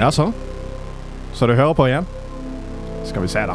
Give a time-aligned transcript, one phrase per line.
[0.00, 0.32] Jaså?
[1.32, 2.06] Så du hører på igjen?
[3.04, 3.54] Skal vi se, da.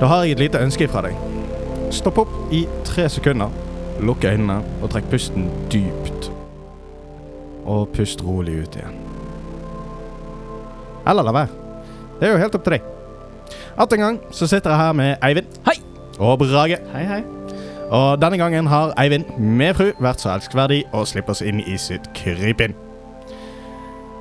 [0.00, 1.16] Da har jeg et lite ønske fra deg.
[1.90, 3.48] Stopp opp i tre sekunder,
[4.04, 6.19] lukk øynene og trekk pusten dypt.
[7.70, 8.96] Og pust rolig ut igjen.
[11.08, 11.48] Eller la være.
[12.20, 12.88] Det er jo helt opp til deg.
[13.80, 15.46] Atter en gang så sitter jeg her med Eivind.
[15.66, 15.78] Hei.
[16.18, 16.78] Og Brage.
[16.92, 17.22] Hei, hei.
[17.90, 21.78] Og denne gangen har Eivind med fru vært så elskverdig å slippe oss inn i
[21.80, 22.76] sitt krypinn.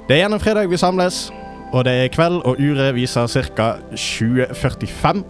[0.09, 1.27] Det er gjennom fredag vi samles,
[1.69, 3.75] og det er kveld, og uret viser ca.
[3.93, 5.21] 20.45.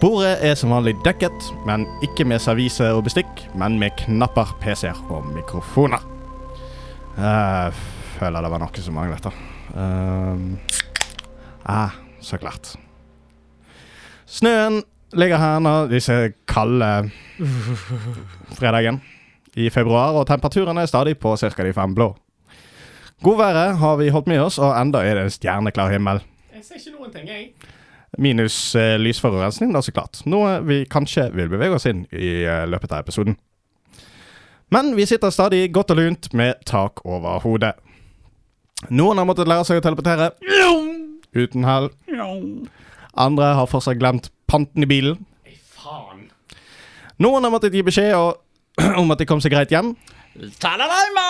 [0.00, 5.00] Bordet er som vanlig dekket, men ikke med servise og bestikk, men med knapper, PC-er
[5.08, 6.09] og mikrofoner.
[7.16, 7.72] Jeg
[8.18, 9.32] føler det var noe som manglet, da.
[9.74, 10.56] Uh,
[11.64, 12.74] ah, så klart.
[14.30, 14.82] Snøen
[15.18, 16.16] ligger her nå disse
[16.48, 17.10] kalde
[18.58, 19.00] fredagen
[19.58, 21.50] i februar, og temperaturen er stadig på ca.
[21.64, 22.12] de fem blå.
[23.22, 26.22] Godværet har vi holdt med oss, og enda er det en stjerneklar himmel.
[26.54, 27.50] Jeg ser ikke noen ting, jeg.
[28.18, 30.22] Minus eh, lysforurensning, da så klart.
[30.26, 33.36] Noe vi kanskje vil bevege oss inn i eh, løpet av episoden.
[34.70, 37.72] Men vi sitter stadig godt og lunt med tak over hodet.
[38.90, 40.30] Noen har måttet lære seg å teleportere
[41.34, 41.90] uten hell.
[43.18, 45.18] Andre har fortsatt glemt panten i bilen.
[47.20, 48.38] Noen har måttet gi beskjed og,
[49.00, 49.90] om at de kom seg greit hjem.
[50.62, 51.26] Ta-da-da-ma!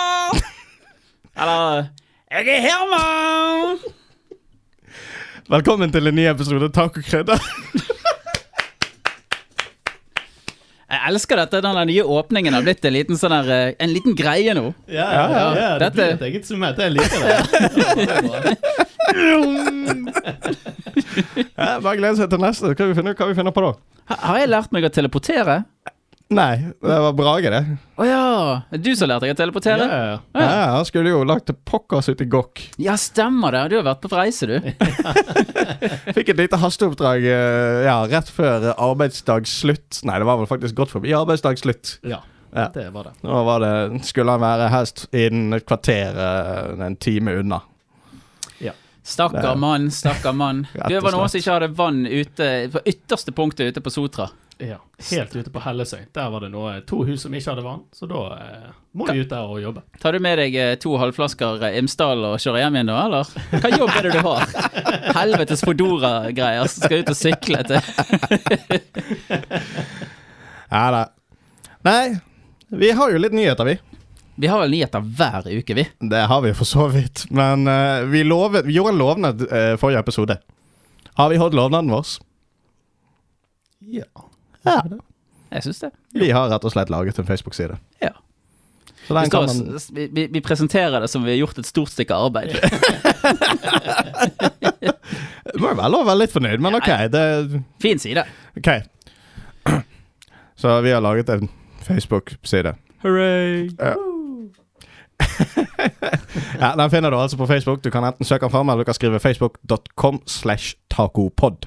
[1.41, 1.89] Eller
[2.31, 3.81] Jeg er her, mann!
[5.51, 7.41] Velkommen til en ny episode Tacokrydder.
[10.91, 11.61] Jeg elsker dette.
[11.63, 14.65] Den nye åpningen har blitt en liten, sånn der, eh, en liten greie nå.
[14.91, 15.43] Ja, ja, ja.
[15.55, 16.79] ja det Dette- blir et eget summete.
[16.83, 18.57] Jeg liker det.
[21.61, 22.71] Ja, er bare glede seg til neste.
[22.75, 23.71] Hva vi finner, hva vi finner på da?
[24.11, 25.55] Har jeg lært meg å teleportere?
[26.31, 27.59] Nei, det var Brage, det.
[27.99, 28.19] Å ja!
[28.71, 29.87] Det er du som lærte deg å teleportere?
[29.89, 30.19] ja, ja.
[30.39, 32.61] Ja, Han skulle jo lagt til pokkers ut i gokk.
[32.79, 33.65] Ja, stemmer det.
[33.73, 34.55] Du har vært på reise, du.
[36.15, 40.01] Fikk et lite hasteoppdrag eh, ja, rett før arbeidsdagsslutt.
[40.07, 41.97] Nei, det var vel faktisk godt forbi arbeidsdagsslutt.
[42.07, 42.21] ja,
[42.55, 42.69] Ja.
[42.75, 43.13] det var det.
[43.27, 43.75] Nå var det,
[44.07, 47.61] skulle han være helst innen et kvarter, eh, en time unna.
[49.03, 50.67] Stakkar Det- mann, stakkar mann.
[50.77, 51.31] Rett Du var noen slett.
[51.31, 54.27] som ikke hadde vann ute på ytterste punktet ute på Sotra.
[54.61, 54.77] Ja,
[55.11, 56.03] Helt ute på Hellesøy.
[56.13, 59.23] Der var det noe, to hus som ikke hadde vann, så da eh, må vi
[59.23, 59.81] ut der og jobbe.
[59.97, 63.25] Tar du med deg eh, to halvflasker eh, Imsdal og kjører hjem igjen da, eller?
[63.55, 64.45] Hva jobb er det du har?
[65.17, 67.81] Helvetes Fodora-greier som skal ut og sykle til
[70.75, 71.09] Ja da.
[71.89, 72.21] Nei,
[72.69, 73.81] vi har jo litt nyheter, vi.
[74.41, 75.89] Vi har vel nyheter hver uke, vi.
[76.13, 77.25] Det har vi for så vidt.
[77.33, 80.37] Men uh, vi, lovet, vi gjorde en lovnad uh, forrige episode.
[81.17, 82.05] Har vi holdt lovnaden vår?
[83.97, 84.30] Ja.
[84.65, 84.81] Ja.
[85.51, 85.91] Jeg syns det.
[86.15, 87.77] Vi har rett og slett laget en Facebook-side.
[88.01, 88.13] Ja.
[89.07, 89.79] Så Vi, den står, kan man
[90.15, 92.53] vi, vi, presenterer det som vi har gjort et stort stykke arbeid.
[95.53, 96.89] du må jo vel være litt fornøyd, men OK.
[97.11, 97.23] Det,
[97.81, 98.23] Fin side.
[98.57, 98.69] ok.
[100.55, 101.49] Så vi har laget en
[101.81, 102.75] Facebook-side.
[103.01, 103.69] Hooray!
[103.79, 103.95] Ja.
[106.61, 107.83] ja, Den finner du altså på Facebook.
[107.83, 111.65] Du kan enten søke den fram, eller du kan skrive facebook.com slash tacopod.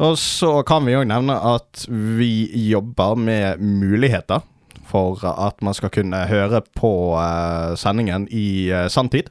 [0.00, 4.40] Og så kan vi òg nevne at vi jobber med muligheter
[4.88, 9.30] for at man skal kunne høre på eh, sendingen i uh, sanntid.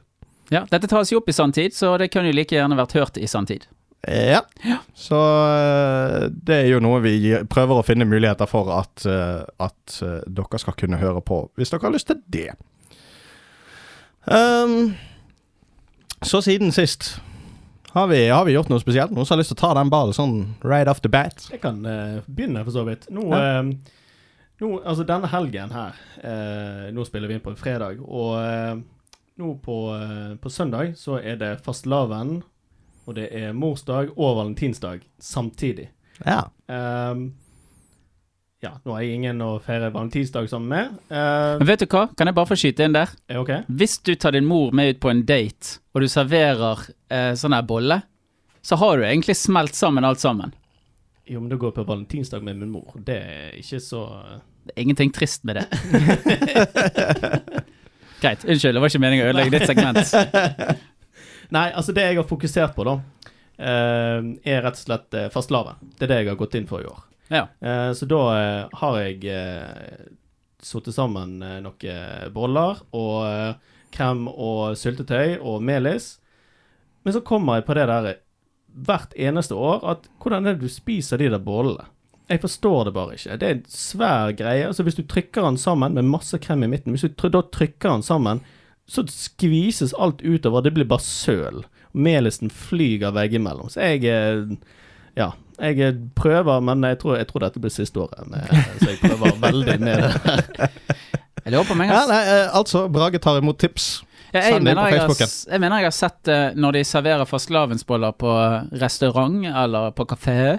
[0.52, 3.18] Ja, dette tas jo opp i sanntid, så det kunne jo like gjerne vært hørt
[3.18, 3.66] i sanntid.
[4.02, 4.40] Ja.
[4.94, 7.14] Så eh, det er jo noe vi
[7.50, 11.70] prøver å finne muligheter for at, eh, at eh, dere skal kunne høre på, hvis
[11.70, 12.50] dere har lyst til det.
[14.26, 14.94] Um,
[16.22, 17.16] så siden sist
[17.92, 19.12] har vi, har vi gjort noe spesielt?
[19.14, 21.46] Noen som har lyst til å ta den ballen sånn right off the bat?
[21.52, 23.08] Jeg kan uh, begynne, for så vidt.
[23.12, 23.60] Nå, Ja.
[23.60, 23.98] uh,
[24.62, 28.82] nå, altså denne helgen her uh, Nå spiller vi inn på en fredag, og
[29.40, 29.76] nå på,
[30.38, 32.42] på søndag så er det fastelavn,
[33.08, 35.88] og det er morsdag og valentinsdag samtidig.
[36.22, 36.44] Ja.
[36.70, 37.32] Ehm,
[38.62, 40.98] ja, nå har jeg ingen å feire valentinsdag sammen med.
[41.10, 42.04] Uh, Men vet du hva?
[42.14, 43.10] Kan jeg bare få skyte inn der?
[43.26, 43.64] Okay.
[43.64, 43.72] OK?
[43.80, 47.56] Hvis du tar din mor med ut på en date, og du serverer uh, sånn
[47.56, 47.98] her bolle,
[48.62, 50.54] så har du egentlig smelt sammen alt sammen.
[51.26, 52.94] Jo, men da går jeg på valentinsdag med min mor.
[53.02, 54.04] Det er ikke så
[54.62, 55.66] Det er ingenting trist med det.
[58.22, 58.44] Greit.
[58.46, 60.06] Unnskyld, det var ikke meningen å ødelegge ditt segment.
[61.56, 62.94] Nei, altså det jeg har fokusert på, da,
[63.58, 65.74] eh, er rett og slett fastelavn.
[65.98, 67.00] Det er det jeg har gått inn for i år.
[67.32, 67.46] Ja.
[67.60, 70.02] Eh, så da eh, har jeg eh,
[70.62, 73.56] satt sammen eh, noen boller og
[73.92, 76.14] krem og syltetøy og melis.
[77.02, 78.12] Men så kommer jeg på det der
[78.72, 81.88] hvert eneste år at hvordan er det du spiser de der bollene?
[82.30, 83.36] Jeg forstår det bare ikke.
[83.36, 84.64] Det er en svær greie.
[84.64, 87.90] Altså Hvis du trykker den sammen med masse krem i midten, hvis du da trykker
[87.90, 88.40] den sammen,
[88.88, 90.62] så skvises alt utover.
[90.62, 91.64] Det blir bare søl.
[91.92, 93.68] Melisen flyger veggimellom.
[93.68, 94.56] Så jeg
[95.18, 95.32] Ja.
[95.62, 98.24] Jeg eh, prøver, men jeg tror, jeg tror dette blir siste året.
[98.30, 98.46] Med,
[98.80, 100.12] så jeg prøver veldig med det.
[100.24, 100.72] her.
[101.42, 103.90] Jeg lurer på meg, ass Ja, nei, eh, altså, Brage tar imot tips.
[104.32, 108.14] Ja, jeg, mener jeg, har, jeg mener jeg har sett det når de serverer fastelavnsboller
[108.16, 108.30] på
[108.80, 110.56] restaurant eller på kafé,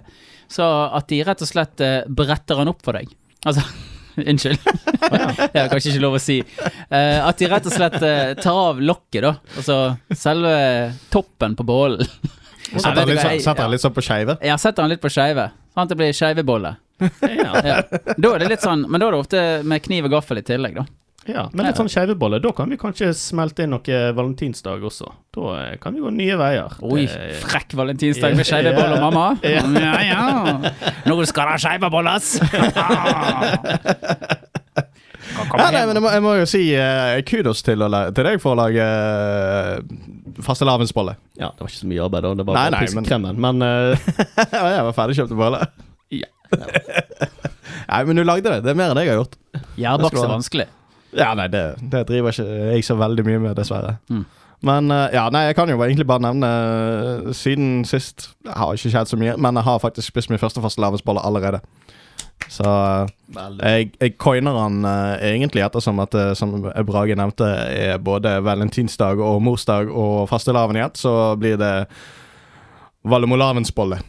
[0.51, 3.09] så at de rett og slett eh, bretter den opp for deg.
[3.49, 3.65] Altså
[4.29, 4.61] Unnskyld.
[5.53, 6.37] Det er kanskje ikke lov å si.
[6.45, 9.31] Uh, at de rett og slett uh, tar av lokket, da.
[9.57, 9.77] Altså
[10.13, 10.53] selve
[11.09, 12.05] toppen på bollen.
[12.73, 14.37] Og Setter han litt, sånn- setter han litt sånn på skeive.
[14.41, 16.75] Jeg setter han litt på skeive, sånn at det blir skeivebolle.
[17.03, 17.53] Ja.
[17.69, 17.77] Ja.
[18.17, 20.41] Da er det litt sånn, men da er det ofte med kniv og gaffel i
[20.45, 20.85] tillegg, da.
[21.25, 22.41] Ja, men litt sånn skeivebolle.
[22.43, 25.07] Da kan vi kanskje smelte inn noe valentinsdag også.
[25.31, 26.67] Da eh, kan vi gå nye veier.
[26.83, 29.37] Oi, Det- frekk valentinsdag med skeive boller, mamma.
[29.41, 29.63] Ja.
[29.63, 30.59] Ja, ja.
[31.07, 32.39] Nå skal det skeive bolles!
[35.53, 38.39] Ja, nei, men jeg må, jeg må jo si uh, kudos til, å til deg
[38.41, 39.81] for å lage uh,
[40.45, 41.13] fastelavnsbolle.
[41.37, 42.33] Ja, det var ikke så mye arbeid, da.
[42.39, 43.41] Det var Nei, bare nei, men- kremen.
[43.45, 44.13] Men uh,
[44.49, 45.65] jeg var ferdigkjøpte bolle.
[46.13, 46.29] Ja.
[47.89, 48.59] Nei, men du lagde det.
[48.61, 49.33] Det er mer enn jeg har gjort.
[49.79, 50.65] Gjærbakst er vanskelig.
[51.17, 53.95] Ja, nei, det, det driver ikke jeg så veldig mye med, dessverre.
[54.13, 54.23] Mm.
[54.63, 58.93] Men eh, ja, nei, jeg kan jo egentlig bare nevne eh, Siden sist har ikke
[58.93, 61.59] skjedd så mye, men jeg har faktisk spist min første fastelavnsbolle allerede.
[62.51, 62.65] Så
[63.59, 66.53] jeg, jeg coiner han uh, egentlig ettersom at det, som
[66.87, 71.73] Brage nevnte, er både valentinsdag og morsdag og fastelavn i ett, så blir det
[73.03, 73.99] Vallemolavnsbolle.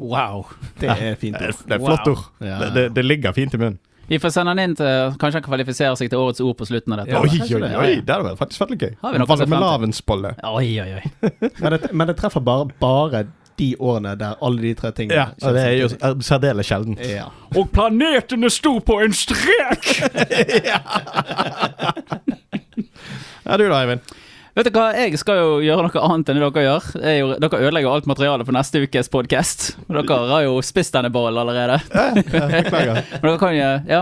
[0.00, 0.46] Wow.
[0.80, 1.36] Det er fint.
[1.38, 1.62] Det, ord.
[1.68, 2.16] det er flott Wow.
[2.16, 2.26] ord.
[2.40, 2.58] Ja.
[2.64, 3.78] Det, det, det ligger fint i munnen.
[4.10, 6.96] Vi får sende han inn til Kanskje han kvalifiserer seg til årets ord på slutten
[6.96, 7.12] av dette.
[7.14, 8.96] Ja, oi, oi, det, ja, oi, det hadde vært faktisk gøy.
[8.96, 9.28] Se frem til?
[9.30, 10.32] Vallemolavnsbolle.
[10.50, 11.30] Oi, oi, oi.
[11.62, 13.22] Men, det, men det treffer bare, bare
[13.60, 15.88] de årene der alle de tre tingene Ja, og det er jo
[16.24, 17.04] særdeles sjeldent.
[17.06, 17.28] ja.
[17.54, 19.90] Og planetene sto på en strek!
[23.44, 24.02] Ja, du da, Eivind?
[24.50, 26.86] Vet du hva, jeg skal jo gjøre noe annet enn det dere gjør.
[27.00, 29.66] Jeg, jo- dere ødelegger alt materialet for neste ukes podkast.
[29.88, 31.78] Dere har jo spist denne ballen allerede.
[32.34, 34.00] Men dere kan jo, ja.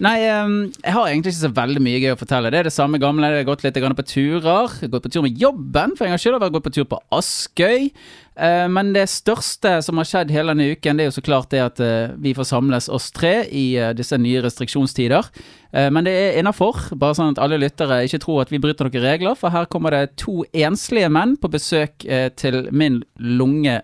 [0.00, 2.52] Nei, ehm, jeg har egentlig ikke så veldig mye gøy å fortelle.
[2.54, 3.28] Det er det samme gamle.
[3.34, 4.70] Jeg har gått litt på turer.
[4.78, 6.86] Jeg har gått på tur med jobben, for en gangs skyld har gått på tur
[6.88, 7.90] på Askøy.
[8.38, 11.50] Eh, men det største som har skjedd hele denne uken, det er jo så klart
[11.52, 15.32] det at eh, vi får samles oss tre i eh, disse nye restriksjonstider.
[15.70, 19.04] Men det er innafor, bare sånn at alle lyttere ikke tror at vi bryter noen
[19.04, 19.36] regler.
[19.38, 22.02] For her kommer det to enslige menn på besøk
[22.42, 23.76] til min lunge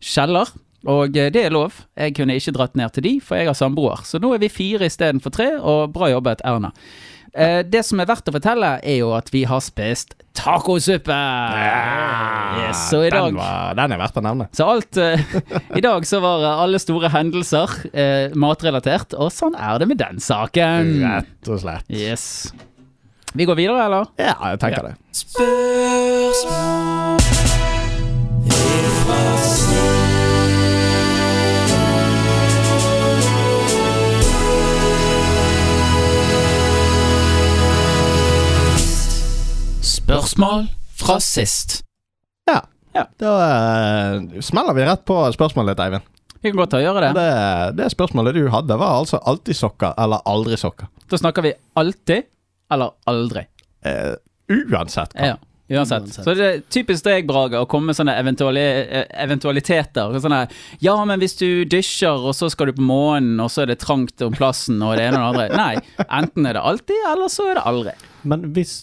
[0.00, 0.54] kjeller.
[0.88, 1.76] Og det er lov.
[1.92, 4.00] Jeg kunne ikke dratt ned til de, for jeg har samboer.
[4.08, 6.72] Så nå er vi fire istedenfor tre, og bra jobbet, Erna.
[7.32, 11.16] Eh, det som er verdt å fortelle, er jo at vi har spist tacosuppe!
[12.60, 14.46] Yes, så i dag den, var, den er verdt å nevne.
[14.56, 15.20] så alt eh,
[15.78, 20.20] I dag så var alle store hendelser eh, matrelatert, og sånn er det med den
[20.20, 20.92] saken.
[21.06, 21.88] Rett og slett.
[21.88, 22.52] Yes.
[23.32, 24.04] Vi går videre, eller?
[24.20, 24.94] Ja, jeg tenker det.
[25.24, 27.21] Spørsmål
[40.06, 41.82] fra sist.
[42.46, 42.60] Ja.
[42.92, 43.06] Ja.
[43.18, 43.36] Da
[44.16, 46.08] uh, smeller vi rett på spørsmålet ditt, Eivind.
[46.42, 47.12] Vi kan godt gjøre det.
[47.14, 47.28] Det,
[47.78, 50.90] det spørsmålet du hadde, var altså alltid sokker eller aldri sokker.
[51.08, 52.28] Da snakker vi alltid
[52.72, 53.46] eller aldri.
[53.86, 54.18] Uh,
[54.50, 55.32] uansett hva.
[55.32, 55.36] Ja,
[55.70, 56.08] uansett.
[56.08, 56.24] Uansett.
[56.26, 60.18] Så det er typisk deg, Brage, å komme med sånne eventuali eh, eventualiteter.
[60.24, 60.42] Sånne,
[60.82, 63.78] ja, men hvis du dysjer, og så skal du på månen, og så er det
[63.84, 65.62] trangt om plassen, og det ene og det andre.
[65.62, 67.94] Nei, enten er det alltid, eller så er det aldri.
[68.28, 68.80] Men hvis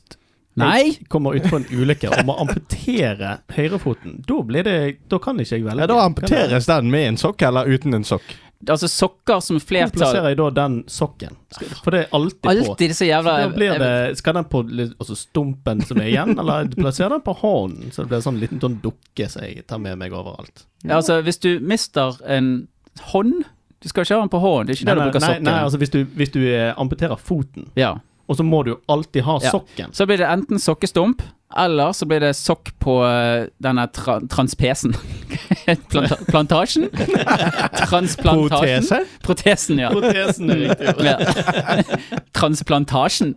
[0.60, 0.84] Nei.
[1.00, 4.78] jeg kommer ut på en ulykke og må amputere høyrefoten, da blir det
[5.10, 5.82] Da kan ikke jeg velge.
[5.86, 8.36] Ja, da amputeres den med en sokk eller uten en sokk.
[8.68, 11.38] Altså sokker som Hvor flertall plasserer jeg da den sokken?
[11.84, 12.50] For det er alltid, på.
[12.52, 14.64] Alltid disse jævla Da blir det, skal den på
[15.00, 17.94] altså stumpen som er igjen, eller plasserer den på hånden?
[17.96, 20.66] Så det blir sånn liten sånn dukke som jeg tar med meg overalt.
[20.84, 22.68] Ja, Altså, hvis du mister en
[23.14, 23.46] hånd
[23.80, 25.44] Du skal ikke ha den på hånden, det er ikke det du bruker nei, sokken.
[25.48, 27.94] nei, altså hvis du, hvis du eh, amputerer foten, ja.
[28.30, 29.52] Og så må du alltid ha Ja.
[29.56, 29.92] sokken.
[29.94, 31.24] Så blir det enten sokkestump,
[31.58, 34.94] eller så blir det sokk på eh, denne tra transpesen.
[35.90, 36.86] Planta plantasjen?
[37.90, 38.86] Transplantasjen?
[38.86, 39.00] Protese?
[39.26, 39.90] Protesen, ja.
[39.90, 40.94] Protesen er riktig.
[41.10, 41.18] ja.
[42.38, 43.34] Transplantasjen.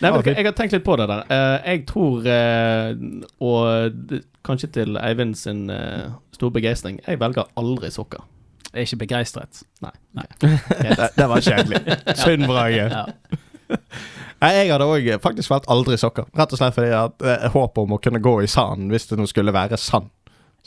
[0.00, 1.22] Nei, men Jeg har tenkt litt på det der.
[1.30, 2.90] Eh, jeg tror, eh,
[3.38, 5.66] og kanskje til Eivind sin
[6.34, 8.26] store begeistring, jeg velger aldri sokker.
[8.74, 9.62] Er ikke begeistret.
[10.40, 11.80] Det, det var kjedelig.
[12.18, 12.86] Synd, Brage.
[12.90, 13.04] Ja.
[14.40, 16.26] Nei, Jeg hadde òg faktisk valgt aldri sokker.
[16.38, 19.20] Rett og slett fordi jeg hadde håp om å kunne gå i sand hvis det
[19.20, 20.08] nå skulle være sand.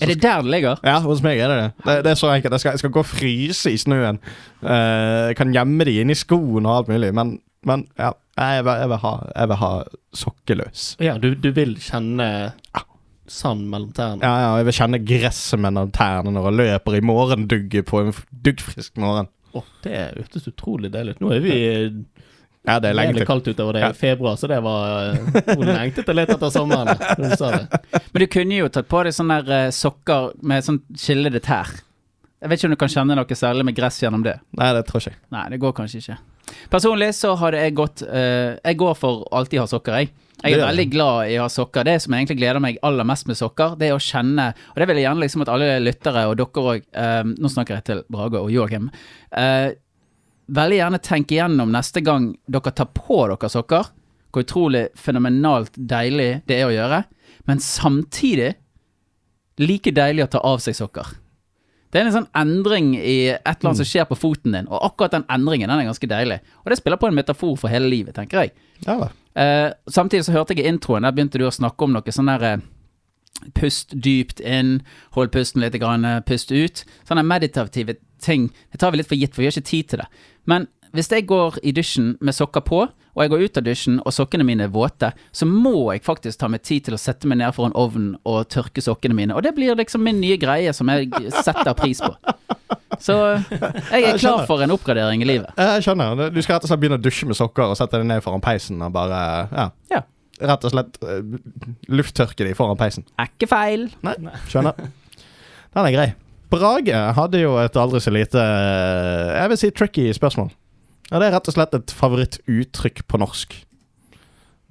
[0.02, 0.80] Er det der det ligger?
[0.86, 1.70] Ja, hos meg er det det.
[1.86, 2.56] Det, det er så enkelt.
[2.56, 4.20] Jeg skal, jeg skal gå og fryse i snøen.
[4.64, 8.14] Uh, jeg kan gjemme de inni skoene og alt mulig, men, men ja.
[8.34, 9.72] Jeg vil, jeg, vil ha, jeg vil ha
[10.18, 10.86] sokkeløs.
[11.06, 12.26] Ja, du, du vil kjenne
[13.28, 14.22] sand mellom tærne.
[14.22, 18.14] Ja, ja, jeg vil kjenne gresset mellom tærne når jeg løper i morgendugget på en
[18.44, 19.30] duggfrisk morgen.
[19.54, 21.22] Å, det hørtes utrolig deilig ut.
[21.24, 21.56] Nå er vi
[22.66, 23.26] Ja, det er lenge til.
[23.28, 23.92] kaldt utover det i Ja.
[23.94, 26.96] februar, så det var Hun Nå lengtet jeg litt etter sommeren.
[27.20, 27.82] Du sa det.
[28.14, 31.68] Men du kunne jo tatt på deg sånne der, eh, sokker med sånn skillede tær.
[32.42, 34.40] Jeg vet ikke om du kan kjenne noe særlig med gress gjennom det.
[34.58, 35.20] Nei, det tror ikke jeg.
[35.32, 36.18] Nei, det går kanskje ikke.
[36.72, 40.12] Personlig så hadde jeg gått eh, Jeg går for alltid ha sokker, jeg.
[40.44, 41.86] Jeg er veldig glad i å ha sokker.
[41.88, 44.82] Det som jeg egentlig gleder meg aller mest med sokker, det er å kjenne Og
[44.82, 46.90] det vil jeg gjerne liksom at alle lyttere, og dere òg
[47.38, 48.90] Nå snakker jeg til Brage og Joakim.
[49.32, 49.72] eh,
[50.54, 53.94] veldig gjerne tenk igjennom neste gang dere tar på dere sokker,
[54.34, 57.04] hvor utrolig fenomenalt deilig det er å gjøre,
[57.48, 58.56] men samtidig
[59.62, 61.23] like deilig å ta av seg sokker.
[61.94, 64.82] Det er en sånn endring i et eller annet som skjer på foten din, og
[64.90, 66.40] akkurat den endringen den er ganske deilig.
[66.64, 68.54] Og det spiller på en metafor for hele livet, tenker jeg.
[68.88, 69.12] Ja.
[69.38, 72.32] Eh, samtidig så hørte jeg i introen, der begynte du å snakke om noe sånn
[72.34, 72.64] der eh,
[73.58, 74.78] Pust dypt inn,
[75.18, 76.84] hold pusten litt, grann, eh, pust ut.
[77.04, 78.46] Sånne meditative ting.
[78.72, 80.06] Det tar vi litt for gitt, for vi har ikke tid til det.
[80.48, 82.84] Men hvis jeg går i dusjen med sokker på,
[83.14, 86.40] og jeg går ut av dusjen og sokkene mine er våte, så må jeg faktisk
[86.42, 89.36] ta meg tid til å sette meg ned foran ovnen og tørke sokkene mine.
[89.38, 91.12] Og det blir liksom min nye greie som jeg
[91.44, 92.14] setter pris på.
[93.02, 95.54] Så jeg er klar for en oppgradering i livet.
[95.58, 96.30] Jeg skjønner.
[96.34, 98.44] Du skal rett og slett begynne å dusje med sokker og sette deg ned foran
[98.44, 99.22] peisen og bare
[99.52, 99.70] Ja.
[99.94, 100.02] Ja.
[100.44, 101.22] Rett og slett eh,
[101.94, 103.06] lufttørke de foran peisen.
[103.22, 103.86] Er ikke feil.
[104.06, 104.16] Nei,
[104.50, 104.78] skjønner.
[105.74, 106.08] Den er grei.
[106.54, 110.50] Brage hadde jo et aldri så lite eh, Jeg vil si tricky spørsmål.
[111.12, 113.54] Ja, det er rett og slett et favorittuttrykk på norsk.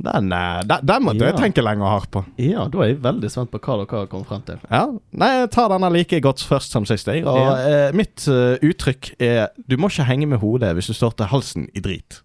[0.02, 1.38] Den, eh, den, den måtte jeg Ja.
[1.38, 2.24] tenke lenge og hardt på.
[2.42, 4.58] Ja, da er jeg veldig spent på hva dere har kommet frem til.
[4.70, 7.06] Ja, Nei, jeg tar denne like godt først som sist.
[7.06, 7.24] Jeg.
[7.24, 7.54] Og Ja.
[7.88, 11.26] eh, mitt uh, uttrykk er Du må ikke henge med hodet hvis du står til
[11.26, 12.22] halsen i drit.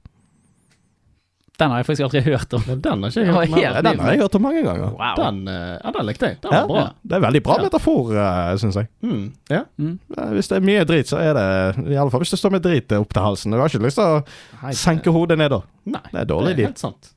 [1.57, 2.63] Den har jeg faktisk aldri hørt om.
[2.81, 3.77] Den har ikke jeg hørt om helt.
[3.87, 4.91] Den har jeg hørt om mange ganger.
[4.93, 5.15] Wow.
[5.17, 6.37] Den, eh, ja, den likte jeg.
[6.43, 6.83] Den Ja, var bra.
[7.01, 7.63] Det er veldig bra Ja.
[7.65, 8.87] metafor, uh, syns jeg.
[9.01, 9.63] Mm, ja.
[9.79, 12.51] Eh, Hvis det er mye drit, så er det I alle fall hvis det står
[12.51, 13.51] med drit opp til halsen.
[13.51, 14.23] Du har ikke lyst til å
[14.61, 15.61] Hei, senke hodet ned da.
[15.85, 17.13] Nei, Det er dårlig det er helt sant.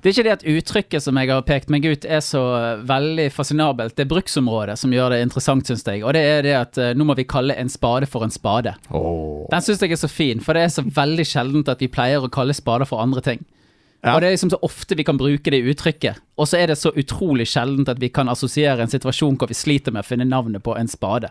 [0.00, 2.40] Det er ikke det at uttrykket som jeg har pekt meg ut er så
[2.88, 3.92] veldig fascinabelt.
[3.98, 6.00] Det er bruksområdet som gjør det interessant, syns jeg.
[6.06, 8.72] Og det er det at eh, nå må vi kalle en spade for en spade.
[8.88, 9.44] Oh.
[9.52, 12.24] Den syns jeg er så fin, for det er så veldig sjeldent at vi pleier
[12.24, 13.44] å kalle spader for andre ting.
[14.00, 14.14] Ja.
[14.14, 16.24] Og det er liksom så ofte vi kan bruke det uttrykket.
[16.40, 19.58] Og så er det så utrolig sjeldent at vi kan assosiere en situasjon hvor vi
[19.58, 21.28] sliter med å finne navnet på en spade.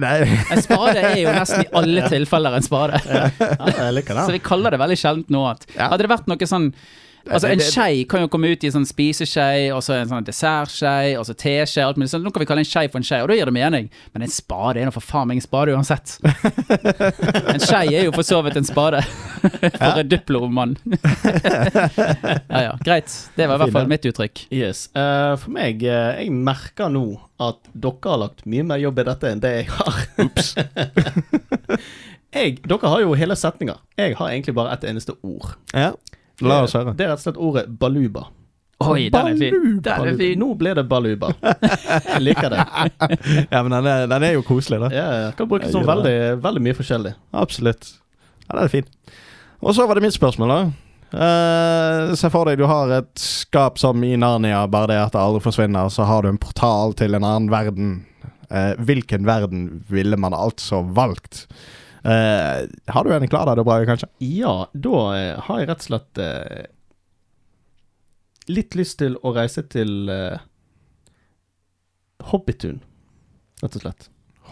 [0.00, 3.02] Nei, En spade er jo nesten i alle tilfeller en spade.
[3.04, 3.26] Ja,
[4.24, 5.66] Så vi kaller det veldig sjeldent noe annet.
[5.76, 6.70] Hadde det vært noe sånn
[7.30, 10.26] Altså En skei kan jo komme ut i en sånn spiseskei, og så en sånn
[10.26, 12.24] dessertskei, og så teskje, alt mulig sånn.
[12.26, 13.88] Nå kan vi kalle en skei for en skei, og da gir det mening.
[14.14, 16.16] Men en spade er nå for faen meg en spade uansett.
[17.52, 19.02] En skei er jo for så vidt en spade.
[19.42, 20.76] For en diplomann.
[22.52, 23.10] Ja ja, greit.
[23.36, 24.44] Det var i hvert fall mitt uttrykk.
[24.54, 24.84] Yes.
[24.94, 27.04] Uh, for meg, uh, jeg merker nå
[27.42, 30.00] at dere har lagt mye mer jobb i dette enn det jeg har.
[30.22, 30.52] Ops.
[32.36, 33.80] jeg, dere har jo hele setninger.
[33.98, 35.54] Jeg har egentlig bare ett eneste ord.
[35.74, 35.92] ja.
[36.48, 36.94] La oss høre.
[36.98, 38.26] Det er rett og slett ordet baluba.
[38.82, 39.80] Oi, den er fin.
[39.84, 40.38] Den er fin.
[40.40, 41.32] Nå ble det baluba.
[41.42, 42.62] Jeg liker det.
[43.52, 44.90] Ja, men den er, den er jo koselig, da.
[44.94, 45.32] Ja, ja.
[45.38, 47.14] Kan brukes som veldig, veldig mye forskjellig.
[47.30, 47.92] Absolutt.
[48.48, 48.88] Ja, den er fin.
[49.62, 50.62] Og så var det mitt spørsmål, da.
[51.12, 55.20] Uh, se for deg du har et skap som i Narnia, bare det at det
[55.20, 55.92] aldri forsvinner.
[55.92, 57.94] Så har du en portal til en annen verden.
[58.52, 61.46] Uh, hvilken verden ville man altså valgt?
[62.04, 64.08] Eh, har du en klar der, da, Brage, kanskje?
[64.26, 66.64] Ja, da eh, har jeg rett og slett eh,
[68.50, 70.40] litt lyst til å reise til eh,
[72.32, 72.80] Hobbitun,
[73.62, 74.08] rett og slett.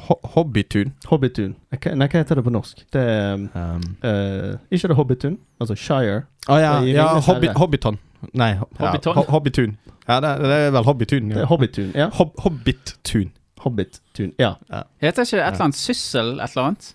[0.07, 0.95] Ho Hobbytun.
[1.11, 1.51] Hobbitun.
[1.75, 2.85] Eh, Nei, hva heter det på norsk?
[2.95, 3.83] Det er Um.
[4.03, 6.23] eh, Ikke det Hobbitun, altså Shire.
[6.49, 7.51] Å ja, ja Ringenes hobby.
[7.59, 7.99] Hobbiton.
[8.33, 9.17] Nei, ho Hobbiton?
[9.19, 9.75] Ja, ho Hobbytun.
[10.09, 11.29] Ja, det, det er vel Hobbytun.
[11.35, 11.47] Det Ja.
[11.51, 12.09] Hobbitun, ja.
[12.17, 13.29] Hob Hobbit-tun.
[13.61, 14.55] Hobbitun, ja.
[15.05, 16.95] Heter ikke det et eller annet syssel et eller annet?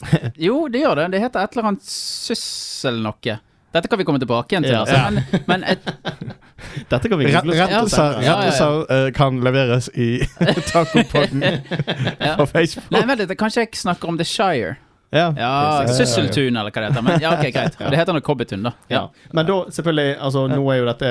[0.46, 1.08] Jo, det gjør det.
[1.14, 3.38] Det heter et eller annet syssel noe.
[3.72, 4.74] Dette kan vi komme tilbake igjen til.
[4.74, 4.82] Ja.
[4.84, 4.98] Altså.
[5.32, 5.86] Men, men et,
[6.92, 9.10] Dette kan vi Rettelser, Ja, ja, ja.
[9.16, 10.10] kan leveres i
[10.70, 12.34] Tacopodden ja.
[12.36, 12.90] på Facebook.
[12.92, 13.32] Nei, vent litt.
[13.40, 14.76] Kanskje jeg snakker om The Shire.
[15.12, 15.26] Ja.
[15.36, 17.04] Ja, Sysseltun, eller hva det heter.
[17.04, 17.74] Men ja, ok, greit.
[17.80, 18.72] Det heter nok Hobbitun, da.
[18.92, 19.02] Ja.
[19.36, 21.10] Men da, selvfølgelig, altså, nå er jo dette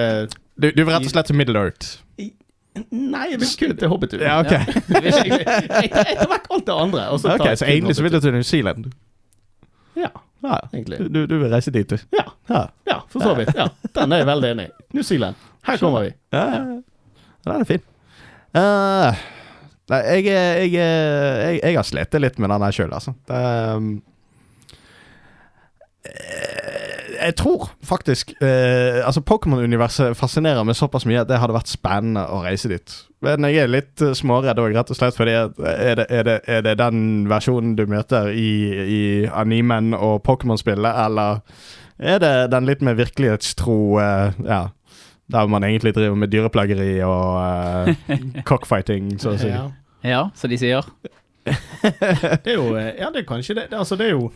[0.57, 1.99] Du, du vil rett og slett til Middle Earth.
[2.91, 4.21] Nei, jeg vil kun til Hobbitur.
[4.23, 4.51] Ja, ok.
[4.95, 7.07] Etter vekk alt det andre.
[7.11, 8.85] Og så tar Ok, Så egentlig så vil du til New Zealand?
[9.99, 10.11] Ja,
[10.41, 10.97] Ja, egentlig.
[11.13, 11.97] du, du vil reise dit, du?
[12.15, 12.61] Ja, Ja.
[12.87, 13.51] ja, for så vidt.
[13.57, 14.71] Ja, Den er jeg veldig enig i.
[14.95, 15.35] New Zealand.
[15.67, 16.13] Her kommer vi.
[16.33, 16.61] Ja, ja.
[16.71, 16.79] ja.
[17.45, 17.83] Den er fin.
[18.55, 19.19] Uh,
[19.91, 23.13] nei, jeg, jeg, jeg, jeg har slitt litt med den her sjøl, altså.
[23.29, 23.43] Det,
[23.75, 23.91] um,
[26.07, 26.80] eh,
[27.21, 32.23] jeg tror faktisk eh, Altså Pokémon-universet fascinerer meg såpass mye at det hadde vært spennende
[32.27, 32.95] å reise dit.
[33.21, 35.51] Men jeg er litt uh, småredd òg, rett og slett fordi er
[35.99, 38.49] det, er, det, er det den versjonen du møter i,
[38.81, 41.41] i animen og Pokémon-spillet, eller
[42.01, 44.67] er det den litt mer virkelighetstro eh, Ja.
[45.31, 48.17] Der man egentlig driver med dyreplageri og eh,
[48.49, 49.47] cockfighting, så å si.
[49.47, 49.69] Ja.
[50.03, 50.87] Ja, som de sier.
[51.45, 53.69] Det er jo eh, Ja, det er kanskje det.
[53.71, 54.31] det altså, det er jo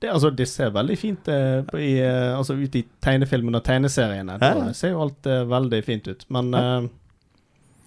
[0.00, 3.64] det, altså, det ser veldig fint ut på i, eh, altså, ut i tegnefilmene og
[3.66, 4.38] tegneseriene.
[4.40, 4.72] Da Ja.
[4.76, 6.24] ser jo alt uh, veldig fint ut.
[6.32, 6.86] Men uh,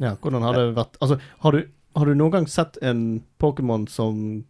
[0.04, 1.64] ja, hvordan har det vært Altså, har du,
[1.98, 4.44] har du noen gang sett en Pokémon som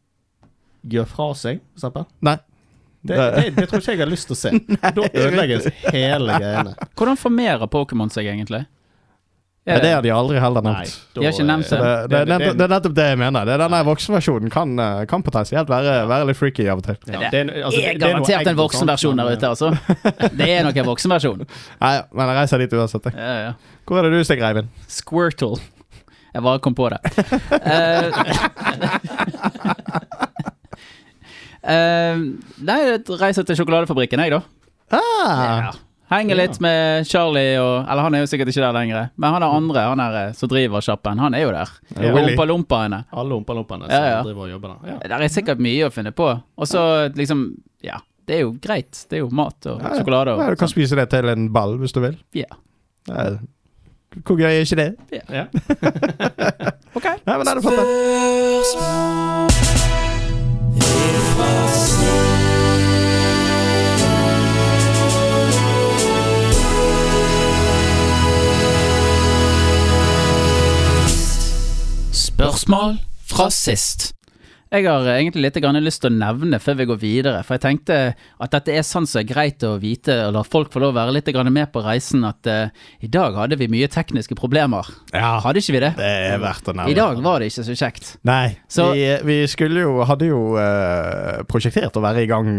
[0.83, 2.09] gjør fra seg, for eksempel?
[2.27, 2.37] Nei.
[3.03, 4.51] Det, det, det tror ikke jeg har lyst til å se.
[4.99, 6.75] Da ødelegges hele greiene.
[6.95, 8.65] Hvordan formerer Pokémon seg egentlig?
[9.65, 10.89] Men det har de aldri heller nevnt.
[10.91, 11.77] Nei, De har ikke nevnt det.
[11.79, 13.45] det, det, det det, er nettopp det jeg mener.
[13.47, 16.97] Det er Denne voksenversjonen kan, eh, kan potensielt være, være litt freaky av og til.
[17.07, 19.69] ja, Det er, altså, det- er det er garantert en voksenversjon der ute, altså.
[20.35, 21.45] Det er nok en voksenversjon.
[21.85, 23.07] Nei, men jeg reiser dit uansett.
[23.15, 23.53] Ja, ja.
[23.87, 24.67] Hvor er det du stikker, Eivind?
[24.91, 25.55] Squirtle.
[26.33, 26.99] Jeg bare kom på det.
[27.63, 28.11] uh,
[32.67, 34.41] nei, jeg reiser til sjokoladefabrikken, jeg, da.
[34.91, 35.71] Ah, Ja.
[36.13, 39.09] Henger litt med Charlie og Eller han er jo sikkert ikke der lenger.
[39.17, 41.69] Men han er andre, han er eh, som driver sjappen, han er jo der.
[41.97, 42.19] Ja, Og.
[42.29, 42.99] Ompa-lompaene.
[43.11, 44.23] Alle ompa-lompene som Ja, ja.
[44.25, 44.79] driver og jobber der.
[44.93, 44.97] Ja.
[45.13, 46.27] Der er sikkert mye å finne på.
[46.57, 46.81] Og så
[47.17, 47.47] liksom
[47.83, 49.05] Ja, det er jo greit.
[49.09, 49.95] Det er jo mat og Ja, ja.
[49.99, 50.75] sjokolade ja, du kan sånn.
[50.77, 52.15] spise det til en ball hvis du vil.
[52.37, 52.51] Ja.
[53.09, 53.37] Ja.
[54.23, 54.91] Hvor gøy er ikke det?
[55.33, 55.45] Ja.
[56.95, 57.05] Ok.
[57.25, 57.89] Nei, men det er det flott.
[72.33, 74.13] Spørsmål fra sist.
[74.73, 77.53] Jeg har eh, egentlig litt grann lyst til å nevne før vi går videre, for
[77.57, 77.97] jeg tenkte
[78.41, 80.97] at dette er sånn som er greit å vite, og la folk få lov å
[80.97, 82.71] være litt grann med på reisen, at uh,
[83.05, 84.89] i dag hadde vi mye tekniske problemer.
[85.13, 85.91] Ja, Hadde ikke vi det?
[85.99, 86.89] det er verdt å nevne.
[86.89, 88.09] I dag var det ikke så kjekt.
[88.25, 92.49] Nei, Så- vi, vi skulle jo Hadde jo uh, prosjektert å være i gang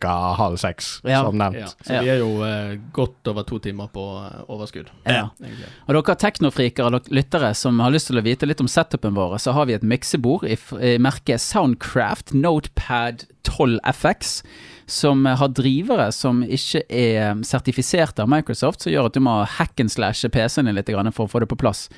[0.00, 0.14] ca.
[0.38, 1.24] halv seks, Ja.
[1.26, 1.50] som Ja.
[1.50, 1.74] nevnt.
[1.84, 4.88] Så vi er jo uh, godt over to timer på eh, overskudd.
[5.04, 5.28] Ja.
[5.42, 5.68] egentlig.
[5.88, 9.36] Og dere teknofriker og lyttere som har lyst til å vite litt om setupen vår,
[9.42, 14.44] så har vi et miksebord i, i i merket Soundcraft Notepad 12FX,
[14.86, 19.80] som har drivere som ikke er sertifisert av Microsoft, som gjør at du må hack
[19.80, 21.88] and slashe PC-en din litt for å få det på plass.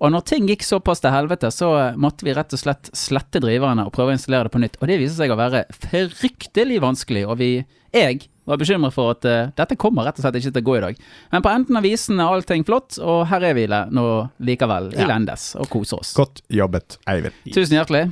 [0.00, 3.86] Og når ting gikk såpass til helvete, så måtte vi rett og slett slette driverne
[3.86, 4.76] og prøve å installere det på nytt.
[4.80, 9.24] Og det viser seg å være fryktelig vanskelig, og vi, jeg var bekymret for at
[9.24, 10.98] uh, dette kommer rett og slett ikke til å gå i dag.
[11.32, 14.04] Men på enden av visen er allting flott, og her er vi nå
[14.44, 15.16] likevel i Ja.
[15.62, 16.12] Og koser oss.
[16.18, 17.40] Godt jobbet, Eivind.
[17.54, 18.10] Tusen hjertelig.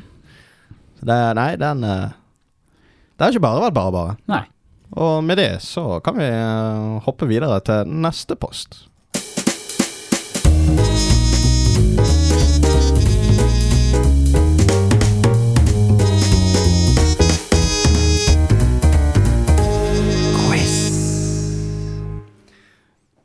[1.02, 2.14] Det, nei, den eh,
[3.16, 4.16] Det har ikke bare vært bare bare.
[4.30, 4.42] Nei.
[4.92, 8.84] Og med det så kan vi eh, hoppe videre til neste post.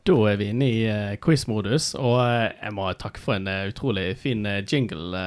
[0.08, 3.66] Da er vi inne i uh, quiz-modus, og uh, jeg må takke for en uh,
[3.68, 5.20] utrolig fin jingle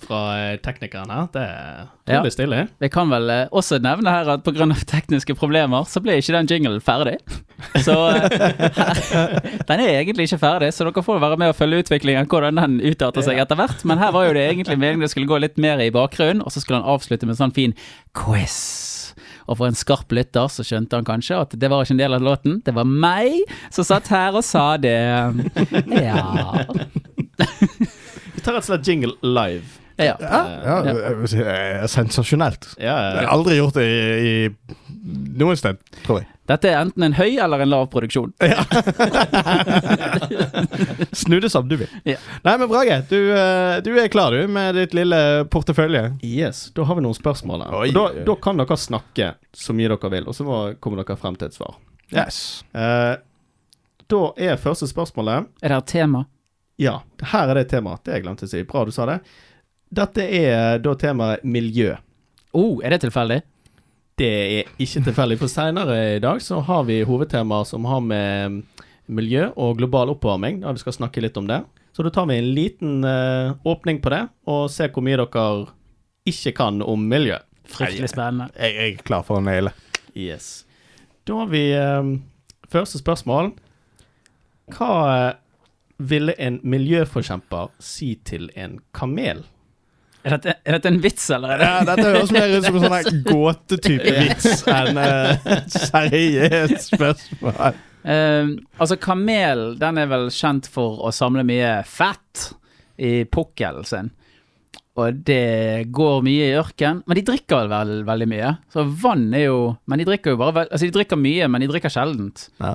[0.00, 0.20] fra
[0.64, 1.26] teknikeren her.
[1.34, 2.32] Det er utrolig Ja.
[2.32, 2.62] stilig.
[2.80, 4.64] Vi kan vel også nevne her at pga.
[4.88, 7.18] tekniske problemer, så ble ikke den jinglen ferdig.
[7.86, 7.94] Så
[9.68, 12.80] den er egentlig ikke ferdig, så dere får være med og følge utviklingen, hvordan den
[12.82, 13.84] utarter seg etter hvert.
[13.86, 16.50] Men her var jo det egentlig meningen det skulle gå litt mer i bakgrunnen, og
[16.50, 17.76] så skulle han avslutte med en sånn fin
[18.18, 19.11] quiz.
[19.48, 22.16] Og for en skarp lytter så skjønte han kanskje at det var ikke en del
[22.18, 22.60] av låten.
[22.64, 23.42] Det var meg
[23.74, 24.98] som satt her og sa det.
[26.02, 26.64] Ja.
[28.32, 29.81] Vi tar rett og slett jingle live.
[29.96, 30.16] Ja.
[30.20, 32.74] Ja, ja, Sensasjonelt.
[32.78, 33.96] Ja, Jeg har aldri gjort det i,
[34.28, 34.48] i
[35.38, 36.28] noe sted, tror jeg.
[36.50, 38.32] Dette er enten en høy eller en lav produksjon.
[41.12, 41.92] Snu det som du vil.
[42.04, 42.16] Ja.
[42.42, 45.20] Nei, men Brage, du, eh, du er klar, du, med ditt lille
[45.52, 46.18] portefølje.
[46.26, 47.94] Yes, da har vi noen spørsmål her.
[47.94, 51.48] Da, da kan dere snakke så mye dere vil, og så kommer dere frem til
[51.52, 51.78] et svar.
[52.12, 52.42] Yes.
[52.74, 53.14] Eh,
[54.12, 56.26] da er første spørsmålet Er det et tema?
[56.82, 56.98] Ja,
[57.32, 58.02] her er det temaet.
[58.04, 58.64] Det jeg glemte å si.
[58.68, 59.20] Bra du sa det.
[59.92, 61.92] Dette er da temaet miljø.
[62.56, 63.42] Oh, er det tilfeldig?
[64.16, 68.62] Det er ikke tilfeldig, for senere i dag så har vi hovedtemaer som har med
[69.12, 70.62] miljø og global oppvarming.
[70.62, 71.60] Da vi skal snakke litt om det.
[71.92, 75.46] Så da tar vi en liten uh, åpning på det, og ser hvor mye dere
[76.28, 77.36] ikke kan om miljø.
[77.68, 78.48] Fryktelig spennende.
[78.56, 79.74] Jeg, jeg er klar for å naile.
[80.16, 80.64] Yes.
[81.28, 82.14] Da har vi uh,
[82.72, 83.52] første spørsmål.
[84.72, 85.32] Hva eh,
[86.00, 89.42] ville en miljøforkjemper si til en kamel?
[90.22, 92.76] Er dette, er dette en vits, eller er det Ja, dette høres mer ut som
[92.78, 97.78] en sånn gåtetype vits enn uh, seriøst spørsmål.
[98.02, 102.52] Uh, altså, kamel den er vel kjent for å samle mye fett
[103.02, 104.12] i pukkelen sin.
[105.00, 107.00] Og det går mye i ørken.
[107.08, 108.54] Men de drikker vel vel, veldig mye.
[108.72, 111.70] Så vann er jo Men de drikker jo bare Altså, de drikker mye, men de
[111.70, 112.50] drikker sjeldent.
[112.60, 112.74] Ja,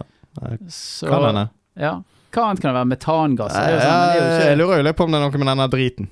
[0.68, 1.48] Så kan hende.
[1.78, 2.00] Ja.
[2.34, 2.90] Hva annet kan det være?
[2.92, 3.54] Metangass?
[3.56, 6.10] Sånn, jeg lurer jo litt på om det er noe med denne driten.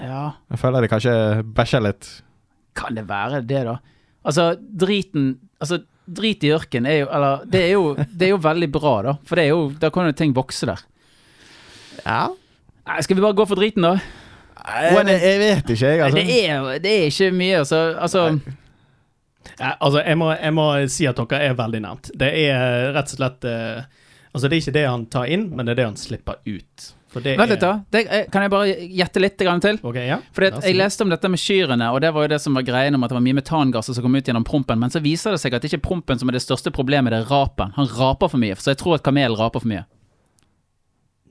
[0.00, 1.12] Ja, Jeg føler de kanskje
[1.54, 2.08] bæsja litt.
[2.74, 3.76] kan det være det, da?
[4.24, 5.78] Altså, driten Altså,
[6.10, 9.12] drit i ørken er jo Eller, det er jo, det er jo veldig bra, da.
[9.24, 10.82] For det er jo Da kan jo ting vokse der.
[12.04, 12.28] Ja.
[12.88, 13.94] Nei, skal vi bare gå for driten, da?
[14.64, 16.18] Jeg, jeg vet ikke, jeg, altså.
[16.18, 17.80] Det, er, det er ikke mye, altså.
[18.00, 18.24] altså
[19.60, 22.10] Ja, altså, jeg må, jeg må si at dere er veldig nært.
[22.18, 23.84] Det er rett og slett eh,
[24.34, 26.86] Altså, det er ikke det han tar inn, men det er det han slipper ut.
[27.14, 27.72] Vent litt, da.
[27.90, 29.78] Det, eh, kan jeg bare gjette litt til?
[29.82, 30.18] Okay, ja.
[30.34, 32.62] Fordi at Jeg leste om dette med kyrne, og det var jo det som var
[32.66, 34.78] greien om at det var mye metangasser som kom ut gjennom prompen.
[34.78, 37.12] Men så viser det seg at det ikke er prompen som er det største problemet,
[37.12, 37.72] det er rapen.
[37.76, 38.56] Han raper for mye.
[38.58, 39.84] Så jeg tror at kamel raper for mye.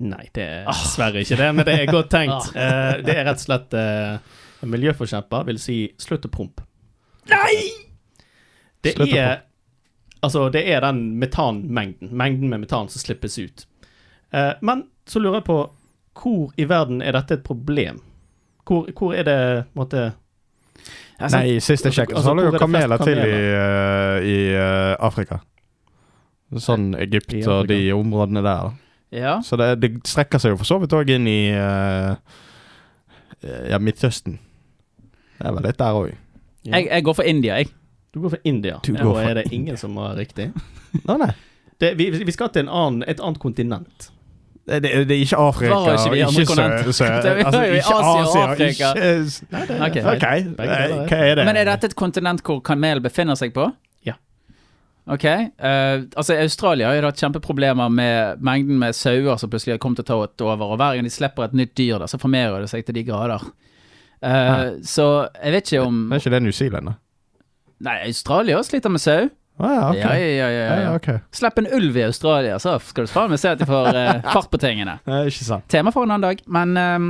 [0.03, 2.51] Nei, det er dessverre ikke det, men det er godt tenkt.
[2.55, 4.19] uh, det er rett og slett uh,
[4.67, 6.65] miljøforkjemper vil si slutt å prompe.
[7.31, 7.55] Nei!
[8.83, 9.43] Det er
[10.23, 13.65] Altså, det er den metanmengden, mengden med metan som slippes ut.
[14.33, 15.59] Eh, men så lurer jeg på
[16.13, 18.01] hvor i verden er dette et problem?
[18.67, 19.39] Hvor, hvor er det
[19.77, 20.11] måte
[21.23, 24.37] Altså, Nei, sist jeg sjekket, Altså, så holder jo er kameler til i, eh, i
[24.57, 25.37] eh, Afrika.
[26.59, 27.53] Sånn Egypt Afrika.
[27.53, 28.73] og de områdene der.
[29.13, 29.35] ja.
[29.45, 32.17] Så det, det strekker seg jo for så vidt òg inn i uh,
[33.69, 34.39] ja, Midtøsten.
[35.37, 36.11] Det er vel litt der òg.
[36.65, 37.71] Jeg, jeg går for India, jeg.
[38.13, 38.79] Du går for India.
[38.83, 40.51] Du går for er det ingen som har riktig?
[41.07, 41.31] Nå, nei.
[41.79, 44.09] Det, vi, vi skal til en annen, et annet kontinent.
[44.63, 46.91] Det, det, det er ikke Afrika, Var ikke og vi i andre ikke kontinenter?
[46.91, 46.91] sø...
[46.91, 48.91] sø Det er jo altså, ikke Asia og Afrika.
[48.93, 49.97] ikke Nei, det Ok.
[50.13, 51.45] OK, Begge eh, hva er det?
[51.49, 53.65] Men er dette et kontinent hvor kanel befinner seg på?
[54.07, 54.15] Ja.
[55.11, 55.25] Ok.
[55.59, 59.99] Uh, altså, Australia har jo hatt kjempeproblemer med mengden med sauer som plutselig har kommet
[59.99, 62.63] til å ta over, og hver gang de slipper et nytt dyr, da, så formerer
[62.63, 63.43] det seg til de grader.
[64.23, 65.09] Eh, Så
[65.43, 66.93] jeg vet ikke om Er ikke det New Zealand, da?
[67.83, 69.27] Nei, Australia sliter med sau.
[69.63, 69.99] Å ja, OK.
[70.01, 70.93] Ja, ja, ja, ja, Ja, ja.
[70.97, 71.09] ok.
[71.31, 74.11] Slipp en ulv i Australia, så skal du faen meg se at de får eh,
[74.35, 74.97] fart på tingene.
[75.07, 75.67] Er ikke sant.
[75.71, 77.09] Tema for en annen dag, men um,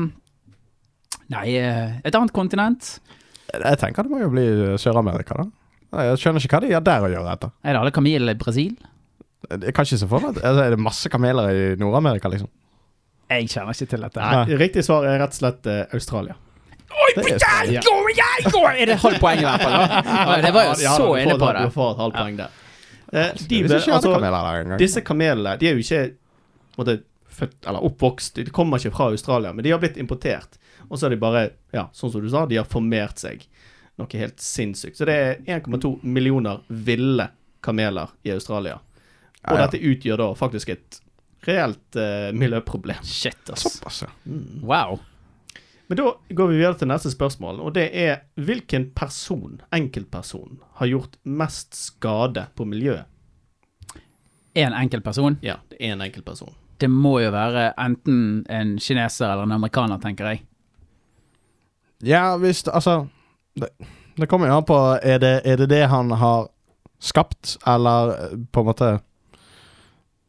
[1.34, 2.96] Nei, eh, et annet kontinent.
[3.54, 4.46] Jeg tenker det må jo bli
[4.82, 5.50] Sør-Amerika, da.
[6.10, 7.54] Jeg skjønner ikke hva de har der å gjøre etter.
[7.62, 8.74] Er det alle kameler i Brasil?
[9.50, 12.50] Jeg kan ikke se for meg altså, Er det masse kameler i Nord-Amerika, liksom?
[13.34, 14.30] Jeg kjenner ikke til dette.
[14.34, 15.84] Nei, riktig svar er rett og slett eh,
[17.18, 17.82] Australia.
[17.84, 20.42] Det er går!» Er det halvt poeng i hvert fall?
[20.46, 21.64] Det var jo Ja, så inne på det.
[21.68, 22.60] Du får et halvt poeng der.
[23.14, 26.16] Eh, de, jeg altså, kameler der disse kamelene de er jo ikke
[26.80, 26.96] måtte,
[27.30, 30.58] født, eller oppvokst De kommer ikke fra Australia, men de har blitt importert.
[30.90, 33.46] Og så er de bare, ja, sånn som du sa, de har formert seg.
[34.02, 34.98] Noe helt sinnssykt.
[34.98, 37.30] Så det er 1,2 millioner ville
[37.64, 38.80] kameler i Australia.
[39.44, 39.66] Og Ja, ja.
[39.68, 41.00] dette utgjør da faktisk et
[41.48, 43.04] reelt uh, miljøproblem.
[43.06, 43.66] Shit, ass.
[43.68, 44.12] Såpass, ja.
[44.64, 45.00] Wow.
[45.94, 50.90] Men da går vi videre til neste spørsmål, og det er hvilken person, enkeltperson, har
[50.90, 53.06] gjort mest skade på miljøet?
[54.58, 55.38] En enkeltperson?
[55.46, 56.56] Ja, det er en enkeltperson.
[56.82, 60.42] Det må jo være enten en kineser eller en amerikaner, tenker jeg.
[62.02, 63.06] Ja, hvis Altså
[63.54, 63.70] det,
[64.18, 66.50] det kommer jo an på er det, er det det han har
[66.98, 68.96] skapt, eller eh, på en måte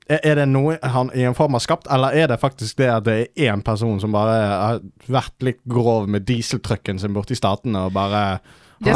[0.09, 3.05] er, det noe han i en form har skapt, eller er det faktisk det at
[3.07, 7.87] det er én person som bare har vært litt grov med dieseltrucken sin borti statene
[7.87, 8.41] og bare
[8.85, 8.93] Det,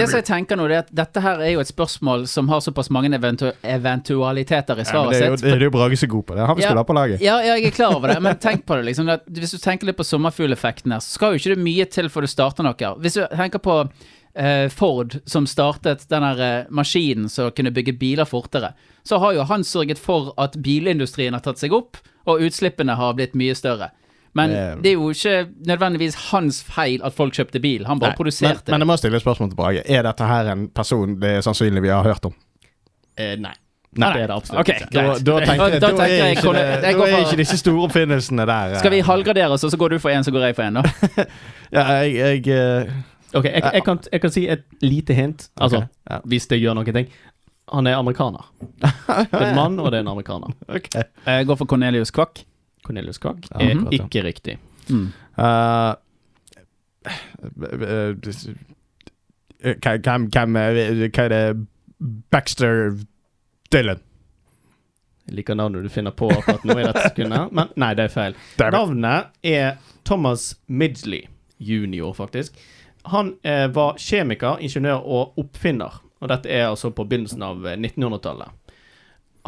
[0.00, 2.48] det som jeg tenker nå, det er at dette her er jo et spørsmål som
[2.50, 5.44] har såpass mange eventu eventualiteter i ja, svaret sitt.
[5.44, 6.34] det er jo Brage så god på.
[6.34, 6.68] Det har vi Ja.
[6.68, 7.20] skulle ha på laget.
[7.22, 8.84] Ja, ja, jeg er klar over det, men tenk på det.
[8.90, 11.84] liksom at Hvis du tenker litt på sommerfugleffekten her, så skal jo ikke det mye
[11.84, 12.94] til før du starter noe.
[12.98, 13.84] Hvis du tenker på
[14.70, 19.64] Ford, som startet den eh, maskinen som kunne bygge biler fortere, så har jo han
[19.66, 21.96] sørget for at bilindustrien har tatt seg opp,
[22.28, 23.90] og utslippene har blitt mye større.
[24.32, 24.50] Men
[24.82, 28.16] Det- er jo ikke nødvendigvis hans feil at folk kjøpte bil, han bare Nei, men,
[28.24, 28.86] produserte men det.
[28.86, 29.82] jeg må stille et spørsmål til Brage.
[29.90, 32.34] Er dette her en person det er sannsynlig vi har hørt om?
[33.18, 33.50] Eh, nei.
[33.98, 34.12] Nei.
[34.14, 34.90] Det er det absolutt okay, ikke.
[34.94, 37.56] Da, da tenker Da da, tenker er jeg ikke, det, jeg da er ikke disse
[37.58, 38.74] store oppfinnelsene der.
[38.76, 38.78] eh.
[38.78, 40.78] Skal vi halvgradere oss, og så går du for én, så går jeg for én,
[40.78, 41.24] da?
[41.74, 42.92] Ja, jeg, jeg eh,
[43.34, 45.48] Ok, jeg, jeg, kan, jeg kan si et lite hint.
[45.56, 46.18] Altså, okay, ja.
[46.24, 47.10] hvis det gjør noen ting.
[47.70, 48.48] Han er amerikaner.
[48.80, 50.54] Det er en mann, og det er en amerikaner.
[50.80, 51.02] Okay.
[51.26, 52.42] Jeg går for Cornelius Kvakk.
[52.84, 54.04] Cornelius Ja, er akkurat, ja.
[54.04, 54.58] ikke riktig.
[54.88, 55.12] Mm.
[55.38, 55.94] Uh,
[57.06, 57.20] eh,
[59.60, 61.66] eh, Hvem hvem Hva er det
[62.30, 62.96] Baxter
[63.72, 64.00] Dylan.
[65.28, 68.14] Jeg liker navnet du finner på akkurat nå i dette sekundet, men nei, det er
[68.14, 68.38] feil.
[68.58, 69.76] Navnet er
[70.08, 71.28] Thomas Midgley
[71.60, 72.56] junior, faktisk.
[73.02, 76.00] Han eh, var kjemiker, ingeniør og oppfinner.
[76.20, 78.76] Og dette er altså på begynnelsen av eh, 1900-tallet.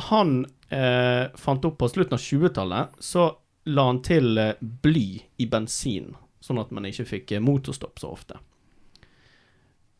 [0.08, 3.28] Han eh, fant opp på slutten av 20-tallet, så
[3.64, 8.14] la han til eh, bly i bensin, sånn at man ikke fikk eh, motorstopp så
[8.14, 8.40] ofte.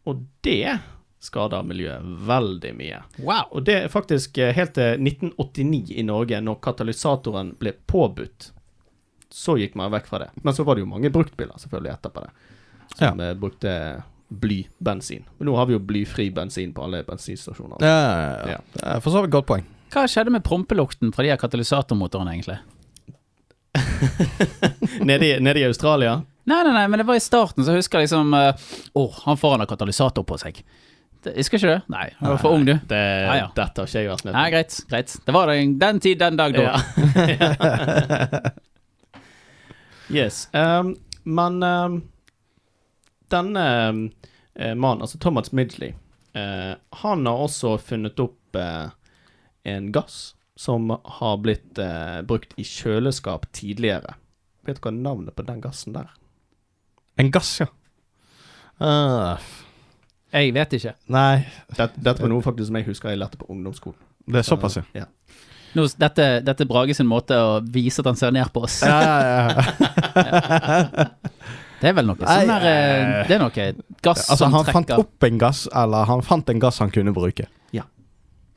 [0.09, 0.79] Og det
[1.23, 3.03] skader miljøet veldig mye.
[3.23, 3.53] Wow.
[3.55, 8.51] Og det er faktisk eh, helt til 1989 i Norge, når katalysatoren ble påbudt.
[9.33, 10.33] Så gikk man vekk fra det.
[10.43, 12.33] Men så var det jo mange bruktbiler selvfølgelig etterpå det,
[12.97, 13.35] som ja.
[13.35, 15.25] brukte blybensin.
[15.39, 17.77] Men nå har vi jo blyfri bensin på alle bensinstasjoner.
[17.81, 17.97] Ja,
[18.49, 19.01] ja, ja.
[19.01, 19.67] For så vidt godt poeng.
[19.93, 22.59] Hva skjedde med prompelukten fra de her katalysatormotorene, egentlig?
[25.09, 28.03] Nede, i, nede i Australia Nei, nei, nei, men det var i starten, så husker
[28.03, 28.65] jeg liksom eh,
[28.99, 30.59] Å, han foran har katalysator på seg.
[31.23, 31.93] Det, husker ikke det.
[31.93, 32.73] Nei, du var for ung, du.
[32.75, 33.47] det, nei, ja.
[33.55, 35.15] Dette har ikke jeg vært med Nei, greit, greit.
[35.23, 36.83] Det var den, den tid, den dag, da.
[37.31, 38.43] Ja.
[40.19, 40.49] yes.
[40.51, 42.01] Um, men ehm,
[43.33, 43.65] denne
[44.55, 45.95] eh, mannen, altså Thomas Midgley,
[46.37, 48.89] eh, han har også funnet opp eh,
[49.73, 54.15] en gass som har blitt eh, brukt i kjøleskap tidligere.
[54.67, 56.13] Vet du hva navnet på den gassen der?
[57.19, 57.69] En gass, ja.
[58.83, 59.39] Uh,
[60.33, 60.95] Jeg vet ikke.
[61.13, 61.45] nei,
[61.77, 63.99] Dette, dette var noe faktisk som jeg husker jeg lærte på ungdomsskolen.
[64.27, 64.85] det er såpass, ja.
[65.05, 65.07] ja.
[65.77, 68.81] Nå, dette, dette er Brage sin måte å vise at han ser ned på oss.
[68.85, 71.07] ja, ja, ja.
[71.83, 73.65] Det er vel noe sånn der eh, Det er noe
[74.07, 77.13] gass Altså, som han fant opp en gass, eller han fant en gass han kunne
[77.17, 77.49] bruke.
[77.75, 77.83] Ja.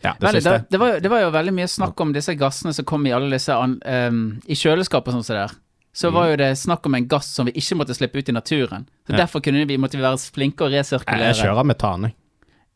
[0.03, 2.35] Ja, det Veldig, det, det, var, jo- det var jo veldig mye snakk om disse
[2.38, 5.55] gassene som kom i alle disse an, um, I kjøleskap og sånn som det der.
[5.95, 8.33] Så var jo det snakk om en gass som vi ikke måtte slippe ut i
[8.35, 8.85] naturen.
[9.07, 9.23] Så Ja.
[9.23, 11.31] Derfor kunne vi, måtte vi være flinke og resirkulere.
[11.33, 12.15] Jeg kjører metan, jeg.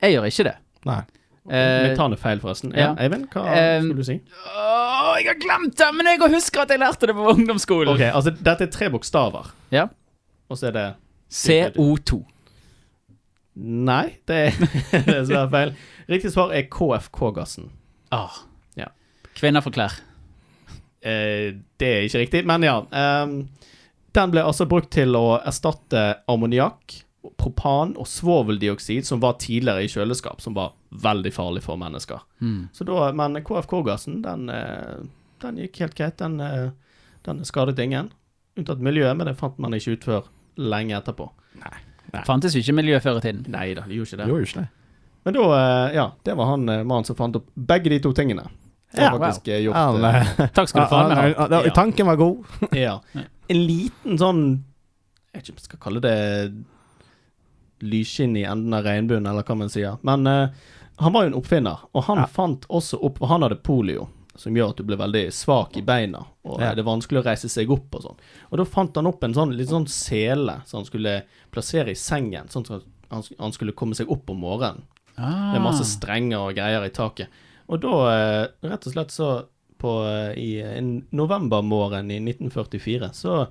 [0.01, 0.55] Jeg gjør ikke det.
[0.87, 1.01] Nei.
[1.49, 2.71] Eh, Metan er feil, forresten.
[2.77, 2.93] ja.
[2.93, 2.95] Ja.
[3.03, 4.15] Eivind, hva Eh, skulle du si?
[4.55, 7.89] Åh, jeg har glemt det, men jeg husker at jeg lærte det på ungdomsskolen.
[7.93, 9.87] Ok, altså Dette er tre bokstaver, Ja.
[10.49, 10.87] Og så er det
[11.29, 12.19] CO2.
[13.59, 14.59] Nei, det er
[14.97, 15.73] er dessverre feil.
[16.09, 17.69] Riktig svar er KFK-gassen.
[18.15, 18.41] Ah.
[18.79, 18.89] Ja.
[19.37, 19.99] Kvinner for klær.
[21.01, 22.79] Eh, det er ikke riktig, men ja.
[22.91, 23.35] ehm,
[24.15, 27.03] den ble altså brukt til å erstatte ammoniakk,
[27.39, 32.23] propan og svoveldioksid, som var tidligere i kjøleskap, som var veldig farlig for mennesker.
[32.39, 32.69] Mm.
[32.73, 35.03] Så da, Men KFK-gassen, den, eh,
[35.43, 36.17] den gikk helt greit.
[36.17, 36.71] Den, eh,
[37.27, 38.11] den skadet ingen,
[38.57, 40.27] unntatt miljøet, men det fant man ikke ut før
[40.59, 41.29] lenge etterpå.
[41.63, 42.21] Nei.
[42.27, 43.43] Fantes jo ikke miljø før i tiden.
[43.53, 44.27] Nei da, det gjorde ikke det.
[44.31, 44.69] Gjorde ikke det.
[45.27, 48.11] Men da, eh, ja, det var han eh, mannen som fant opp begge de to
[48.17, 48.47] tingene.
[48.97, 51.01] Ja, faktisk eh, gjort Han, eh, Takk skal du ha.
[51.13, 51.73] han- han- Ja.
[51.75, 52.43] Tanken var god.
[52.73, 52.95] Ja.
[53.49, 54.41] En liten sånn
[55.33, 56.15] Jeg vet ikke om jeg skal kalle det
[57.85, 59.97] lysskinn i enden av regnbuen, eller hva man sier.
[60.03, 60.49] Men uh,
[60.99, 62.25] han var jo en oppfinner, og han Ja.
[62.27, 65.83] fant også opp Og Han hadde polio, som gjør at du blir veldig svak i
[65.85, 66.73] beina, og Ja.
[66.73, 68.17] det er vanskelig å reise seg opp og sånn.
[68.51, 71.99] Og da fant han opp en sånn litt sånn sele som han skulle plassere i
[71.99, 74.83] sengen, sånn at han, skulle komme seg opp om morgenen.
[75.17, 75.51] Ah.
[75.53, 77.27] Med masse strenger og greier i taket.
[77.67, 79.45] Og da, eh, rett og slett så
[79.79, 83.47] på, eh, I en novembermorgen i 1944 så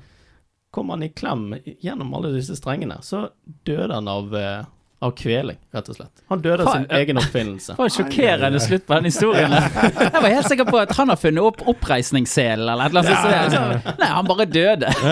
[0.71, 2.99] kom han i klem gjennom alle disse strengene.
[3.03, 3.31] Så
[3.65, 4.65] døde han av, eh,
[5.01, 6.23] av kveling, rett og slett.
[6.29, 7.73] Han døde av sin egen oppfinnelse.
[7.73, 9.53] Det var en sjokkerende slutt på den historien.
[10.03, 13.53] Jeg var helt sikker på at han har funnet opp oppreisningsselen eller et eller annet.
[13.55, 13.95] Ja.
[14.01, 14.91] Nei, han bare døde.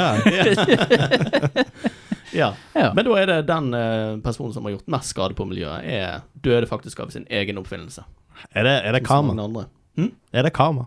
[2.36, 2.50] Ja.
[2.74, 2.90] Ja.
[2.94, 6.18] Men da er det den eh, personen som har gjort mest skade på miljøet, er
[6.44, 8.04] døde faktisk av sin egen oppfinnelse.
[8.52, 9.64] Er det, er det karma?
[9.96, 10.10] Hm?
[10.36, 10.84] Er det karma?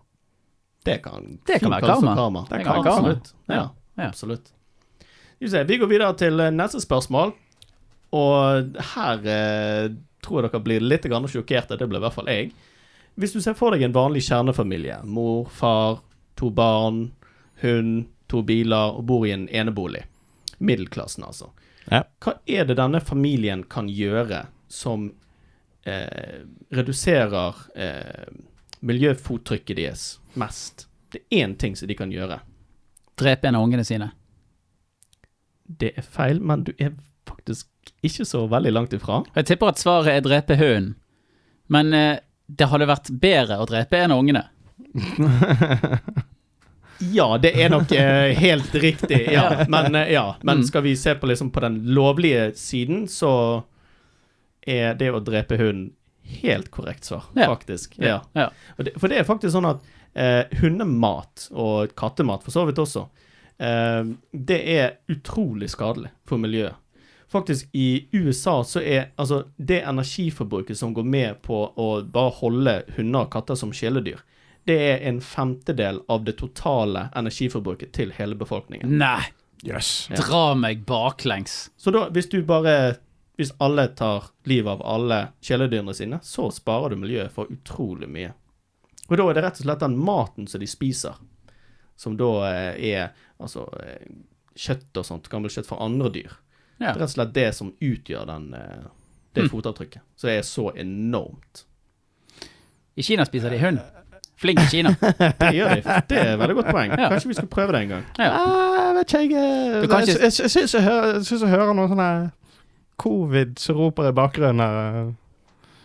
[0.86, 2.16] Det kan, Det kan være karma.
[2.16, 2.46] karma.
[2.50, 2.98] Det kan være karma.
[3.16, 3.34] Absolutt.
[3.48, 3.64] Ja,
[3.98, 4.08] Ja.
[4.12, 4.52] absolutt.
[5.40, 7.34] Vi, går videre til eh, neste spørsmål.
[8.16, 9.92] Og her eh,
[10.26, 11.78] tror jeg dere blir litt sjokkerte.
[11.78, 12.52] Det ble i hvert fall jeg.
[13.20, 16.00] Hvis du ser for deg en vanlig kjernefamilie, mor, far,
[16.40, 17.12] to barn,
[17.62, 20.06] hund, to biler, og bor i en enebolig,
[20.60, 21.52] middelklassen altså,
[21.92, 22.04] Ja.
[22.22, 25.10] hva er det denne familien kan gjøre som
[25.86, 28.30] eh, reduserer eh,
[28.80, 30.88] miljøfottrykket deres mest?
[31.12, 32.40] Det er én ting som de kan gjøre.
[33.18, 34.12] Drepe en av ungene sine.
[35.66, 36.94] Det er feil, men du er
[37.50, 37.68] faktisk
[38.06, 39.24] ikke så veldig langt ifra.
[39.36, 40.96] Jeg tipper at svaret er drepe hunden.
[41.70, 44.46] Men eh, det hadde vært bedre å drepe en av ungene.
[47.14, 49.64] Ja, det er nok eh, helt riktig, ja.
[49.72, 50.36] Men, eh, ja.
[50.44, 50.64] Men Mm.
[50.68, 53.64] skal vi se på, liksom, på den lovlige siden, så
[54.68, 55.94] er det å drepe hunden
[56.42, 57.48] helt korrekt svar, Ja.
[57.48, 57.96] faktisk.
[58.04, 58.18] Ja.
[58.36, 58.50] Ja.
[58.98, 59.80] For det er faktisk sånn at
[60.14, 63.08] eh, hundemat, og kattemat for så vidt også,
[63.64, 64.04] eh,
[64.36, 66.76] det er utrolig skadelig for miljøet.
[67.30, 72.74] Faktisk i USA så er altså det energiforbruket som går med på å bare holde
[72.96, 74.24] hunder og katter som kjæledyr,
[74.66, 78.98] det er en femtedel av det totale energiforbruket til hele befolkningen.
[78.98, 79.22] Nei,
[79.64, 80.08] Yes.
[80.10, 80.16] Ja.
[80.16, 81.70] dra meg baklengs.
[81.78, 82.96] Så da, hvis du bare
[83.40, 88.34] Hvis alle tar livet av alle kjæledyrene sine, så sparer du miljøet for utrolig mye.
[89.08, 91.16] Og da er det rett og slett den maten som de spiser,
[91.96, 94.12] som da eh, er altså eh,
[94.60, 96.36] kjøtt og sånt, gammelt kjøtt fra andre dyr.
[96.80, 98.88] Det er rett og slett det som utgjør den, eh,
[99.36, 99.50] det Mm.
[99.52, 100.02] fotavtrykket.
[100.18, 101.66] Så det er så enormt.
[102.98, 103.80] I Kina spiser de hund.
[104.40, 104.90] Flink i Kina.
[105.40, 105.82] Det gjør de.
[106.10, 106.92] Det er et veldig godt poeng.
[106.96, 107.10] Ja.
[107.12, 108.04] Kanskje vi skal prøve det en gang.
[108.18, 108.30] Ja.
[108.32, 112.32] Ah, jeg vet ikke, jeg Jeg, jeg, jeg syns jeg hører noen sånne
[113.00, 115.12] covid som roper i bakgrunnen her.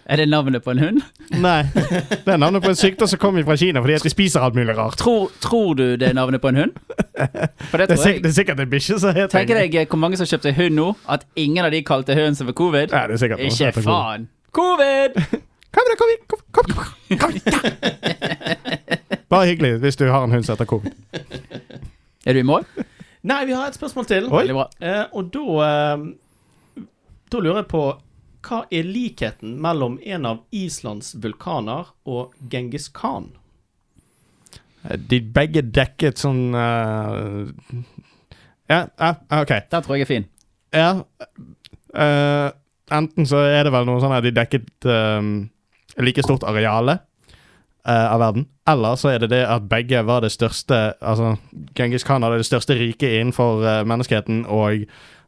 [0.07, 0.99] Er det navnet på en hund?
[1.41, 1.63] Nei.
[1.73, 4.55] Det er navnet på en sykdom som kommer fra Kina fordi at de spiser alt
[4.59, 4.99] mulig rart.
[5.01, 6.75] Tror, tror du det er navnet på en hund?
[7.71, 9.87] For det Det er, jeg, det er sikkert en bikkje som heter Tenker deg eh,
[9.89, 12.93] hvor mange som kjøpte hund nå, at ingen av de kalte hunden sin for covid?
[12.93, 14.29] Ja, det er sikkert Ikke faen!
[14.55, 15.17] Covid!
[15.75, 17.73] Kom, da, kom, kom, kom, kom, kom da.
[19.33, 20.93] Bare hyggelig hvis du har en hund som heter covid.
[22.29, 22.69] Er du i mål?
[23.25, 24.29] Nei, vi har et spørsmål til.
[24.29, 24.45] Oi.
[24.45, 24.69] Veldig bra.
[24.85, 26.85] Eh, og da eh,
[27.33, 27.83] Da lurer jeg på
[28.45, 33.33] hva er likheten mellom en av Islands vulkaner og Genghis Khan?
[34.85, 37.49] De begge dekket sånn uh,
[38.69, 39.55] Ja, uh, OK.
[39.73, 40.29] Den tror jeg er fin.
[40.75, 40.91] Ja.
[41.95, 42.53] Uh,
[42.93, 45.35] enten så er det vel noe sånn at de dekket um,
[45.97, 46.99] like stort areale
[47.87, 51.37] eh, av verden, eller så er det det at begge var det største Altså,
[51.77, 54.87] Genghis Khan hadde det største riket innenfor eh, menneskeheten, og,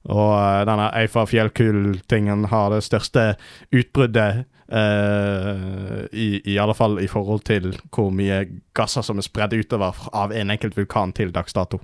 [0.08, 3.32] og eh, denne Eifa-fjellkull-tingen har det største
[3.74, 8.40] utbruddet Uh, i, I alle fall i forhold til hvor mye
[8.74, 11.78] gasser som er spredd utover av en enkelt vulkan til dags dato.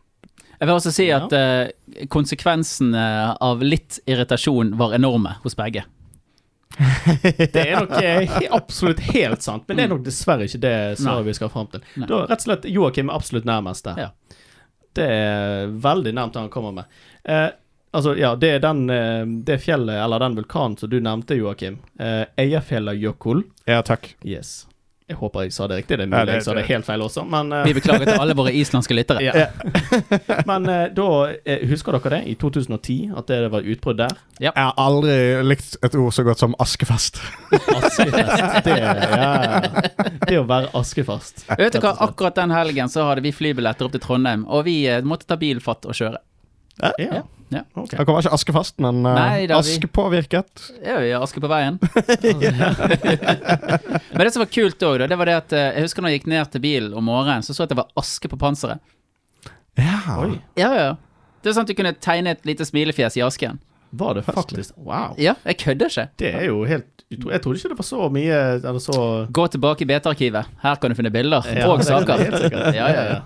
[0.58, 1.20] Jeg vil også si Ja.
[1.22, 3.04] at eh, konsekvensene
[3.38, 5.84] av litt irritasjon var enorme hos begge.
[6.74, 11.26] Det er nok he- absolutt helt sant, men det er nok dessverre ikke det svaret
[11.30, 11.86] vi skal fram til.
[12.02, 12.10] Nei.
[12.10, 14.08] Da rett og slett Joakim er absolutt nærmest der.
[14.08, 14.38] Ja.
[14.98, 16.84] Det er veldig nærmt det han kommer med.
[17.24, 17.48] Eh,
[17.92, 21.78] altså, ja, det er den, eh, det fjellet, eller den vulkanen som du nevnte, Joakim.
[22.00, 23.44] Eh, Eyjafjallajökull.
[23.68, 24.14] Ja, takk.
[24.24, 24.66] Yes.
[25.10, 25.96] Jeg håper jeg sa det riktig.
[25.98, 28.06] Det er Ja, mulig det- jeg sa det helt feil også, men eh, Vi beklager
[28.06, 29.20] til alle våre islandske lyttere.
[29.26, 29.48] ja.
[30.48, 30.62] Men
[30.94, 31.06] da
[31.68, 32.20] Husker dere det?
[32.30, 33.10] I 2010?
[33.18, 34.14] At det var utbrudd der?
[34.40, 37.20] Jeg har aldri likt et ord så godt som askefest.
[37.52, 38.64] Askefest.
[38.64, 39.60] Det, ja,
[40.28, 41.44] det å være askefast.
[41.58, 44.78] Vet du hva, akkurat den helgen så hadde vi flybilletter opp til Trondheim, og vi
[45.04, 46.22] måtte ta bilfatt og kjøre.
[46.80, 46.92] Ja.
[46.98, 47.22] Ja.
[47.74, 47.94] Ok.
[47.98, 50.70] Han kommer ikke askefast, men uh, Nei, askepåvirket.
[50.80, 51.78] Ja, vi har aske på veien.
[54.12, 56.20] Men det som var kult òg, det var det at eh, jeg husker når jeg
[56.20, 58.82] gikk ned til bilen om morgenen, så så jeg at det var aske på panseret.
[59.78, 59.98] Ja.
[60.20, 60.36] Oi.
[60.58, 60.90] Ja, ja.
[61.42, 63.60] Det er sånn at du kunne tegne et lite smilefjes i asken.
[63.92, 65.14] Var det faktisk Wow.
[65.20, 66.06] Ja, jeg kødder ikke.
[66.16, 66.88] Det er jo helt.
[67.12, 70.44] Jeg trodde ikke det var så mye Eller så Gå tilbake i BT-arkivet.
[70.62, 72.16] Her kan du finne bilder Ja, og er saker.
[72.24, 72.74] helt sikkert.
[72.78, 73.20] Ja, ja, ja.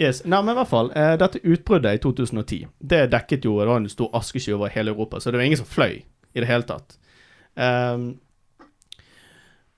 [0.00, 0.22] Yes.
[0.24, 0.90] Nei, men i hvert fall.
[0.96, 4.90] Eh, dette utbruddet i 2010, det dekket jo Det var en stor askesky over hele
[4.94, 6.02] Europa, så det var ingen som fløy
[6.32, 6.98] i det hele tatt.
[7.54, 8.14] Um,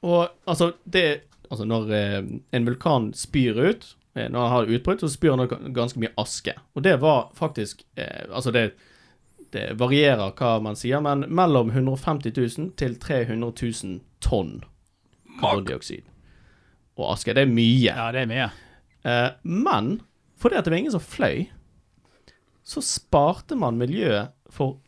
[0.03, 2.23] og altså, det Altså, når eh,
[2.57, 3.85] en vulkan spyr ut
[4.17, 6.55] eh, Når han har utbrudd, så spyr han ganske mye aske.
[6.75, 8.73] Og det var faktisk eh, Altså, det
[9.55, 14.65] det varierer hva man sier, men mellom 150 000 til 300 000 tonn
[15.39, 16.03] karbondioksid.
[16.99, 17.93] Og aske, det er mye.
[17.93, 18.49] Ja, det er mye.
[19.05, 19.99] Eh, men
[20.41, 21.47] fordi at det var ingen som fløy,
[22.65, 24.79] så sparte man miljøet for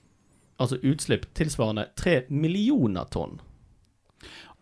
[0.61, 3.39] altså utslipp tilsvarende 3 millioner tonn.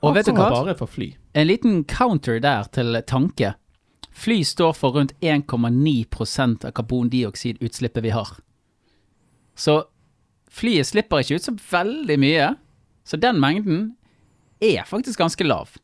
[0.02, 0.50] Og vet du hva?
[0.52, 1.12] Bare for fly.
[1.34, 3.54] En liten counter der til tanke.
[4.14, 8.28] Fly står for rundt 1,9% av karbondioksidutslippet vi har.
[9.54, 9.80] Så
[10.50, 12.52] flyet slipper ikke ut så veldig mye.
[13.04, 13.94] Så den mengden
[14.62, 15.74] er faktisk ganske lav.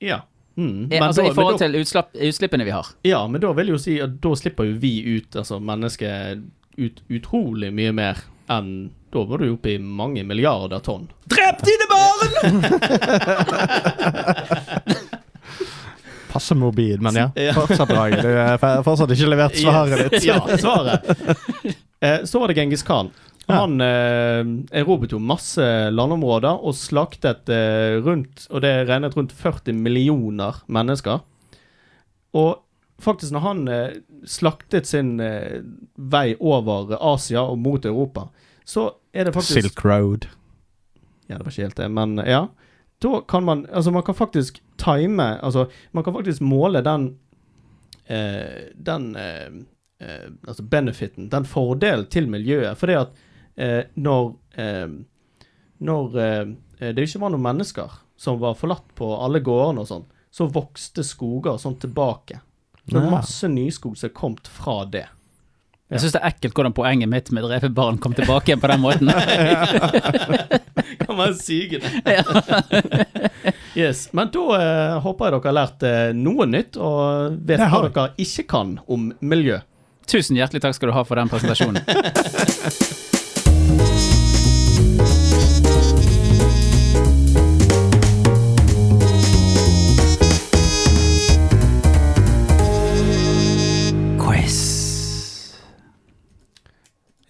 [0.00, 0.22] Ja.
[0.60, 0.90] Mm.
[0.92, 2.86] Eh, altså da- I forhold da, til utslapp, utslippene vi har.
[3.08, 6.42] Ja, men da vil jeg jo si at da slipper jo vi ut, altså mennesket,
[6.76, 8.20] ut utrolig mye mer
[8.50, 11.08] enn Da var du jo opp i mange milliarder tonn.
[11.32, 12.30] Drep dine barn!
[16.32, 17.30] Passe mobil, men ja.
[17.34, 17.52] Ja.
[17.56, 18.04] Fortsatt bra.
[18.10, 20.24] Du har fortsatt ikke levert svaret ditt.
[20.30, 21.10] ja, svaret.
[22.02, 23.10] Eh, så var det Genghis Khan.
[23.54, 24.40] Han eh,
[24.80, 31.22] erobret jo masse landområder og slaktet eh, rundt Og det regnet rundt 40 millioner mennesker.
[32.36, 32.60] Og
[33.02, 33.88] faktisk, når han eh,
[34.28, 35.62] slaktet sin eh,
[35.96, 38.28] vei over Asia og mot Europa,
[38.64, 40.28] så er det faktisk Silk Road.
[41.26, 42.44] Ja, det var ikke helt det, men ja.
[43.02, 47.18] da kan man Altså, man kan faktisk time Altså, man kan faktisk måle den
[48.06, 49.50] eh, Den eh,
[50.46, 52.78] Altså benefiten, den fordelen til miljøet.
[52.78, 53.08] Fordi at
[53.94, 54.92] når eh,
[55.80, 56.52] Når eh,
[56.92, 61.04] det ikke var noen mennesker som var forlatt på alle gårdene og sånn, så vokste
[61.04, 62.40] skoger sånn tilbake.
[62.84, 65.06] Så det er masse nyskog som er kommet fra det.
[65.90, 68.70] Jeg syns det er ekkelt hvordan poenget mitt med drepe barn kom tilbake igjen på
[68.70, 69.10] den måten.
[71.02, 71.90] Kan være sykende.
[73.80, 74.06] yes.
[74.14, 78.06] Men da eh, håper jeg dere har lært eh, noe nytt, og vet hva dere
[78.22, 79.58] ikke kan om miljø.
[80.10, 81.82] Tusen hjertelig takk skal du ha for den presentasjonen.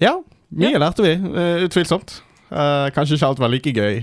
[0.01, 0.15] Ja,
[0.57, 1.13] mye lærte vi.
[1.15, 2.21] eh, utvilsomt.
[2.51, 4.01] Uh, kanskje ikke alt var like gøy.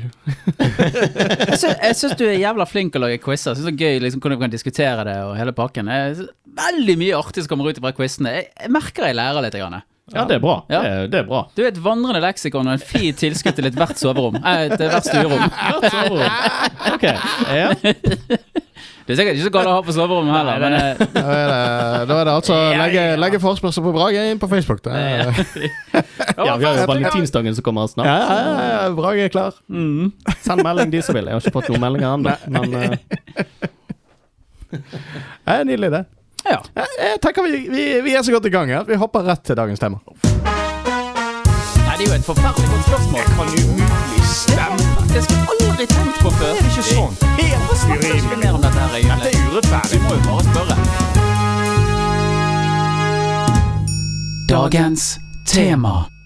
[1.52, 3.58] Jeg sy- syns du er jævla flink til å lage quizer.
[3.58, 5.90] Synes det er gøy liksom, hvordan vi kan diskutere det og hele pakken.
[6.58, 8.32] Veldig mye artig som kommer ut fra quizene.
[8.38, 9.58] Jeg, jeg merker jeg lærer litt.
[9.60, 9.82] Grann.
[10.16, 10.54] Ja, det er bra.
[10.72, 10.80] Ja.
[10.82, 11.42] Det, er, det er bra.
[11.52, 14.38] Du er et vandrende leksikon og en fint tilskudd til ethvert soverom.
[14.40, 15.42] Eh, til hvert stuerom.
[16.94, 17.04] OK.
[17.52, 17.74] Ja.
[19.08, 21.52] Det er sikkert ikke så galt å ha på soverommet heller, men eh, Da er
[21.52, 24.84] det, da er det altså legge, legge forespørsel på Brage inn på Facebook.
[26.38, 28.08] Ja, vi har jo valentinsdagen som kommer snart.
[28.08, 29.56] ja, ja, ja, Brage er klar.
[29.68, 30.12] Mm.
[30.44, 31.26] Send melding de som vil.
[31.28, 32.92] Jeg har ikke fått noen meldinger ennå, men eh,
[34.78, 36.04] Det er Nydelig, det.
[36.52, 36.60] Ja.
[36.76, 39.44] Jeg, jeg tenker vi, vi, vi er så godt i gang at vi hopper rett
[39.48, 39.98] til dagens tema.
[41.88, 43.22] Nei, det er jo et forferdelig godt spørsmål.
[43.38, 44.84] kan umulig stemme.
[45.14, 46.52] Det skal jeg aldri tenkt på før.
[46.52, 47.14] Det er ikke sånn.
[47.78, 49.94] Snakker vi mer om dette her, Dette er urettferdig.
[49.94, 50.76] Vi må jo bare spørre.
[54.50, 55.04] Dagens
[55.46, 56.17] tema.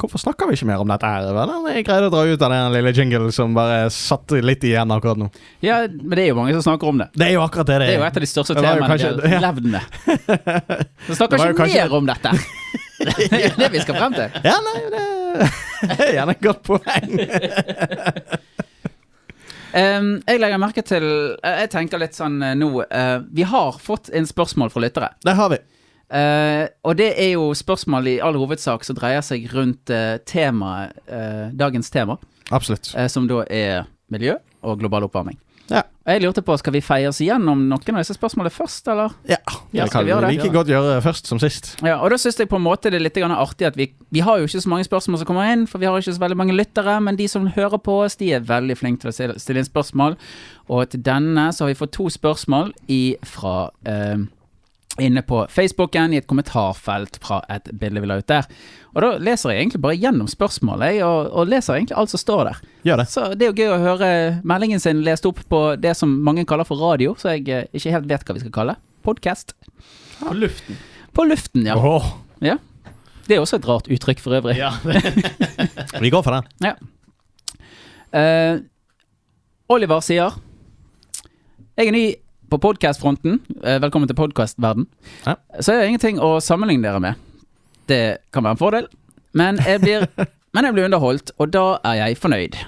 [0.00, 1.28] Hvorfor snakker vi ikke mer om dette her?
[1.28, 4.90] Er Jeg greide å dra ut av den lille jingle som bare satt litt igjen
[4.94, 5.28] akkurat nå.
[5.64, 7.10] Ja, men det er jo mange som snakker om det.
[7.14, 8.00] Det er jo akkurat det det Det er er.
[8.00, 9.82] jo et av de største temaene kanskje- vi har levd med.
[11.08, 12.30] Så snakker vi ikke kanskje- mer om dette.
[13.00, 14.34] Det er det vi skal frem til.
[14.44, 17.14] Ja, nei, det er gjerne et godt poeng.
[19.70, 21.04] Um, jeg legger merke til
[21.46, 25.12] Jeg tenker litt sånn eh, nå uh, Vi har fått inn spørsmål fra lyttere.
[25.22, 25.60] Det har vi.
[26.10, 30.96] Eh, og det er jo spørsmål i all hovedsak som dreier seg rundt uh, temaet
[31.06, 32.16] uh, Dagens tema,
[32.50, 32.90] Absolutt.
[32.98, 34.34] eh, som da er miljø
[34.66, 35.38] og global oppvarming.
[35.70, 35.84] Ja.
[36.02, 39.12] Og jeg lurte på, skal vi feie oss igjennom noen av disse spørsmålene først, eller?
[39.30, 39.38] Ja,
[39.70, 40.42] Ja, det skal kan vi det?
[40.42, 41.76] like godt gjøre først som sist.
[41.86, 44.20] Ja, og da syns jeg på en måte det er litt artig at vi Vi
[44.20, 46.36] har jo ikke så mange spørsmål som kommer inn, for vi har ikke så veldig
[46.36, 49.60] mange lyttere, men de som hører på oss, de er veldig flinke til å stille
[49.60, 50.16] inn spørsmål.
[50.68, 54.26] Og til denne så har vi fått to spørsmål i, fra eh,
[54.98, 58.48] Inne på Facebooken, i et kommentarfelt fra et bilde vi la ut der.
[58.90, 62.42] Og da leser jeg egentlig bare gjennom spørsmålet, og, og leser egentlig alt som står
[62.48, 62.62] der.
[62.88, 63.06] Gjør det.
[63.12, 64.08] Så det er jo gøy å høre
[64.42, 67.94] meldingen sin lest opp på det som mange kaller for radio, så jeg eh, ikke
[67.94, 68.76] helt vet hva vi skal kalle.
[69.06, 69.54] Podcast.
[70.20, 70.80] på luften.
[71.16, 71.78] På luften, ja.
[71.78, 72.10] Oh.
[72.44, 72.58] ja.
[73.28, 74.58] Det er også et rart uttrykk for øvrig.
[74.58, 74.74] Ja.
[76.02, 76.50] vi går for den.
[76.66, 76.74] Ja.
[78.10, 78.58] Uh,
[79.70, 80.34] Oliver sier
[81.78, 82.04] Jeg er ny
[82.50, 83.38] på podcastfronten.
[83.62, 84.88] Uh, velkommen til podcastverden.
[85.26, 85.36] Ja.
[85.60, 87.14] Så er det ingenting å sammenligne dere med.
[87.90, 88.02] Det
[88.34, 88.90] kan være en fordel,
[89.38, 90.06] men jeg blir,
[90.54, 92.58] men jeg blir underholdt, og da er jeg fornøyd.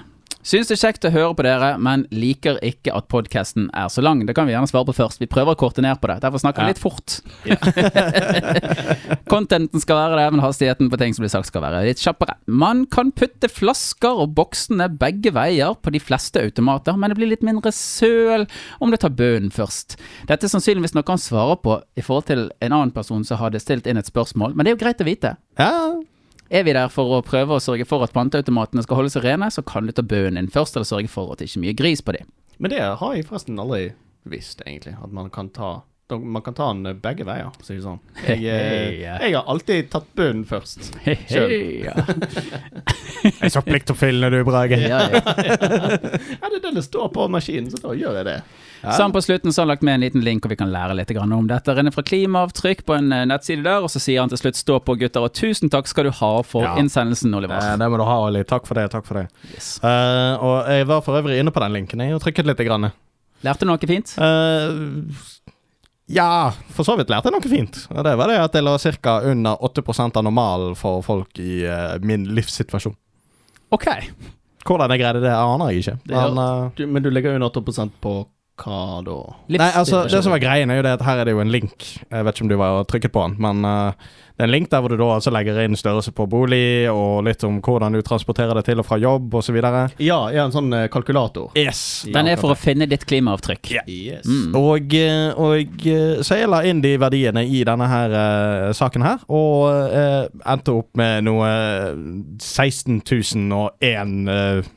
[0.43, 4.03] Syns det er kjekt å høre på dere, men liker ikke at podkasten er så
[4.03, 4.25] lang.
[4.27, 5.21] Det kan vi gjerne svare på først.
[5.23, 6.17] Vi prøver å korte ned på det.
[6.25, 6.73] Derfor snakker vi Ja.
[6.73, 7.21] litt fort.
[9.31, 12.35] Contenten skal være det, men hastigheten på ting som blir sagt skal være litt kjappere.
[12.47, 17.31] Man kan putte flasker og boksene begge veier på de fleste automater, men det blir
[17.33, 18.45] litt mindre søl
[18.83, 19.95] om du tar bunnen først.
[20.29, 23.61] Dette er sannsynligvis noe han svarer på i forhold til en annen person som hadde
[23.63, 25.35] stilt inn et spørsmål, men det er jo greit å vite.
[25.59, 25.71] Ja,
[26.53, 29.49] Er vi der for å prøve å sørge for at panteautomatene skal holde seg rene,
[29.49, 31.79] så kan du ta bøen din først, eller sørge for at det ikke er mye
[31.79, 32.29] gris på dem.
[32.61, 33.87] Men det har jeg forresten aldri
[34.29, 34.93] visst, egentlig.
[35.01, 35.79] At man kan ta
[36.13, 37.99] man kan ta den begge veier, for å si det sånn.
[38.27, 40.91] Jeg, eh, jeg har alltid tatt bunnen først.
[41.07, 41.15] Ja.
[43.23, 44.77] jeg er så pliktoppfyllende du, Brage.
[44.83, 45.23] Ja, ja.
[45.23, 48.37] Ja, det er det det står på maskinen, så da gjør jeg det.
[48.83, 50.71] Så han på slutten så har han lagt med en liten link, og vi kan
[50.71, 51.75] lære litt om dette.
[51.75, 54.79] Renner fra klimaavtrykk på en eh, nettside der, og så sier han til slutt 'stå
[54.83, 56.75] på, gutter', og tusen takk skal du ha for Ja.
[56.75, 57.55] innsendelsen, Oliver.
[57.55, 58.43] Eh, det må du ha, Olli.
[58.43, 58.91] Takk for det.
[58.91, 59.79] takk for det Yes.
[59.83, 62.57] Uh, Og jeg var for øvrig inne på den linken jeg, og trykket litt.
[62.63, 62.91] Grann.
[63.43, 64.15] Lærte du noe fint?
[64.17, 65.11] Uh,
[66.07, 67.87] ja, for så vidt lærte jeg noe fint.
[67.91, 69.21] Og det var det at jeg lå ca.
[69.23, 72.95] under 8 av normalen for folk i uh, min livssituasjon.
[73.71, 73.87] Ok.
[74.63, 75.97] Hvordan jeg greide det, aner jeg ikke.
[76.11, 78.25] Men uh, Du, men du ligger under 8% på
[78.61, 79.19] Hva da?
[79.49, 81.53] Nei, altså, det som er greien, er jo det at her er det jo en
[81.53, 81.87] link.
[82.05, 84.69] Jeg vet ikke om du var trykket på den, men uh, det er en link
[84.71, 88.01] der hvor du da altså legger inn størrelse på bolig, og litt om hvordan du
[88.05, 89.59] transporterer det til og fra jobb, osv.
[90.01, 91.51] Ja, ja, en sånn eh, kalkulator.
[91.59, 92.03] Yes.
[92.09, 93.69] Den er for å finne ditt klimaavtrykk.
[93.75, 93.83] Ja.
[93.85, 94.25] Yes.
[94.25, 94.57] Mm.
[94.57, 95.85] Og, eh, og
[96.25, 100.79] så jeg la inn de verdiene i denne her uh, saken her, og uh, endte
[100.81, 101.51] opp med noe
[102.41, 104.73] 16 001 eh,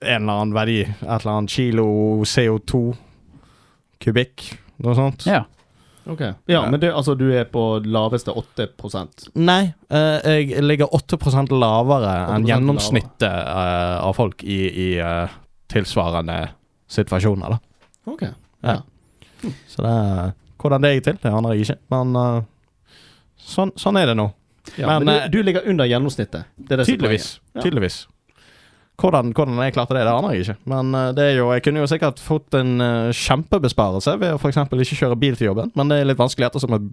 [0.00, 0.80] En eller annen verdi.
[0.82, 1.86] Et eller annet kilo
[2.24, 2.82] CO2
[4.02, 4.50] kubikk.
[4.84, 5.26] Noe sånt.
[5.26, 5.44] Ja.
[6.08, 6.22] Ok.
[6.48, 8.68] Ja, men det, altså, du er på laveste 8
[9.34, 11.18] Nei, eh, jeg ligger 8
[11.52, 15.34] lavere 8% enn gjennomsnittet eh, av folk i, i eh,
[15.68, 16.38] tilsvarende
[16.88, 17.58] situasjoner, da.
[18.08, 18.22] Ok.
[18.64, 18.78] Ja.
[19.68, 22.38] Så det Hvordan det gikk til, det aner jeg ikke, men uh,
[23.38, 24.24] sånn, sånn er det nå.
[24.74, 26.48] Ja, Men, men, eh, du, du ligger under gjennomsnittet.
[26.56, 27.28] Det er det er Tydeligvis.
[27.54, 27.62] Ja.
[27.62, 27.98] Tydeligvis.
[28.98, 30.56] Hvordan, hvordan jeg klarte det, det aner jeg ikke.
[30.72, 34.40] Men eh, det er jo, jeg kunne jo sikkert fått en eh, kjempebesparelse ved å
[34.40, 34.58] f.eks.
[34.66, 36.88] ikke kjøre bil til jobben, men det er litt vanskelig ettersom at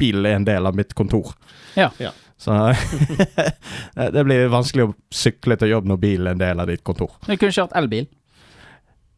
[0.00, 1.34] bil er en del av mitt kontor.
[1.76, 1.90] Ja.
[2.00, 2.14] Ja.
[2.40, 2.56] Så
[4.14, 7.12] det blir vanskelig å sykle til jobb når bilen er en del av ditt kontor.
[7.26, 8.08] Du kunne kjørt elbil.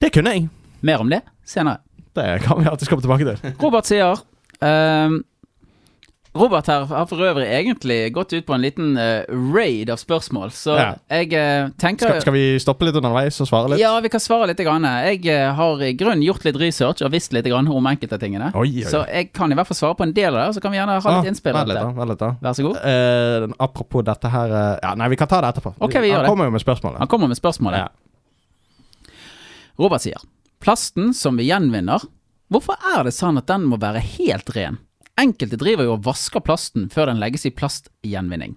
[0.02, 0.48] Det kunne jeg.
[0.82, 1.78] Mer om det senere.
[2.12, 3.54] Det kan vi alltid komme tilbake til.
[3.62, 4.18] Robert sier
[4.58, 5.20] ehm,
[6.34, 9.20] Robert her har for øvrig egentlig gått ut på en liten uh,
[9.52, 10.86] raid av spørsmål, så Ja.
[11.12, 13.82] jeg uh, tenker Skal, skal vi stoppe litt underveis og svare litt?
[13.82, 14.62] Ja, vi kan svare litt.
[14.64, 14.86] Grann.
[15.04, 18.48] Jeg uh, har i grunnen gjort litt research og visst litt grann om enkelte tingene.
[18.56, 18.86] Oi, oi.
[18.88, 20.78] Så jeg kan i hvert fall svare på en del av det, så kan vi
[20.80, 21.52] gjerne ha litt Ah, innspill.
[21.52, 21.82] Vær, litt.
[22.00, 22.30] Vent litt da.
[22.40, 22.80] Vær så god.
[23.68, 25.74] Apropos dette her Ja, nei, vi kan ta det etterpå.
[25.84, 26.30] Ok, vi gjør Han det.
[26.32, 26.98] kommer jo med spørsmålet.
[27.04, 27.84] Han kommer med spørsmålet.
[27.84, 29.12] Ja.
[29.80, 30.20] Robert sier
[30.62, 32.00] Plasten som vi gjenvinner,
[32.52, 34.78] hvorfor er det sånn at den må være helt ren?
[35.20, 38.54] Enkelte driver jo og vasker plasten før den legges i plastgjenvinning.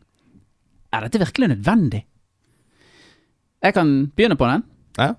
[0.96, 2.06] Er dette virkelig nødvendig?
[3.66, 4.64] Jeg kan begynne på den.
[4.98, 5.14] Ja.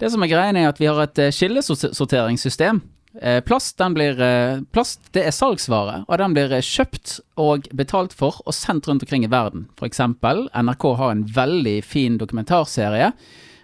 [0.00, 2.82] Det som er greien er at vi har et eh, skillesorteringssystem.
[3.22, 8.42] Eh, Plast, blir, eh, plast det er salgsvare, og den blir kjøpt og betalt for
[8.44, 9.68] og sendt rundt omkring i verden.
[9.86, 13.12] Eksempel, NRK har en veldig fin dokumentarserie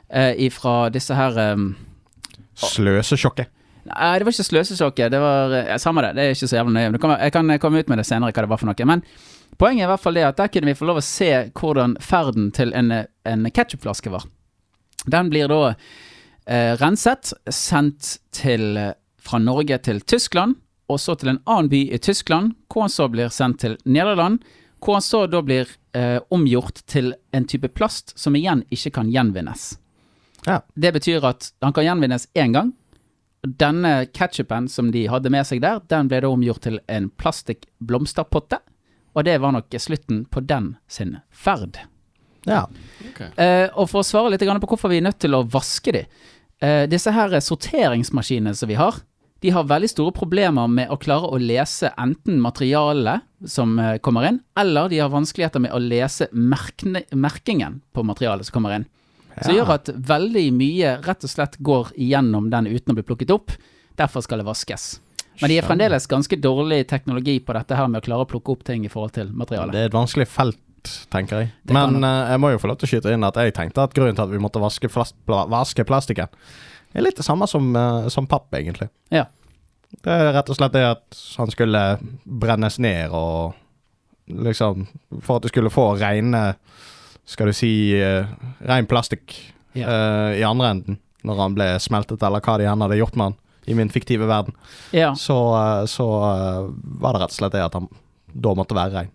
[0.08, 1.66] eh, fra disse her eh,
[2.54, 3.50] Sløsesjokket.
[3.88, 5.10] Nei, det var ikke sløsesokker.
[5.12, 6.90] Det var ja, Samme det, det er ikke så jævlig nøye.
[6.92, 8.86] men Jeg kan komme ut med det senere hva det var for noe.
[8.88, 9.04] Men
[9.56, 11.96] poenget er i hvert fall det at der kunne vi få lov å se hvordan
[12.04, 12.92] ferden til en,
[13.24, 14.26] en ketsjupflaske var.
[15.06, 20.58] Den blir da eh, renset, sendt til, eh, fra Norge til Tyskland,
[20.90, 24.40] og så til en annen by i Tyskland, hvor han så blir sendt til Nederland,
[24.80, 29.12] hvor han så da blir eh, omgjort til en type plast som igjen ikke kan
[29.12, 29.74] gjenvinnes.
[30.46, 30.60] Ja.
[30.74, 32.72] Det betyr at han kan gjenvinnes én gang.
[33.40, 38.60] Denne ketsjupen som de hadde med seg der, den ble da omgjort til en plastikkblomsterpotte.
[39.16, 41.80] Og det var nok slutten på den sin ferd.
[42.48, 42.66] Ja.
[43.36, 46.04] Eh, og for å svare litt på hvorfor vi er nødt til å vaske de.
[46.60, 49.00] Eh, disse her sorteringsmaskinene som vi har,
[49.40, 54.28] de har veldig store problemer med å klare å lese enten materialet som eh, kommer
[54.28, 58.88] inn, eller de har vanskeligheter med å lese merkene, merkingen på materialet som kommer inn.
[59.40, 59.60] Så Ja.
[59.60, 63.50] gjør at veldig mye rett og slett går igjennom den uten å bli plukket opp.
[63.96, 65.00] Derfor skal det vaskes.
[65.40, 68.52] Men de er fremdeles ganske dårlig teknologi på dette her med å klare å plukke
[68.52, 69.72] opp ting i forhold til materialet.
[69.72, 71.52] Det er et vanskelig felt, tenker jeg.
[71.64, 73.86] Det Men uh, jeg må jo få lov til å skyte inn at jeg tenkte
[73.86, 76.28] at grunnen til at vi måtte vaske, plast, pla, vaske plastikken,
[76.92, 78.90] er litt det samme som, uh, som papp, egentlig.
[79.14, 79.26] Ja.
[80.04, 81.82] Det er rett og slett det at han skulle
[82.24, 83.56] brennes ned og
[84.30, 84.84] liksom
[85.26, 86.54] For at du skulle få reine
[87.30, 88.26] Skal du si uh,
[88.66, 89.36] rein plastikk
[89.78, 89.86] Ja.
[89.86, 93.28] uh, i andre enden når han ble smeltet, eller hva de gjerne hadde gjort med
[93.30, 93.36] han
[93.70, 94.54] i min fiktive verden,
[94.96, 95.12] Ja.
[95.14, 97.86] så, uh, så eh, var det rett og slett det at han
[98.32, 99.10] da måtte være rein.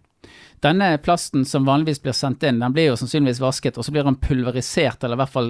[0.64, 4.06] Denne plasten som vanligvis blir sendt inn, den blir jo sannsynligvis vasket, og så blir
[4.08, 5.50] den pulverisert, eller i hvert fall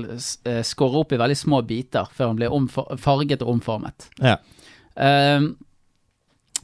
[0.66, 4.08] skåret opp i veldig små biter, før den blir farget og omformet.
[4.24, 4.38] Ja.
[4.96, 5.52] Ehm,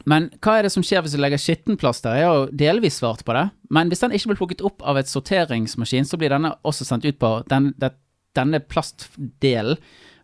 [0.10, 2.20] men hva er det som skjer hvis du legger skittenplast der?
[2.20, 3.45] Jeg har jo delvis svart på det.
[3.74, 7.06] Men hvis den ikke blir plukket opp av et sorteringsmaskin, så blir denne også sendt
[7.08, 7.93] ut på den, det,
[8.38, 9.76] Denne plastdelen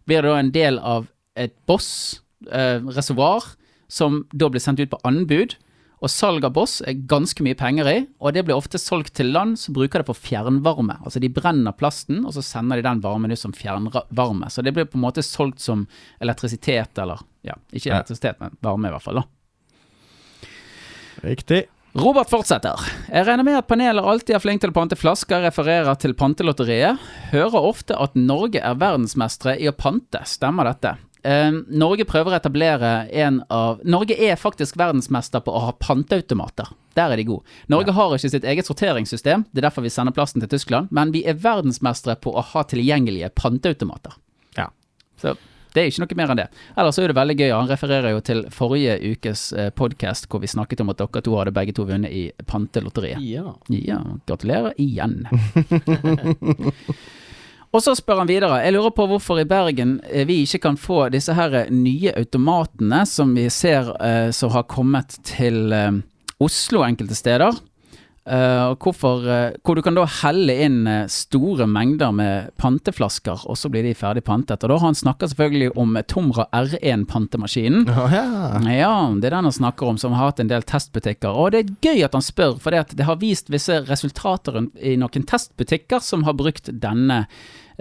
[0.07, 3.43] blir da en del av et boss, eh, reservoar,
[3.91, 5.57] som da blir sendt ut på anbud.
[5.97, 9.31] Og salg av boss er ganske mye penger i, og det blir ofte solgt til
[9.33, 10.99] land som bruker det for fjernvarme.
[11.01, 14.51] Altså de brenner plasten, og så sender de den varmen ut som fjernvarme.
[14.53, 15.87] Så det blir på en måte solgt som
[16.21, 19.25] elektrisitet, eller ja, ikke elektrisitet, men varme i hvert fall, da.
[21.23, 21.65] Riktig.
[21.97, 22.77] Robert fortsetter.
[23.09, 27.01] Jeg regner med at panelet alltid er flink til å pante flasker, refererer til Pantelotteriet.
[27.31, 30.21] Hører ofte at Norge er verdensmestere i å pante.
[30.29, 30.93] Stemmer dette?
[31.25, 36.69] Eh, Norge prøver å etablere en av Norge er faktisk verdensmester på å ha panteautomater.
[36.97, 37.57] Der er de gode.
[37.71, 41.11] Norge har ikke sitt eget sorteringssystem, det er derfor vi sender plasten til Tyskland, men
[41.15, 44.15] vi er verdensmestere på å ha tilgjengelige panteautomater.
[44.57, 44.69] Ja.
[45.21, 45.35] Så
[45.77, 46.47] Det er ikke noe mer enn det.
[46.73, 47.51] Ellers er det veldig gøy.
[47.53, 51.35] Han refererer jo til forrige ukes eh, podkast hvor vi snakket om at dere to
[51.37, 53.21] hadde begge to vunnet i Pantelotteriet.
[53.21, 53.53] Ja.
[53.69, 55.19] Ja, gratulerer igjen.
[57.75, 58.57] Og så spør han videre.
[58.63, 62.15] Jeg lurer på hvorfor i Bergen eh, vi ikke kan få disse her eh, nye
[62.17, 63.93] automatene som vi ser
[64.33, 65.75] som har kommet til
[66.41, 67.53] Oslo enkelte steder.
[68.27, 73.57] Og hvorfor, uh, hvor du kan da helle inn eh, store mengder med panteflasker, og
[73.59, 74.63] så blir de ferdig pantet.
[74.63, 77.87] Og da har han snakka selvfølgelig om Tomra R1-pantemaskinen.
[77.93, 78.25] Oh, ja.
[78.73, 81.31] Ja, det er den han snakker om, som har hatt en del testbutikker.
[81.31, 84.97] Og det er gøy at han spør, for det, det har vist visse resultater i
[84.99, 87.25] noen testbutikker som har brukt denne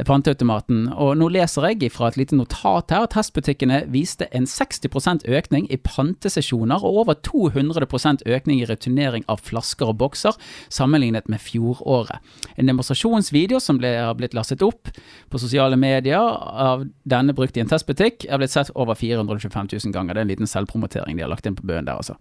[0.05, 0.91] panteautomaten.
[0.93, 5.69] Og nå leser jeg fra et lite notat her at testbutikkene viste en 60% økning
[5.73, 10.37] i pantesesjoner og over 200% økning i returnering av flasker og bokser
[10.69, 12.21] sammenlignet med fjoråret.
[12.57, 14.93] En demonstrasjonsvideo som ble, har blitt lastet opp
[15.31, 19.97] på sosiale medier av denne brukt i en testbutikk, er blitt sett over 425 000
[19.97, 20.15] ganger.
[20.15, 22.19] Det er en liten selvpromotering de har lagt inn på bøen der, altså.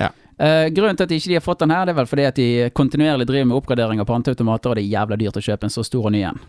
[0.00, 0.10] Ja.
[0.34, 2.38] Uh, grunnen til at de ikke har fått den her, det er vel fordi at
[2.38, 5.74] de kontinuerlig driver med oppgradering av panteautomater, og det er jævla dyrt å kjøpe en
[5.74, 6.40] så stor og ny en.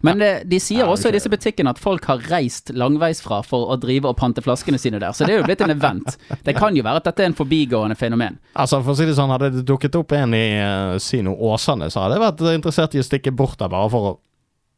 [0.00, 3.72] Men det, de sier Ja, også i disse butikkene at folk har reist langveisfra for
[3.74, 6.16] å drive og pante flaskene sine der, så det er jo blitt en event.
[6.46, 8.38] Det kan jo være at dette er en forbigående fenomen.
[8.54, 11.90] Altså, for å si det sånn, hadde det dukket opp en i uh, Sino Åsane,
[11.90, 14.16] så hadde jeg vært interessert i å stikke bort der bare for å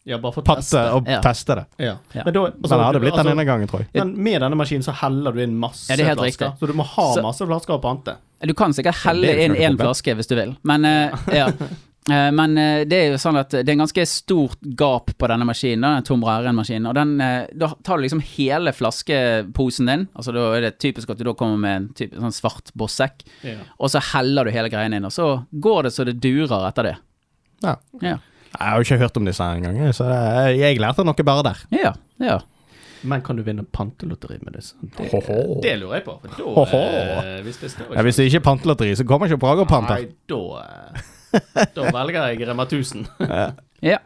[0.08, 0.80] ja, bare for å pante teste.
[0.96, 1.18] og Ja.
[1.20, 1.64] teste det.
[1.84, 1.92] Ja.
[2.16, 2.22] Ja.
[2.24, 3.90] Men, da, Men det hadde blitt den altså, ene gangen, tror jeg.
[4.00, 6.24] men med denne maskinen så heller du inn masse er flasker.
[6.24, 6.48] riktig.
[6.58, 8.16] Så du må ha Så- masse flasker å pante.
[8.40, 11.50] Du kan sikkert helle inn én flaske hvis du vil, men uh, ja.
[12.08, 15.28] Eh, Men eh, det er jo sånn at det er en ganske stort gap på
[15.28, 16.88] denne maskinen, den Tomra R1-maskinen.
[16.88, 21.10] Og den, eh, da tar du liksom hele flaskeposen din, altså da er det typisk
[21.12, 23.58] at du da kommer med en type, sånn svart bossekk, Ja.
[23.78, 26.82] og så heller du hele greien inn, og så går det så det durer etter
[26.88, 26.96] det.
[27.62, 27.76] Ja.
[28.00, 28.16] Ja.
[28.50, 30.08] Jeg har jo ikke hørt om disse engang, så
[30.56, 31.60] jeg lærte noe bare der.
[31.70, 32.40] Ja, ja.
[33.02, 34.74] Men kan du vinne pantelotteri med disse?
[34.82, 35.06] Det,
[35.62, 36.16] det lurer jeg på.
[36.20, 39.38] For da, eh, hvis det står Ja, hvis det ikke er pantelotteri, så kommer ikke
[39.40, 40.02] Brage og panter.
[40.02, 41.06] Nei, da eh,
[41.76, 43.06] Da velger jeg Rema 1000.
[43.80, 43.96] Ja.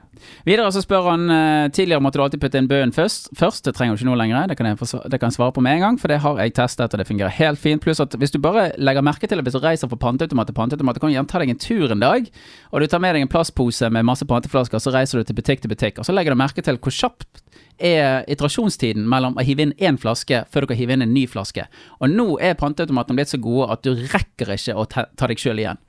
[0.47, 3.33] Videre så spør han eh, Tidligere måtte du alltid putte inn bøen først.
[3.35, 4.47] Først, Det trenger du ikke nå lenger.
[4.51, 6.39] Det kan, jeg få, det kan jeg svare på med en gang, for det har
[6.39, 7.83] jeg testet, og det fungerer helt fint.
[7.83, 10.57] Pluss at hvis du bare legger merke til at hvis du reiser fra panteautomat til
[10.57, 12.29] panteautomat, kan du gjerne ta deg en tur en dag,
[12.71, 15.65] og du tar med deg en plastpose med masse panteflasker, så reiser du til butikk
[15.65, 17.43] til butikk, og så legger du merke til hvor kjapt
[17.83, 21.25] er iterasjonstiden mellom å hive inn én flaske før du kan hive inn en ny
[21.27, 21.67] flaske.
[21.99, 25.43] Og nå er panteautomatene blitt så gode at du rekker ikke å ta, ta deg
[25.43, 25.83] sjøl igjen.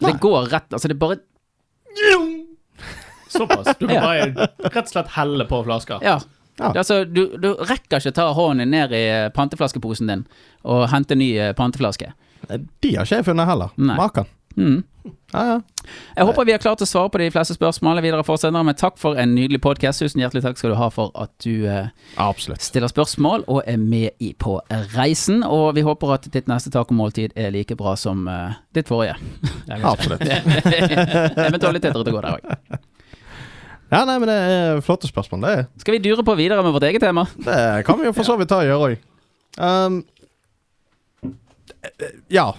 [0.00, 1.18] Det går rett Altså, det er bare
[3.28, 3.76] Såpass.
[3.78, 4.00] Du kan Ja.
[4.02, 5.98] bare rett og slett helle på flasker.
[6.02, 6.20] Ja.
[6.58, 6.72] Ja.
[6.76, 10.24] Altså, du, du rekker ikke ta hånden ned i panteflaskeposen din
[10.68, 12.10] og hente ny eh, panteflaske.
[12.52, 13.72] De har ikke jeg funnet heller.
[13.76, 14.28] Maken.
[14.56, 14.82] Mm.
[15.32, 15.60] Ja, ja.
[16.16, 18.76] Jeg håper vi har klart å svare på de fleste spørsmålene videre for senere, men
[18.78, 20.02] takk for en nydelig podkast.
[20.04, 21.88] Tusen hjertelig takk skal du ha for at du eh,
[22.62, 24.58] stiller spørsmål og er med i på
[24.94, 25.42] reisen.
[25.42, 29.16] Og vi håper at ditt neste tacomåltid er like bra som eh, ditt forrige.
[29.80, 30.22] Absolutt.
[31.48, 32.80] Eventualiteter til å gå der òg.
[33.92, 35.42] Ja, nei, men det er flotte spørsmål.
[35.44, 37.26] Det, Skal vi dure på videre med vårt eget tema?
[37.36, 39.08] det kan vi jo for så vidt ta og gjøre òg.
[39.60, 40.00] Um,
[42.32, 42.52] ja.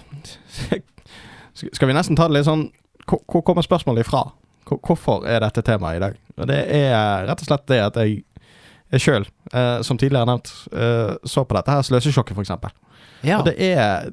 [1.54, 2.66] Skal vi nesten ta det litt sånn
[3.06, 4.24] Hvor kommer spørsmålet ifra?
[4.64, 6.14] Hvorfor er dette temaet i dag?
[6.48, 8.22] Det er rett og slett det at jeg,
[8.94, 12.54] jeg sjøl, eh, som tidligere nevnt, eh, så på dette her sløsesjokket, f.eks.
[13.28, 13.38] Ja.
[13.42, 14.08] Og det er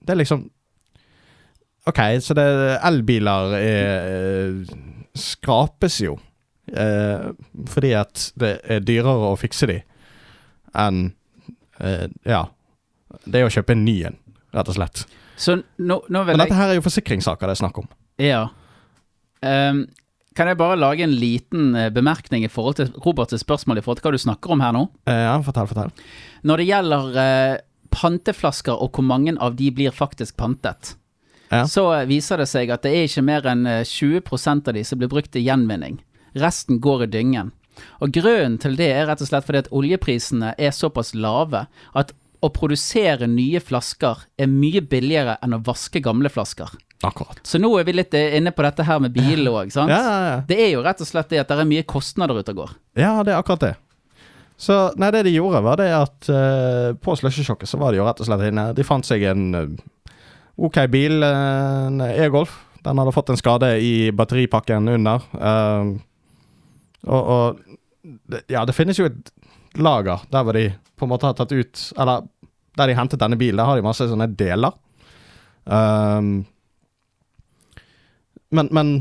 [0.00, 0.48] Det er liksom
[1.90, 2.46] OK, så det
[2.84, 4.58] Elbiler er,
[5.16, 6.16] skrapes jo.
[6.72, 7.30] Eh,
[7.68, 9.80] fordi at det er dyrere å fikse de
[10.78, 11.10] enn
[11.80, 12.46] eh, Ja.
[13.26, 14.16] Det er å kjøpe en ny en,
[14.54, 15.02] rett og slett.
[15.40, 17.88] Så nå, nå Men dette her er jo forsikringssaker det er snakk om.
[18.20, 18.42] Ja.
[19.40, 19.86] Um,
[20.36, 23.98] kan jeg bare lage en liten eh, bemerkning i forhold til Roberts spørsmål i forhold
[23.98, 24.84] til hva du snakker om her nå?
[25.10, 25.90] Eh, ja, fortell, fortell.
[26.46, 27.56] Når det gjelder eh,
[27.90, 30.94] panteflasker og hvor mange av de blir faktisk pantet,
[31.50, 31.64] Ja.
[31.66, 34.84] så eh, viser det seg at det er ikke mer enn eh, 20% av de
[34.86, 35.98] som blir brukt til gjenvinning.
[36.38, 37.50] Resten går i dyngen.
[38.04, 41.64] Og grunnen til det er rett og slett fordi at oljeprisene er såpass lave
[41.96, 46.72] at å produsere nye flasker er mye billigere enn å vaske gamle flasker.
[47.04, 47.40] Akkurat.
[47.46, 49.92] Så nå er vi litt eh, inne på dette her med bil òg, sant?
[49.92, 50.40] Ja, ja, ja.
[50.48, 52.74] Det er jo rett og slett det at det er mye kostnader ute og går.
[53.00, 53.74] Ja, det er akkurat det.
[54.60, 58.04] Så nei, det de gjorde, var det at uh, på sløsjesjokket så var de jo
[58.04, 58.66] rett og slett inne.
[58.76, 60.18] De fant seg en uh,
[60.60, 62.58] OK bil, uh, en e-Golf.
[62.84, 65.24] Den hadde fått en skade i batteripakken under.
[67.04, 69.32] og, og Ja, det finnes jo et
[69.76, 70.70] lager der hvor de
[71.00, 72.26] på en måte har tatt ut Eller
[72.78, 74.76] der de hentet denne bilen, der har de masse sånne deler.
[75.64, 76.44] Um,
[78.54, 78.92] men, men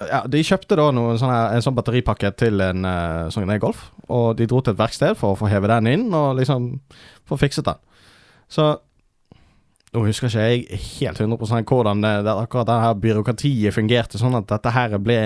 [0.00, 4.48] ja, De kjøpte da sånne, en sånn batteripakke til en uh, sånn Golf, og de
[4.48, 6.72] dro til et verksted for å få heve den inn og liksom
[7.28, 7.82] få fikset den.
[8.50, 8.72] Så
[9.90, 14.38] nå husker ikke jeg helt 100% hvordan det, det, akkurat det her byråkratiet fungerte, sånn
[14.38, 15.18] at dette her ble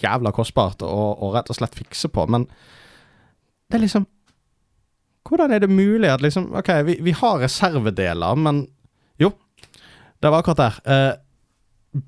[0.00, 2.46] jævla kostbart å rett og slett fikse på, men
[3.68, 4.06] det er liksom
[5.24, 8.66] Hvordan er det mulig at liksom OK, vi, vi har reservedeler, men
[9.20, 9.30] jo,
[10.22, 10.80] det var akkurat der.
[10.84, 11.12] Eh,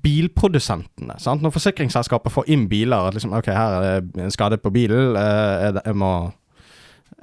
[0.03, 1.15] bilprodusentene.
[1.19, 1.41] Sant?
[1.41, 5.15] Når forsikringsselskapet får inn biler at liksom, OK, her er det en skade på bilen,
[5.15, 6.13] eh, jeg, jeg må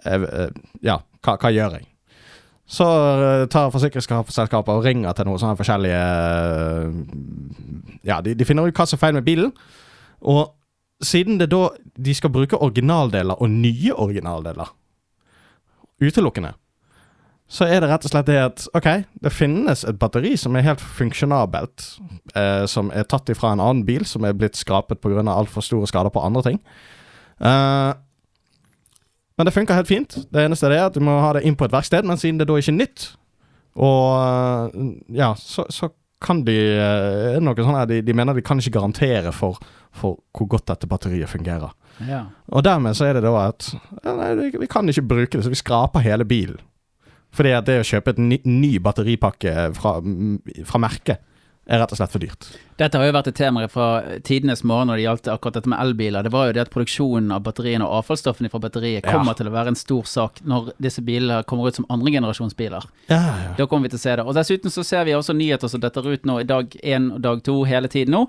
[0.04, 0.48] jeg, eh,
[0.82, 1.86] Ja, hva, hva, gjør jeg?
[2.64, 6.04] Så eh, tar forsikringsselskapet og ringer til noen sånne forskjellige
[8.08, 9.52] Ja, de, de finner ut hva som er feil med bilen.
[10.24, 10.54] Og
[11.04, 11.68] siden det da
[12.00, 14.72] de skal bruke originaldeler og nye originaldeler
[16.08, 16.54] utelukkende
[17.50, 18.86] så er det rett og slett det at OK,
[19.22, 21.84] det finnes et batteri som er helt funksjonabelt,
[22.34, 25.20] eh, som er tatt ifra en annen bil som er blitt skrapet pga.
[25.28, 26.62] altfor store skader på andre ting.
[27.40, 27.92] Eh,
[29.36, 30.16] men det funker helt fint.
[30.32, 32.48] Det eneste er at du må ha det inn på et verksted, men siden det
[32.48, 33.10] da ikke er nytt,
[33.74, 34.74] og
[35.10, 35.90] ja, så, så
[36.24, 39.34] kan de eh, er det noe sånn her, de, de, mener de kan ikke garantere
[39.34, 39.58] for,
[39.92, 41.74] for hvor godt dette batteriet fungerer.
[42.02, 42.24] Ja.
[42.50, 43.68] Og dermed så er det da at
[44.04, 46.58] nei, vi kan ikke bruke det, så vi skraper hele bilen.
[47.34, 49.96] Fordi at det å kjøpe et ny, ny batteripakke fra,
[50.68, 51.22] fra merket
[51.64, 52.46] er rett og slett for dyrt.
[52.74, 53.88] Dette har jo vært et tema fra
[54.26, 56.24] tidenes morgen når det gjaldt akkurat dette med elbiler.
[56.26, 59.38] Det var jo det at produksjonen av batteriene og avfallsstoffene fra batteriet kommer ja.
[59.38, 62.88] til å være en stor sak når disse bilene kommer ut som andregenerasjonsbiler.
[63.06, 63.52] Ja, ja.
[63.60, 64.24] Da kommer vi til å se det.
[64.26, 67.22] Og dessuten så ser vi også nyheter som detter ut nå i dag én og
[67.22, 68.24] dag to hele tiden nå,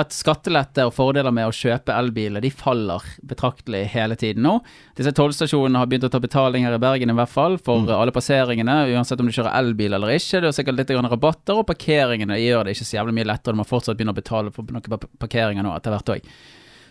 [0.00, 4.56] at skattelette og fordeler med å kjøpe elbiler, de faller betraktelig hele tiden nå.
[4.96, 7.92] Disse tollstasjonene har begynt å ta betaling her i Bergen i hvert fall for mm.
[7.98, 10.40] alle passeringene, uansett om du kjører elbil eller ikke.
[10.40, 13.52] Det er sikkert litt rabatter, og parkeringene gjør det ikke så jævlig mye lettere.
[13.52, 16.30] Du må fortsatt begynner å betale for noen parkeringer nå etter hvert òg.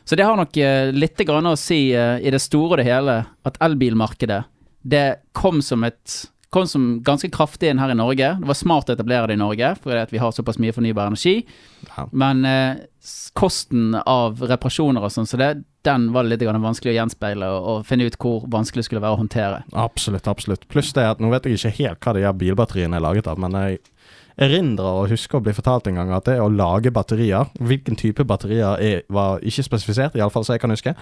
[0.05, 2.89] Så det har nok uh, litt grann å si uh, i det store og det
[2.89, 4.43] hele at elbilmarkedet
[4.89, 8.31] det kom som et kom som ganske kraftig inn her i Norge.
[8.39, 11.43] Det var smart å etablere det i Norge, fordi vi har såpass mye fornybar energi.
[11.91, 12.07] Ja.
[12.09, 12.79] Men eh,
[13.37, 15.51] kosten av reparasjoner og sånn, så det,
[15.85, 19.03] den var det litt vanskelig å gjenspeile og, og, finne ut hvor vanskelig det skulle
[19.05, 19.61] være å håndtere.
[19.77, 20.65] Absolutt, absolutt.
[20.73, 23.37] Pluss det at nå vet jeg ikke helt hva de her bilbatteriene er laget av,
[23.37, 23.83] men jeg
[24.39, 28.23] erindrer og husker å bli fortalt en gang at det å lage batterier Hvilken type
[28.27, 30.95] batterier er, var ikke spesifisert, iallfall så jeg kan huske.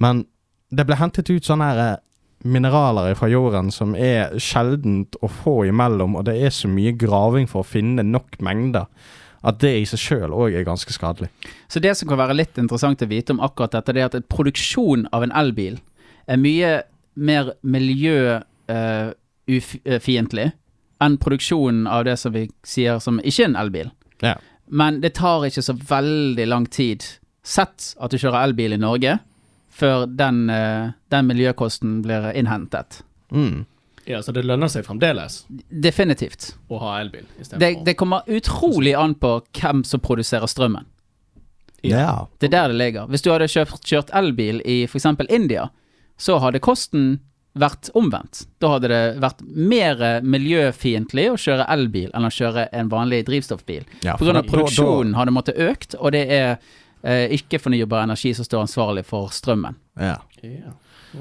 [0.00, 0.24] Men
[0.72, 2.00] det ble hentet ut sånne her eh,
[2.48, 7.46] mineraler fra jorden som er sjeldent å få imellom, og det er så mye graving
[7.50, 8.86] for å finne nok mengder
[9.42, 11.28] at det i seg sjøl òg er ganske skadelig.
[11.70, 14.28] Så det som kan være litt interessant å vite om akkurat dette, det er at
[14.30, 15.74] produksjon av en elbil
[16.30, 16.70] er mye
[17.18, 20.52] mer miljøufiendtlig uh,
[21.02, 23.90] enn produksjonen av det som vi sier som ikke er en elbil.
[24.22, 24.36] Ja.
[24.72, 27.04] Men det tar ikke så veldig lang tid,
[27.44, 29.18] sett at du kjører elbil i Norge,
[29.72, 33.02] før den, uh, den miljøkosten blir innhentet.
[33.32, 33.64] Mm.
[34.04, 35.42] Ja, Så det lønner seg fremdeles?
[35.70, 36.52] Definitivt.
[36.68, 37.26] Å ha elbil?
[37.54, 40.88] Det, det kommer utrolig an på hvem som produserer strømmen.
[41.86, 42.28] Ja.
[42.38, 43.06] Det er der det ligger.
[43.10, 45.06] Hvis du hadde kjørt, kjørt elbil i f.eks.
[45.28, 45.68] India,
[46.18, 47.20] så hadde kosten
[47.58, 48.46] vært omvendt.
[48.62, 53.84] Da hadde det vært mer miljøfiendtlig å kjøre elbil enn å kjøre en vanlig drivstoffbil.
[54.06, 54.40] Ja, Pga.
[54.48, 56.54] produksjonen hadde måttet økt, og det er
[57.02, 59.76] eh, ikke-fornybar energi som står ansvarlig for strømmen.
[60.00, 60.16] Ja.
[60.42, 60.72] ja.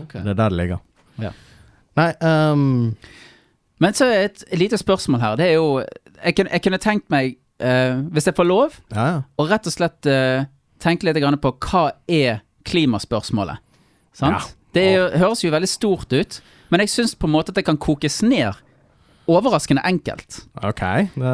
[0.03, 0.23] Okay.
[0.23, 0.85] Det er der det ligger.
[1.21, 1.33] Ja.
[1.99, 2.95] Nei um...
[3.81, 5.35] Men så et lite spørsmål her.
[5.39, 5.81] Det er jo
[6.23, 9.21] Jeg kunne, jeg kunne tenkt meg, uh, hvis jeg får lov, ja, ja.
[9.41, 10.45] å rett og slett uh,
[10.77, 13.57] tenke litt på hva er klimaspørsmålet.
[14.13, 14.37] Sant?
[14.37, 14.60] Ja.
[14.75, 16.41] Det jo, høres jo veldig stort ut,
[16.71, 18.55] men jeg syns på en måte at det kan kokes ned
[19.31, 20.41] overraskende enkelt.
[20.63, 20.81] Ok,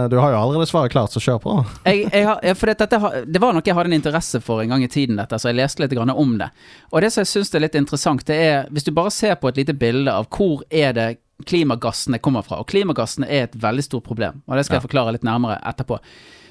[0.09, 1.53] du har jo allerede svaret klart, så kjør på.
[1.85, 4.73] jeg, jeg har, for det, dette, det var noe jeg hadde en interesse for en
[4.73, 6.49] gang i tiden, dette, så jeg leste litt om det.
[6.91, 9.49] Og det som jeg syns er litt interessant, det er hvis du bare ser på
[9.51, 11.07] et lite bilde av hvor er det
[11.47, 12.59] klimagassene kommer fra.
[12.61, 15.99] Og klimagassene er et veldig stort problem, og det skal jeg forklare litt nærmere etterpå.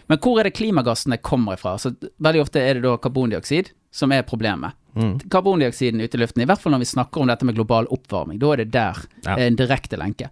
[0.06, 1.74] Men hvor er det klimagassene kommer fra?
[1.82, 4.78] Så veldig ofte er det da karbondioksid som er problemet.
[4.96, 5.14] Mm.
[5.30, 8.40] Karbondioksiden ute i luften, i hvert fall når vi snakker om dette med global oppvarming.
[8.40, 9.36] Da er det der ja.
[9.36, 10.30] en direkte lenke.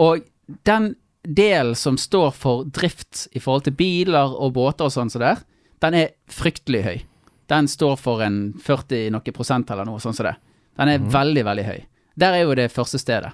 [0.00, 0.24] Og
[0.66, 5.20] den delen som står for drift i forhold til biler og båter og sånn som
[5.20, 5.44] så der,
[5.84, 6.98] den er fryktelig høy.
[7.52, 10.36] Den står for en 40 noe prosent eller noe sånn som så det.
[10.80, 11.08] Den er mm.
[11.12, 11.80] veldig, veldig høy.
[12.22, 13.32] Der er jo det første stedet.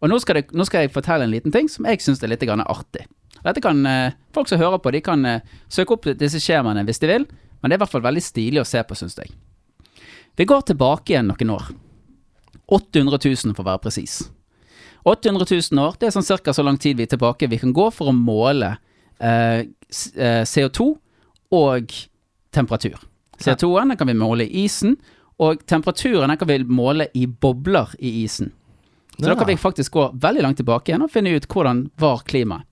[0.00, 2.32] Og nå skal, det, nå skal jeg fortelle en liten ting som jeg syns er
[2.32, 3.04] litt artig.
[3.40, 7.00] Dette kan eh, Folk som hører på, de kan eh, søke opp disse skjemaene hvis
[7.02, 7.26] de vil,
[7.60, 9.32] men det er i hvert fall veldig stilig å se på, syns jeg.
[10.36, 11.70] Vi går tilbake igjen noen år.
[12.70, 14.20] 800 000 for å være presis.
[15.08, 17.72] 800 000 år, det er sånn cirka så lang tid vi er tilbake vi kan
[17.76, 18.74] gå for å måle
[19.18, 20.98] eh, CO2 eh,
[21.56, 21.94] og
[22.54, 23.00] temperatur.
[23.40, 24.98] CO2-en kan vi måle i isen,
[25.40, 28.52] og temperaturen kan vi måle i bobler i isen.
[29.16, 32.22] Så da kan vi faktisk gå veldig langt tilbake igjen og finne ut hvordan var
[32.28, 32.66] klimaet.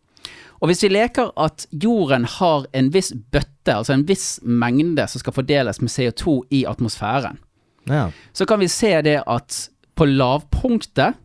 [0.59, 5.23] Og hvis vi leker at jorden har en viss bøtte, altså en viss mengde som
[5.23, 7.39] skal fordeles med CO2 i atmosfæren,
[7.89, 8.11] Ja.
[8.33, 9.59] så kan vi se det at
[9.99, 11.19] på lavpunktet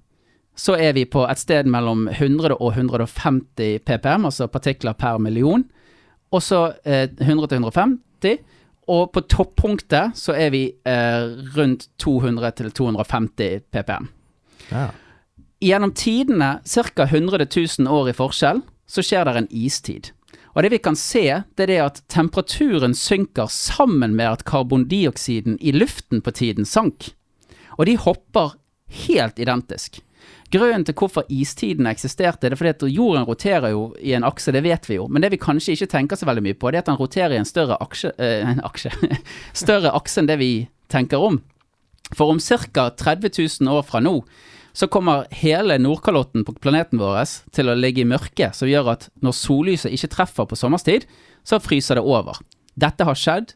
[0.55, 5.63] så er vi på et sted mellom 100 og 150 ppm, altså partikler per million.
[6.33, 8.43] Og så eh, 100 til 150.
[8.93, 14.11] Og på toppunktet så er vi eh, rundt 200 til 250 ppm.
[14.71, 14.89] ja.
[15.63, 17.03] Gjennom tidene, ca.
[17.03, 17.45] 100
[17.79, 20.09] 000 år i forskjell, så skjer det en istid.
[20.53, 21.25] Og det vi kan se,
[21.57, 27.11] det er det at temperaturen synker sammen med at karbondioksiden i luften på tiden sank.
[27.77, 28.53] Og de hopper
[29.07, 30.01] helt identisk.
[30.53, 34.53] Grunnen til hvorfor istiden eksisterte, det er fordi at jorden roterer jo i en akse,
[34.53, 35.07] det vet vi jo.
[35.09, 37.33] Men det vi kanskje ikke tenker så veldig mye på, det er at den roterer
[37.33, 38.93] i en større aksje, eh, en aksje
[39.63, 40.53] større akse enn det vi
[40.93, 41.41] tenker om.
[42.13, 42.91] For om ca.
[42.93, 43.33] 30
[43.65, 44.19] 000 år fra nå,
[44.73, 49.09] så kommer hele Nordkalotten på planeten vår til å ligge i mørke, som gjør at
[49.21, 51.05] når sollyset ikke treffer på sommerstid,
[51.45, 52.39] så fryser det over.
[52.73, 53.53] Dette har skjedd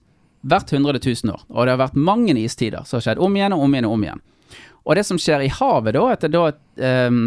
[0.48, 3.56] hvert 100 000 år, og det har vært mange istider som har skjedd om igjen
[3.56, 4.24] og om igjen og om igjen.
[4.88, 6.44] Og det som skjer i havet da, er at da
[6.86, 7.26] ehm,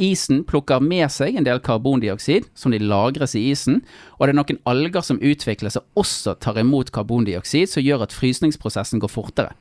[0.00, 3.82] isen plukker med seg en del karbondioksid, som de lagres i isen,
[4.16, 8.16] og det er noen alger som utvikler seg også tar imot karbondioksid, som gjør at
[8.16, 9.52] frysningsprosessen går fortere.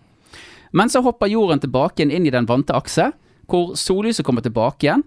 [0.76, 3.11] Men så hopper jorden tilbake inn i den vante akse,
[3.50, 5.06] hvor sollyset kommer tilbake igjen,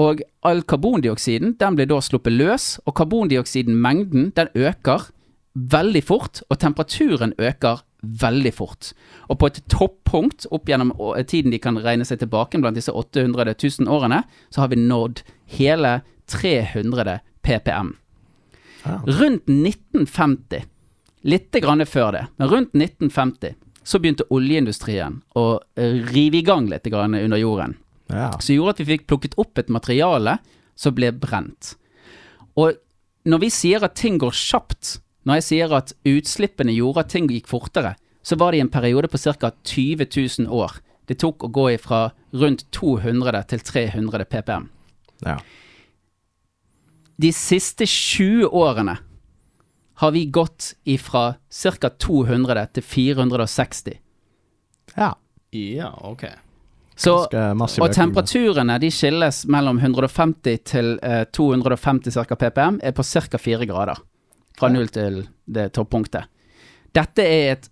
[0.00, 5.10] og all karbondioksiden den blir da sluppet løs, og karbondioksidmengden den øker
[5.54, 8.92] veldig fort, og temperaturen øker veldig fort.
[9.28, 10.92] Og på et toppunkt opp gjennom
[11.28, 15.24] tiden de kan regne seg tilbake blant disse 800 000 årene, så har vi nådd
[15.58, 16.00] hele
[16.30, 17.94] 300 ppm.
[18.86, 20.64] Rundt 1950,
[21.28, 25.44] litt grann før det, men rundt 1950, så begynte oljeindustrien å
[26.12, 27.76] rive i gang litt grann under jorden.
[28.08, 28.30] ja.
[28.40, 30.38] Som gjorde at vi fikk plukket opp et materiale
[30.76, 31.74] som ble brent.
[32.56, 32.76] Og
[33.28, 37.28] når vi sier at ting går kjapt, når jeg sier at utslippene gjorde at ting
[37.28, 39.52] gikk fortere, så var det i en periode på ca.
[39.64, 40.06] 20
[40.44, 40.80] 000 år.
[41.08, 44.68] Det tok å gå fra rundt 200 til 300 ppm.
[45.26, 45.38] ja.
[47.20, 48.94] De siste 20 årene
[50.00, 51.34] har vi gått ifra
[51.80, 51.90] ca.
[51.90, 53.98] 200 til 460.
[54.96, 55.14] ja.
[55.50, 56.24] Ja, OK.
[56.94, 57.14] Så
[57.82, 62.36] Og temperaturene de skilles mellom 150 til eh, 250 ca.
[62.36, 63.38] ppm, er på ca.
[63.40, 63.98] 4 grader.
[64.58, 66.28] Fra null til det toppunktet.
[66.94, 67.70] Dette er et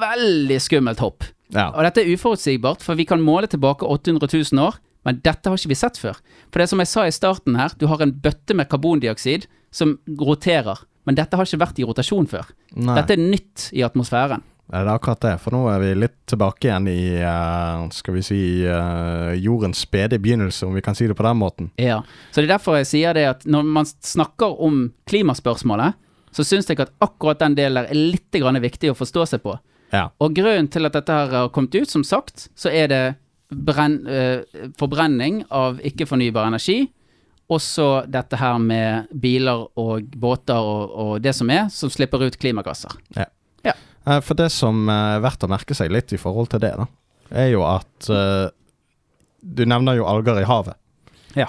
[0.00, 1.26] veldig skummelt hopp.
[1.50, 1.68] Ja.
[1.74, 5.58] Og dette er uforutsigbart, for vi kan måle tilbake 800 000 år, men dette har
[5.58, 6.18] ikke vi sett før.
[6.50, 9.48] For det er som jeg sa i starten her, du har en bøtte med karbondioksid
[9.74, 10.78] som roterer.
[11.08, 12.48] Men dette har ikke vært i rotasjon før.
[12.76, 12.96] Nei.
[12.98, 14.44] Dette er nytt i atmosfæren.
[14.70, 18.20] Det er akkurat det, for nå er vi litt tilbake igjen i eh, skal vi
[18.22, 21.72] si eh, jordens spede begynnelse, om vi kan si det på den måten.
[21.80, 25.98] Ja, så det er derfor jeg sier det at når man snakker om klimaspørsmålet,
[26.30, 29.56] så syns jeg at akkurat den delen er litt grann viktig å forstå seg på.
[29.90, 30.06] Ja.
[30.22, 33.02] Og grunnen til at dette her har kommet ut, som sagt, så er det
[33.50, 34.46] brenn, eh,
[34.78, 36.84] forbrenning av ikke-fornybar energi.
[37.50, 42.38] Også dette her med biler og båter og, og det som er, som slipper ut
[42.38, 42.94] klimagasser.
[44.06, 46.72] Eh, For det som eh, er verdt å merke seg litt i forhold til det,
[46.78, 46.86] da,
[47.30, 48.48] er jo at eh,
[49.40, 50.76] Du nevner jo alger i havet.
[51.34, 51.48] Ja.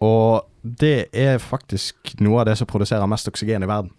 [0.00, 3.92] Og det er faktisk noe av det som produserer mest oksygen i verden.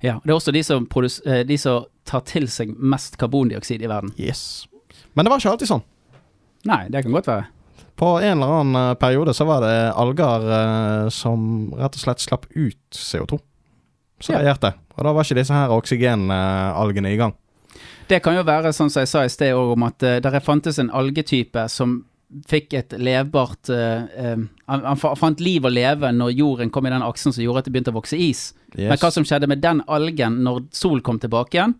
[0.00, 4.12] Ja, Det er også de som, de som tar til seg mest karbondioksid i verden.
[4.16, 4.66] Yes.
[5.14, 5.84] Men det var ikke alltid sånn.
[6.68, 7.48] Nei, det kan godt være.
[8.00, 12.24] På en eller annen eh, periode så var det alger eh, som rett og slett
[12.24, 13.40] slapp ut CO2.
[14.20, 14.54] Så Ja.
[14.54, 14.74] det.
[14.96, 17.34] Og da var ikke disse her oksygenalgene i gang.
[18.08, 20.78] Det kan jo være sånn som jeg sa i sted også, om at der fantes
[20.82, 22.02] en algetype som
[22.50, 27.04] fikk et levbart uh, eh, han, fant liv å leve når jorden kom i den
[27.04, 28.50] aksen som gjorde at det begynte å vokse is.
[28.76, 31.74] Men hva som skjedde med den algen når sol kom tilbake igjen,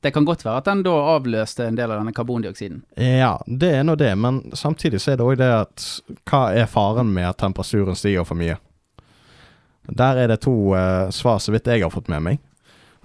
[0.00, 2.82] det kan godt være at den da avløste en del av denne karbondioksiden.
[3.00, 5.86] Ja, det er nå det, men samtidig så er det òg det at
[6.28, 8.58] hva er faren med at temperaturen stiger for mye?
[9.86, 12.40] Der er det to eh, svar så vidt jeg har fått med meg.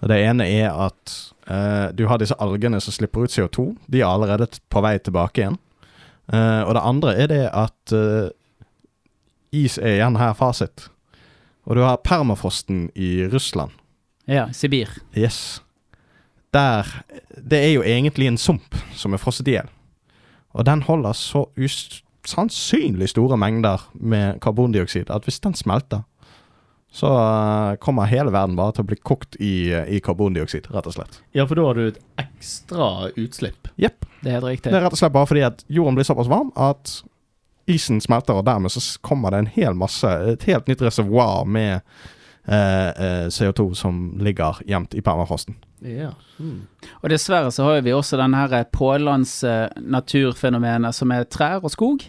[0.02, 3.68] Det ene er at eh, du har disse algene som slipper ut CO2.
[3.86, 5.60] De er allerede på vei tilbake igjen.
[6.34, 7.98] Eh, og det andre er det at
[9.52, 10.90] is er igjen her fasit.
[11.70, 13.72] Og du har permafrosten i Russland.
[14.26, 14.90] Ja, Sibir.
[15.18, 15.62] Yes.
[16.54, 16.88] Der
[17.50, 19.70] Det er jo egentlig en sump som er frosset i hjel.
[20.54, 26.04] Og den holder så usannsynlig store mengder med karbondioksid at hvis den smelter,
[26.92, 30.98] så eh, kommer hele verden bare til å bli kokt i, i karbondioksid, rett og
[30.98, 31.22] slett.
[31.32, 33.72] Ja, for da har du et ekstra utslipp.
[33.80, 34.04] Jepp.
[34.22, 34.74] Det er riktig.
[34.74, 36.98] Det er rett og slett bare fordi at jorden blir såpass varm at
[37.72, 41.80] isen smelter, og dermed så kommer det en hel masse, et helt nytt reservoar med
[41.80, 45.56] eh, eh, CO2 som ligger gjemt i permafrosten.
[45.82, 46.12] Ja.
[46.40, 46.68] Mm.
[47.02, 52.06] Og dessverre så har vi også den her eh, naturfenomenet som er trær og skog.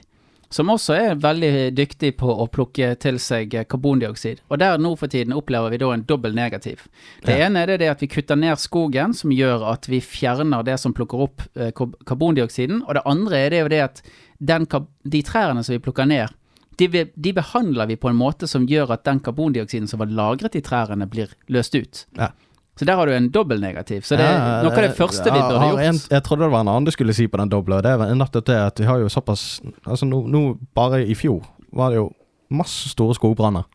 [0.53, 4.43] Som også er veldig dyktig på å plukke til seg eh, karbondioksid.
[4.53, 6.85] Og der nå for tiden opplever vi da en dobbel negativ.
[7.25, 7.47] Det Ja.
[7.47, 10.79] ene er det det at vi kutter ned skogen, som gjør at vi fjerner det
[10.79, 12.85] som plukker opp eh, karbondioksiden.
[12.87, 14.03] Og det andre er det jo det at
[14.39, 14.67] den,
[15.05, 16.29] de trærne som vi plukker ned,
[16.77, 20.55] de, de behandler vi på en måte som gjør at den karbondioksiden som var lagret
[20.57, 22.07] i trærne, blir løst ut.
[22.19, 22.33] Ja.
[22.79, 24.01] Så der har du en dobbel negativ.
[24.09, 25.83] Så det er Ja, noe av det første vi burde gjort.
[25.85, 27.93] En, jeg trodde det var en annen du skulle si på den doble, og det
[27.93, 30.43] er nettopp det at vi har jo såpass Altså nå, nå
[30.75, 32.09] bare i fjor var det jo
[32.53, 33.69] masse store skogbranner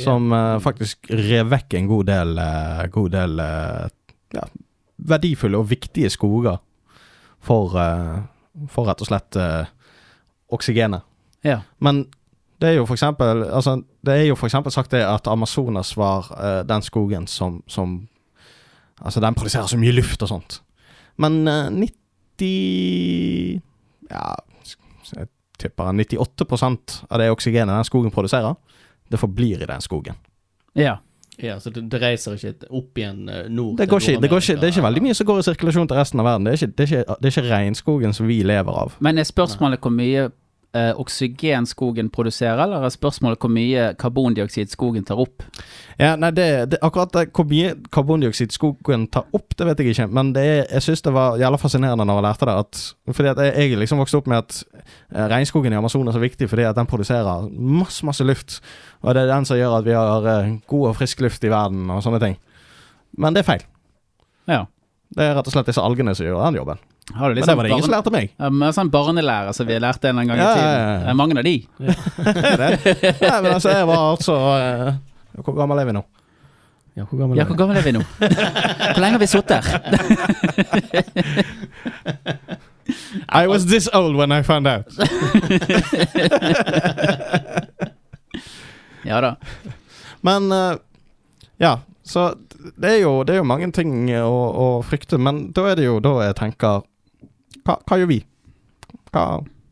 [0.00, 3.84] som uh, faktisk rev vekk en god del, uh, god del uh,
[4.34, 4.44] ja,
[4.96, 6.56] verdifulle og viktige skoger
[7.44, 7.76] for,
[8.72, 9.36] for rett og slett
[10.54, 11.04] oksygenet.
[11.44, 11.58] Ja.
[11.84, 12.06] Men
[12.64, 15.92] det er jo for eksempel altså, Det er jo for eksempel sagt det at Amazonas
[16.00, 18.08] var uh, den skogen som, som
[19.04, 20.60] Altså, den produserer så mye luft og sånt.
[21.18, 23.60] Men uh, 90
[24.10, 24.34] Ja,
[25.16, 25.26] jeg
[25.58, 28.54] tipper 98% av det oksygenet den skogen produserer,
[29.10, 30.14] det forblir i den skogen.
[30.74, 30.96] Ja.
[31.42, 34.28] Ja, så det, det reiser ikke opp igjen eh, nord Det, til går ikke, det,
[34.30, 36.46] går ikke, det er ikke veldig mye som går i sirkulasjon til resten av verden.
[36.46, 38.94] Det er ikke, det er ikke, det er ikke regnskogen som vi lever av.
[39.02, 40.28] Men er spørsmålet hvor mye
[40.74, 45.44] eh, oksygen skogen produserer, eller er spørsmålet hvor mye karbondioksid skogen tar opp?
[46.00, 49.94] Ja, nei, det, det, akkurat det, hvor mye karbondioksid skogen tar opp, det vet jeg
[49.94, 50.08] ikke.
[50.14, 52.56] Men det jeg syns det var jævla fascinerende når jeg lærte det.
[52.64, 54.60] At, fordi at jeg, jeg liksom vokste opp med at
[55.14, 58.58] eh, regnskogen i Amazon er så viktig fordi at den produserer masse, masse luft.
[59.02, 61.52] Og det er den som gjør at vi har eh, god og frisk luft i
[61.52, 62.40] verden og sånne ting.
[63.18, 63.68] Men det er feil.
[64.50, 64.64] Ja.
[65.14, 66.80] Det er rett og slett disse algene som gjør den jobben.
[67.12, 68.30] Har du Men liksom det var det ingen som lærte meg.
[68.40, 70.70] Ja, men sånn barnelærer som vi lærte en eller annen gang i Ja, tiden.
[70.72, 70.98] ja, ja.
[71.04, 71.56] Det er mange av de.
[73.28, 74.94] Nei, men altså, jeg var altså uh,
[75.44, 76.02] Hvor gammel er vi nå?
[76.96, 78.00] Ja, hvor gammel Ja, hvor gammel er vi nå?
[78.22, 79.78] Hvor lenge har vi sittet her?
[83.42, 84.86] I was this old when I found out.
[89.04, 89.36] Ja da.
[90.20, 90.76] Men uh,
[91.60, 92.34] ja, så
[92.76, 95.84] det er, jo, det er jo mange ting å, å frykte, men da er det
[95.84, 96.80] jo da jeg tenker
[97.64, 98.20] Hva, hva gjør vi?
[99.12, 99.24] Hva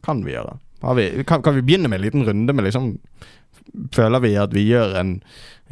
[0.06, 0.56] kan vi gjøre?
[0.82, 2.94] Har vi, kan, kan vi begynne med en liten runde med liksom
[3.94, 5.12] Føler vi at vi gjør en,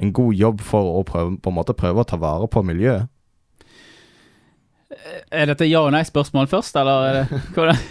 [0.01, 3.09] en god jobb for å prøve, på en måte prøve å ta vare på miljøet?
[5.31, 7.83] Er dette ja- og nei-spørsmål først, eller er det hvordan?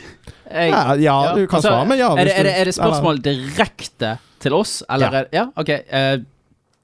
[0.50, 2.10] Jeg, Ja, ja, du kan altså, svare med ja.
[2.16, 5.20] er, det, er, det, er det spørsmål direkte til oss, eller Ja.
[5.22, 5.70] er Ja, OK.
[5.94, 6.26] Uh,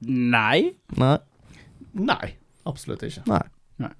[0.06, 0.70] nei.
[0.96, 1.16] nei.
[1.96, 2.34] Nei,
[2.68, 3.24] absolutt ikke.
[3.26, 3.42] nei.
[3.82, 3.90] Nei.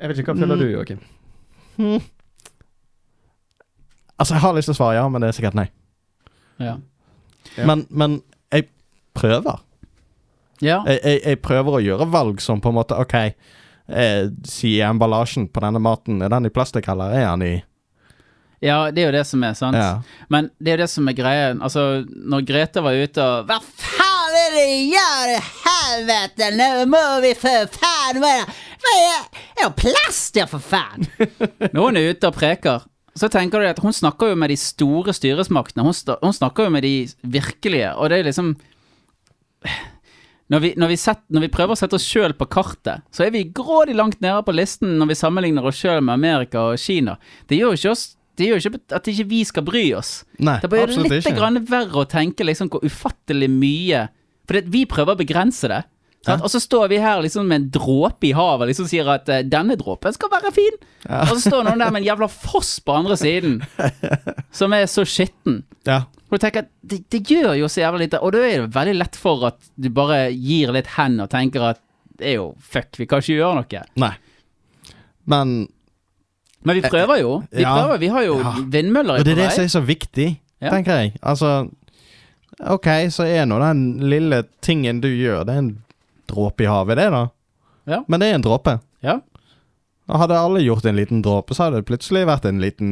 [0.00, 0.60] Jeg vet ikke, hva føler Mm.
[0.64, 0.98] du, Joakim?
[1.76, 2.00] Hmm.
[4.14, 5.64] Altså, jeg har lyst til å svare ja, men det er sikkert nei.
[6.62, 6.76] Ja.
[7.58, 7.64] Ja.
[7.66, 8.12] Men, men
[8.54, 8.68] jeg
[9.18, 9.58] prøver.
[10.62, 10.76] ja.
[10.86, 13.14] Jeg, jeg, jeg prøver å gjøre valg som på en måte OK,
[13.90, 17.54] eh, si emballasjen på denne maten, er den i plastikk, eller er den i
[18.64, 19.76] Ja, det er jo det som er, sant.
[19.76, 19.90] Ja.
[20.32, 21.58] Men det er jo det som er greien.
[21.60, 25.34] Altså, når Grete var ute og Hva faen er det du gjør,
[25.66, 26.52] helvete?
[26.56, 28.46] Nå må vi for faen være
[28.84, 31.06] Det er jo plast, ja, for faen!
[31.74, 34.58] Når hun er ute og preker, så tenker du at hun snakker jo med de
[34.58, 35.86] store styresmaktene.
[35.86, 38.54] Hun, hun snakker jo med de virkelige, og det er liksom
[40.52, 43.24] når vi, når, vi set, når vi prøver å sette oss sjøl på kartet, så
[43.24, 46.82] er vi grådig langt nede på listen når vi sammenligner oss sjøl med Amerika og
[46.82, 47.16] Kina.
[47.48, 48.04] Det gjør jo ikke oss
[48.34, 50.24] det gjør ikke at ikke vi skal bry oss.
[50.42, 54.08] Nei, Det blir absolutt litt grann verre å tenke liksom hvor ufattelig mye
[54.44, 55.84] For det, vi prøver å begrense det.
[56.24, 56.42] Sant?
[56.42, 59.42] Og så står vi her liksom med en dråpe i havet liksom sier at eh,
[59.44, 60.76] denne dråpen skal være fin.
[61.08, 63.60] Og så står noen der med en jævla foss på andre siden
[64.58, 65.62] som er så skitten.
[65.86, 66.02] Ja.
[66.30, 68.72] Og du tenker at det, det gjør jo så jævla lite, og da er det
[68.74, 71.80] veldig lett for at du bare gir litt hen og tenker at
[72.18, 73.84] det er jo fuck, vi kan ikke gjøre noe.
[74.00, 74.12] Nei.
[75.26, 75.54] Men
[76.64, 77.42] Men vi prøver jo.
[77.52, 77.74] Vi Ja.
[77.76, 78.54] prøver, vi har jo Ja.
[78.72, 80.70] vindmøller Og det er det som er så viktig, Ja.
[80.70, 81.16] tenker jeg.
[81.22, 81.68] Altså
[82.60, 85.83] OK, så er nå den lille tingen du gjør, det er en
[86.30, 87.24] dråpe i havet, det, da.
[87.90, 87.98] Ja.
[88.08, 88.72] Men det er en dråpe.
[89.04, 89.18] Ja.
[90.08, 92.90] Hadde alle gjort en liten dråpe, så hadde det plutselig vært en liten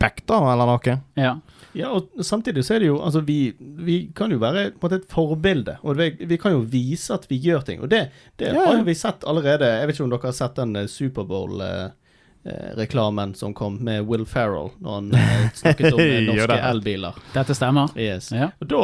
[0.00, 0.94] bekk, da, eller noe.
[1.20, 1.34] Ja.
[1.72, 4.80] Ja, og samtidig så er det jo Altså, vi, vi kan jo være på en
[4.88, 7.78] måte et forbilde, og vi, vi kan jo vise at vi gjør ting.
[7.84, 8.02] Og det,
[8.40, 8.64] det Ja, ja.
[8.66, 9.68] har jo vi sett allerede.
[9.78, 14.70] Jeg vet ikke om dere har sett den eh, Superbowl-reklamen som kom med Will Ferrell,
[14.82, 17.14] når han eh, snakket om eh, norske elbiler.
[17.34, 17.88] Dette stemmer.
[17.98, 18.30] Yes.
[18.34, 18.50] Ja.
[18.60, 18.82] Og da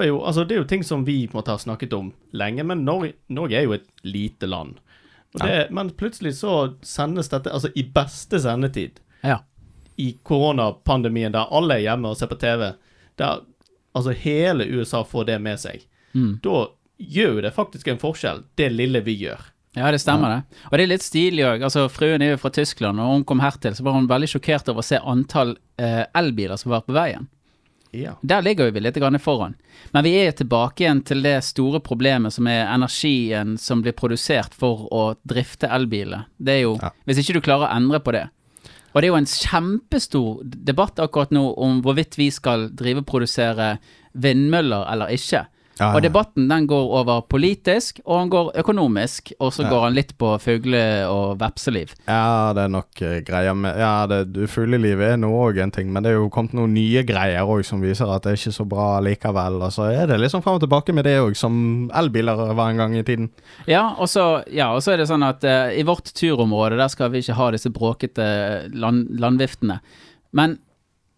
[0.00, 2.12] er jo, altså, det er jo ting som vi på en måte har snakket om
[2.32, 4.78] lenge, men Norge, Norge er jo et lite land.
[5.36, 9.38] Det, Men plutselig så sendes dette altså i beste sendetid Ja.
[10.00, 12.70] i koronapandemien, der alle er hjemme og ser på TV,
[13.20, 13.42] der
[13.96, 15.84] altså hele USA får det med seg.
[16.14, 16.38] Mm.
[16.44, 16.66] Da
[16.98, 19.44] gjør jo det faktisk en forskjell, det lille vi gjør.
[19.76, 20.58] Ja, det stemmer det.
[20.70, 21.62] Og det er litt stilig òg.
[21.68, 24.70] Altså, fruen er jo fra Tyskland, og hun kom hertil, så var hun veldig sjokkert
[24.72, 27.28] over å se antall eh, elbiler som var på veien.
[27.92, 28.16] Ja.
[28.22, 29.54] Der ligger vi litt foran.
[29.92, 34.54] Men vi er tilbake igjen til det store problemet som er energien som blir produsert
[34.54, 36.26] for å drifte elbiler.
[36.38, 36.90] Det er jo Ja.
[37.06, 38.28] Hvis ikke du klarer å endre på det.
[38.94, 43.06] Og det er jo en kjempestor debatt akkurat nå om hvorvidt vi skal drive og
[43.06, 43.78] produsere
[44.14, 45.46] vindmøller eller ikke.
[45.78, 49.68] Ja, Og debatten den går over politisk, og den går økonomisk, og så Ja.
[49.68, 51.92] går den litt på fugle- og vepseliv.
[52.08, 55.70] Ja, det er nok uh, greier med Ja, det, du, fugleliv er nå òg en
[55.70, 58.36] ting, men det er jo kommet noen nye greier òg som viser at det er
[58.40, 59.60] ikke så bra likevel.
[59.62, 62.76] Og så er det liksom fram og tilbake med det òg, som elbiler var en
[62.80, 63.28] gang i tiden.
[63.66, 63.92] Ja,
[64.50, 67.36] ja, og så er det sånn at uh, i vårt turområde, der skal vi ikke
[67.36, 69.80] ha disse bråkete land, landviftene.
[70.32, 70.58] Men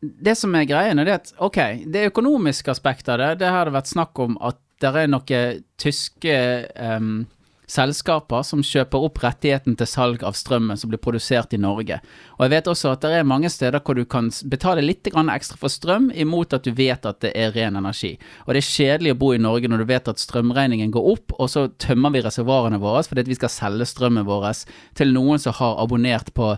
[0.01, 1.59] det som er greien, er at ok,
[1.91, 5.65] det økonomiske aspektet av det, det har det vært snakk om at det er noen
[5.81, 6.37] tyske
[6.79, 7.27] um,
[7.69, 11.99] selskaper som kjøper opp rettigheten til salg av strømmen som blir produsert i Norge.
[12.39, 15.59] Og jeg vet også at det er mange steder hvor du kan betale litt ekstra
[15.61, 18.15] for strøm, imot at du vet at det er ren energi.
[18.47, 21.37] Og det er kjedelig å bo i Norge når du vet at strømregningen går opp,
[21.37, 24.49] og så tømmer vi reservoarene våre fordi vi skal selge strømmen vår
[24.97, 26.55] til noen som har abonnert på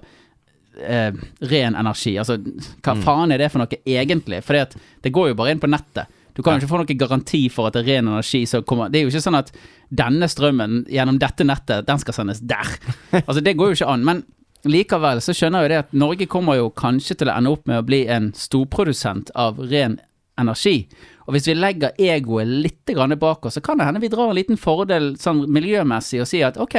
[0.81, 1.13] eh,
[1.53, 2.17] ren energi.
[2.19, 2.39] Altså,
[2.85, 4.43] hva faen er det for noe egentlig?
[4.47, 4.59] For
[5.03, 6.11] det går jo bare inn på nettet.
[6.35, 8.89] Du kan jo ikke få noen garanti for at det er ren energi som kommer
[8.89, 9.51] Det er jo ikke sånn at
[9.91, 12.77] denne strømmen gjennom dette nettet, den skal sendes der.
[13.27, 14.07] Altså, det går jo ikke an.
[14.07, 14.23] Men
[14.71, 17.67] likevel så skjønner jeg jo det at Norge kommer jo kanskje til å ende opp
[17.69, 19.99] med å bli en storprodusent av ren
[20.41, 20.85] energi.
[21.27, 24.39] Og hvis vi legger egoet litt bak oss, så kan det hende vi drar en
[24.39, 26.77] liten fordel sånn miljømessig og sier at ok,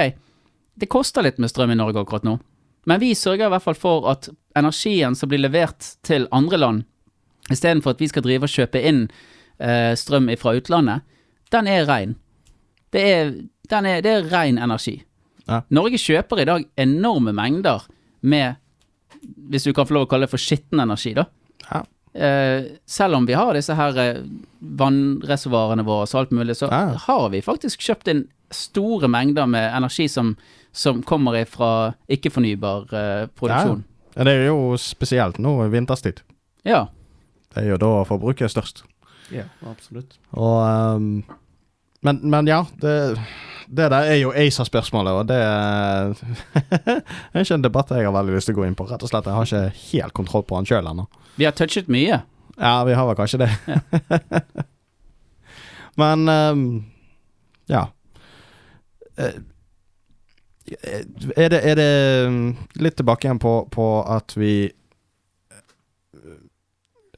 [0.75, 2.39] det koster litt med strøm i Norge akkurat nå.
[2.89, 6.83] Men vi sørger i hvert fall for at energien som blir levert til andre land,
[7.51, 9.03] istedenfor at vi skal drive og kjøpe inn
[9.59, 11.01] eh, strøm fra utlandet,
[11.51, 12.15] den er ren.
[12.91, 13.31] Det er,
[13.71, 14.97] den er, det er ren energi.
[15.47, 15.61] Ja.
[15.73, 17.85] Norge kjøper i dag enorme mengder
[18.21, 18.55] med,
[19.51, 21.25] hvis du kan få lov å kalle det for skitten energi, da.
[21.69, 21.83] Ja.
[22.11, 24.23] Eh, selv om vi har disse her eh,
[24.81, 26.95] vannreservoarene våre og alt mulig, så Ja.
[27.07, 28.25] har vi faktisk kjøpt inn
[28.55, 30.35] store mengder med energi som,
[30.71, 33.83] som kommer fra ikke-fornybar uh, produksjon.
[34.15, 36.23] Ja, det er jo spesielt nå vinterstid.
[36.67, 36.85] Ja.
[37.51, 38.83] Det er jo da forbruket er størst.
[39.31, 40.17] Ja, absolutt.
[40.35, 40.57] Og
[40.95, 41.23] um,
[42.01, 42.95] men, men ja, det,
[43.69, 46.15] det der er jo ACER-spørsmålet, og det er
[47.43, 48.87] ikke en debatt jeg har veldig lyst til å gå inn på.
[48.89, 51.05] Rett og slett, Jeg har ikke helt kontroll på han sjøl ennå.
[51.37, 52.23] Vi har touchet mye.
[52.57, 53.51] Ja, vi har vel kanskje det.
[56.01, 56.65] men um,
[57.71, 57.87] ja.
[59.21, 59.39] Eh,
[61.35, 61.87] Er det, er det
[62.31, 62.49] mm,
[62.85, 64.53] litt tilbake igjen på, på at vi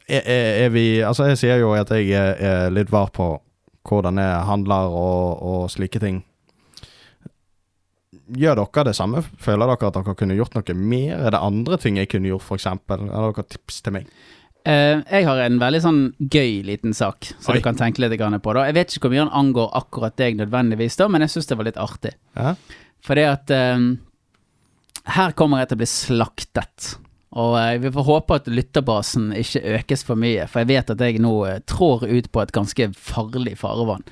[0.08, 3.28] er, er, er vi Altså, jeg sier jo at jeg er litt var på
[3.84, 6.22] hvordan jeg handler og, og slike ting.
[8.32, 9.22] Gjør dere det samme?
[9.43, 11.18] Føler dere at dere kunne gjort noe mer?
[11.28, 12.70] Er det andre ting jeg kunne gjort, f.eks.?
[12.72, 14.08] Har dere tips til meg?
[14.64, 16.01] Eh, jeg har en veldig sånn
[16.32, 18.53] gøy liten sak som du kan tenke litt på.
[18.55, 18.64] Da.
[18.70, 21.57] Jeg vet ikke hvor mye den angår akkurat deg nødvendigvis, da, men jeg syns det
[21.59, 22.14] var litt artig.
[22.39, 22.53] Ja?
[23.03, 23.89] Fordi at eh,
[25.18, 26.93] her kommer jeg til å bli slaktet.
[27.34, 30.99] Og uh, vi får håpe at lytterbasen ikke økes for mye, for jeg vet at
[31.01, 34.05] jeg nå uh, trår ut på et ganske farlig farvann.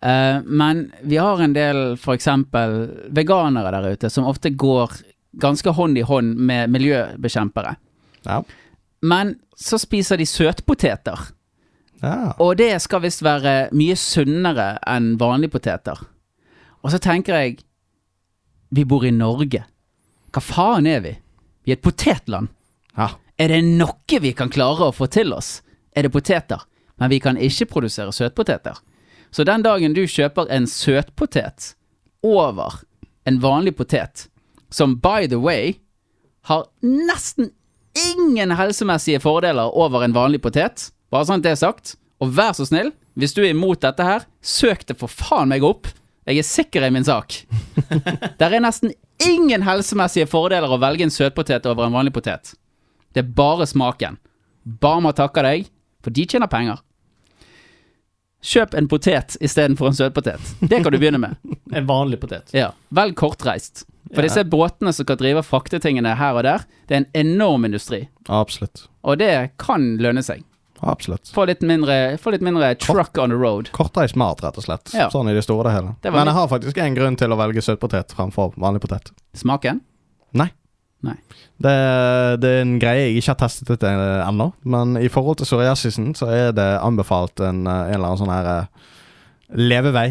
[0.00, 2.26] Men vi har en del f.eks.
[3.12, 4.94] veganere der ute som ofte går
[5.42, 7.74] ganske hånd i hånd med miljøbekjempere.
[8.24, 8.38] Ja.
[9.02, 11.18] Men så spiser de søtpoteter.
[12.02, 12.34] ja.
[12.38, 15.98] Og det skal visst være mye sunnere enn vanlige poteter.
[16.82, 17.58] Og så tenker jeg
[18.72, 19.64] Vi bor i Norge.
[20.30, 21.16] Hva faen er vi?
[21.64, 22.48] Vi er et potetland.
[22.96, 23.08] ja.
[23.40, 25.62] Er det noe vi kan klare å få til oss,
[25.96, 26.60] er det poteter.
[26.98, 28.76] Men vi kan ikke produsere søtpoteter.
[29.30, 31.74] Så den dagen du kjøper en søtpotet
[32.22, 32.82] over
[33.24, 34.28] en vanlig potet,
[34.70, 35.78] som by the way
[36.42, 37.50] har nesten
[38.08, 42.52] ingen helsemessige fordeler over en vanlig potet, bare sånn at det er sagt, og vær
[42.56, 45.88] så snill, hvis du er imot dette her, søk det for faen meg opp.
[46.28, 47.40] Jeg er sikker i min sak.
[48.40, 48.92] Der er nesten
[49.24, 52.54] ingen helsemessige fordeler å velge en søtpotet over en vanlig potet.
[53.12, 54.20] Det er bare smaken.
[54.62, 55.66] Barma takker deg,
[56.04, 56.78] for de tjener penger.
[58.40, 60.52] Kjøp en potet istedenfor en søtpotet.
[60.60, 61.36] Det kan du begynne med.
[61.76, 62.54] En vanlig potet.
[62.56, 63.84] Ja, Velg kortreist.
[64.14, 67.10] For disse båtene som skal drive og frakte tingene her og der, det er en
[67.22, 68.04] enorm industri.
[68.26, 68.88] Absolutt.
[69.06, 69.32] Og det
[69.62, 70.42] kan lønne seg.
[70.80, 71.28] Absolutt.
[71.34, 73.68] Få litt mindre, få litt mindre truck on the road.
[73.76, 74.94] Kortreist smart, rett og slett.
[74.96, 75.10] Ja.
[75.12, 75.92] Sånn i det store og hele.
[76.02, 79.12] Det Men jeg har faktisk en grunn til å velge søtpotet fremfor vanlig potet.
[79.36, 79.82] Smaken?
[80.32, 80.48] Nei.
[81.04, 81.16] Nei.
[81.60, 81.74] Det,
[82.40, 85.48] det er en greie jeg ikke har testet ut eh, ennå, men i forhold til
[85.48, 88.90] psoriasisen så er det anbefalt en, eh, en eller annen sånn her eh,
[89.56, 90.08] levevei.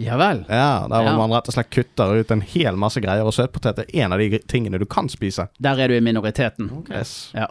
[0.00, 0.44] Ja vel.
[0.48, 1.16] Ja, Der hvor Ja.
[1.18, 4.18] man rett og slett kutter ut en hel masse greier, og søtpotet er en av
[4.22, 5.48] de tingene du kan spise.
[5.60, 6.70] Der er du i minoriteten.
[6.90, 7.30] Yes.
[7.34, 7.46] Ja.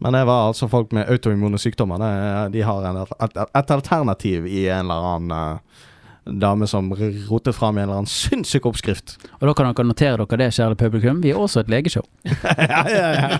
[0.00, 1.98] Men det var altså folk med autoimmune sykdommer.
[2.00, 5.58] Det, de har en, et, et alternativ i en eller annen eh,
[6.40, 6.88] dame som
[7.28, 9.18] rotet fram en eller annen sinnssyk oppskrift.
[9.40, 11.20] Og da kan dere notere dere det, kjære publikum.
[11.20, 12.06] Vi er også et legeshow.
[12.70, 13.38] ja, ja, ja.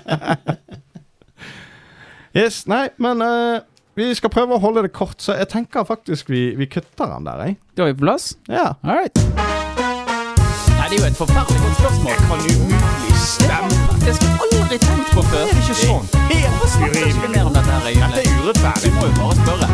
[2.44, 3.60] yes, nei, men eh,
[3.98, 7.26] vi skal prøve å holde det kort, så jeg tenker faktisk vi, vi kutter den
[7.26, 7.56] der, jeg.
[7.76, 8.36] Da er vi på plass?
[8.48, 8.66] Ja.
[8.84, 9.16] All right.
[10.78, 12.14] Nei, det er jo et forferdelig godt spørsmål.
[12.30, 13.74] Kan umulig stemme.
[14.06, 15.44] Det skal jeg aldri tenkt på før.
[15.44, 16.06] Det er ikke sånn.
[16.30, 18.86] Hvorfor snakker vi ikke mer om dette her, Dette er urettferdig.
[18.86, 19.66] Vi må jo bare spørre.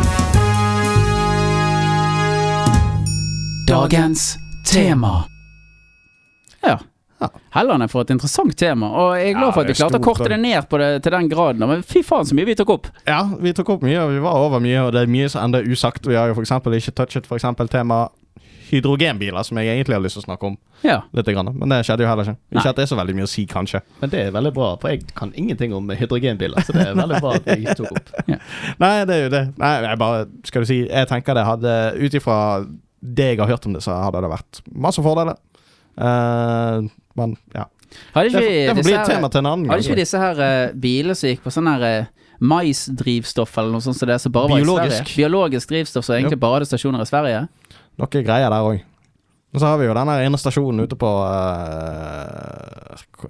[3.67, 4.21] Dagens
[4.65, 5.36] tema.
[7.21, 7.27] Ja.
[7.27, 7.29] Ja.
[7.55, 9.97] Helland for et interessant tema, og jeg er glad Ja, for at vi er klarte
[9.99, 10.39] å korte det.
[10.39, 11.67] ned på det, til den graden.
[11.67, 12.87] Men fy faen så mye vi tok opp.
[13.07, 15.43] ja, vi tok opp mye, og vi var over mye, og det er mye som
[15.47, 16.05] enda er usagt.
[16.05, 18.09] Vi har jo eksempel ikke touchet for eksempel tema
[18.69, 21.01] hydrogenbiler, som jeg egentlig har lyst til å snakke om Ja.
[21.15, 21.25] litt.
[21.27, 22.37] Men det skjedde jo heller ikke.
[22.51, 22.59] Nei.
[22.61, 23.81] Ikke at det er så veldig mye å si, kanskje.
[24.01, 26.61] Men det er veldig bra, for jeg kan ingenting om hydrogenbiler.
[26.65, 28.09] Så det er veldig bra at jeg tok opp.
[28.79, 29.57] Nei, det er jo det.
[29.57, 32.67] Nei, jeg bare, skal du si, jeg tenker det hadde Ut ifra
[33.01, 35.35] det jeg har hørt om det, så hadde det vært masse fordeler.
[35.97, 36.81] Eh,
[37.17, 37.63] men ja.
[38.13, 39.81] Hadde Det ikke får, det får bli disse et her- tema til en annen Hadde
[39.85, 40.01] ikke gang.
[40.03, 42.05] disse her uh, biler som gikk på sånn her uh,
[42.51, 44.97] maisdrivstoff eller noe sånt som det som bare var i Biologisk.
[45.01, 45.15] Sverige?
[45.23, 47.39] Biologisk drivstoff som egentlig bare hadde stasjoner i Sverige?
[47.97, 48.77] Noe greier der òg.
[49.55, 51.13] Og så har vi jo den ene stasjonen ute på uh,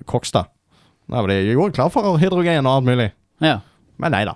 [0.10, 0.46] Kokstad.
[1.08, 3.10] Der var de gjorde klar for hydrogen og alt mulig.
[3.40, 3.60] Ja.
[4.02, 4.34] Men nei da.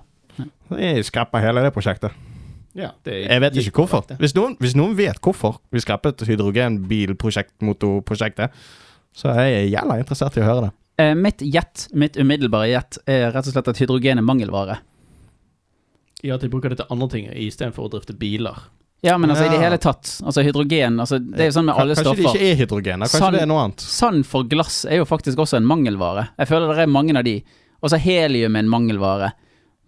[0.72, 2.12] De skrappa hele det prosjektet.
[2.78, 4.02] Ja, det Jeg vet ikke hvorfor.
[4.22, 8.48] Hvis noen, hvis noen vet hvorfor vi skreppet hydrogenbilprosjekt-motorprosjektet,
[9.16, 10.72] så jeg er jævla interessert i å høre det.
[11.02, 14.78] Eh, mitt gjett, mitt umiddelbare gjett, er rett og slett at hydrogen er mangelvare.
[16.22, 18.60] Ja, at de bruker det til andre ting istedenfor å drifte biler.
[19.02, 20.06] Ja, men altså i det hele tatt.
[20.22, 22.22] Altså hydrogen altså, Det er jo sånn med alle stoffer.
[22.22, 23.08] Kanskje det ikke er hydrogen, da.
[23.10, 23.82] kanskje Sand- det er noe annet.
[23.82, 26.28] Sand for glass er jo faktisk også en mangelvare.
[26.38, 27.40] Jeg føler det er mange av de.
[27.82, 29.32] Også helium er en mangelvare.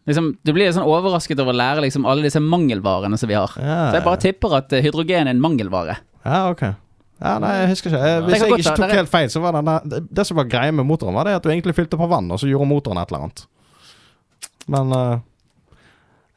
[0.09, 3.53] Liksom, du blir sånn overrasket over å lære liksom alle disse mangelvarene som vi har.
[3.61, 5.99] Ja, Så jeg bare tipper at eh, hydrogen er en mangelvare.
[6.25, 6.65] Ja, ok.
[7.23, 7.99] Ja, nei, jeg husker ikke.
[8.03, 10.47] Eh, Hvis jeg ikke tok helt feil, så var den der, det, det som var
[10.51, 12.99] greia med motoren, var det at du egentlig fylte på vann, og så gjorde motoren
[12.99, 13.45] et eller annet.
[14.67, 15.21] Men eh,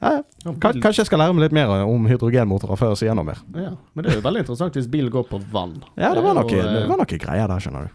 [0.02, 0.22] ja, ja.
[0.46, 3.14] Ja, Kan- bil- Kanskje jeg skal lære meg litt mer om hydrogenmotorer før jeg sier
[3.18, 3.38] noe mer.
[3.58, 3.72] ja.
[3.94, 5.74] Men det er jo veldig interessant hvis bilen går på vann.
[5.98, 7.94] Ja, det var noe, eh, det var noe greier der, skjønner du.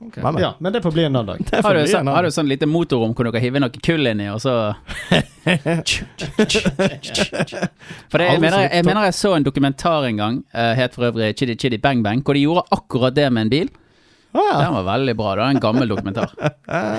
[0.00, 0.16] Ok.
[0.16, 0.42] Men, men.
[0.42, 1.62] Ja, men det får bli en annen dag.
[1.66, 4.22] Har du, så, har du sånn lite motorrom hvor du kan hive noe kull inn
[4.24, 4.54] i, og så
[8.10, 10.96] For det, jeg, mener, jeg, jeg mener jeg så en dokumentar en gang, uh, het
[10.96, 13.70] for øvrig Chidi Chidi Bang Bang, hvor de gjorde akkurat det med en bil.
[14.32, 14.56] Ah, ja.
[14.62, 15.34] Den var veldig bra.
[15.34, 16.34] Det var en gammel dokumentar.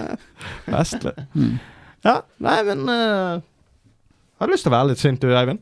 [0.76, 1.14] Vestlig.
[1.34, 1.60] Mm.
[2.04, 3.42] Ja, nei, men uh,
[4.42, 5.62] Har du lyst til å være litt sint du, Eivind?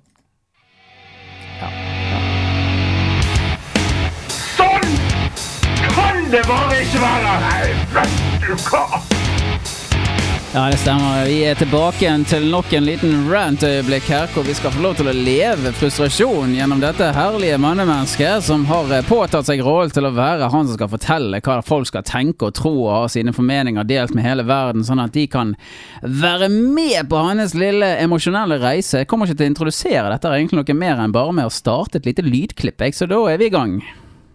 [6.32, 7.40] Det var ikke verre!
[10.54, 11.26] Ja, det stemmer.
[11.26, 15.10] Vi er tilbake til nok en liten rant-øyeblikk her, hvor vi skal få lov til
[15.10, 20.14] å leve frustrasjon gjennom dette herlige mannemennesket som har eh, påtatt seg rollen til å
[20.18, 23.86] være han som skal fortelle hva folk skal tenke og tro og ha sine formeninger
[23.90, 25.54] delt med hele verden, sånn at de kan
[26.02, 29.04] være med på hans lille emosjonelle reise.
[29.04, 32.02] Jeg kommer ikke til å introdusere dette egentlig noe mer enn bare med å starte
[32.02, 33.82] et lite lydklipp, så da er vi i gang.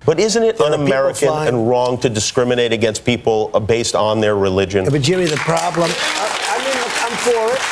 [0.06, 4.20] But isn't it So un-American flying- and wrong to discriminate against people uh, based on
[4.20, 4.84] their religion?
[4.84, 5.90] Yeah, but Jimmy, the problem.
[5.90, 7.62] I, I mean, look, I'm for it,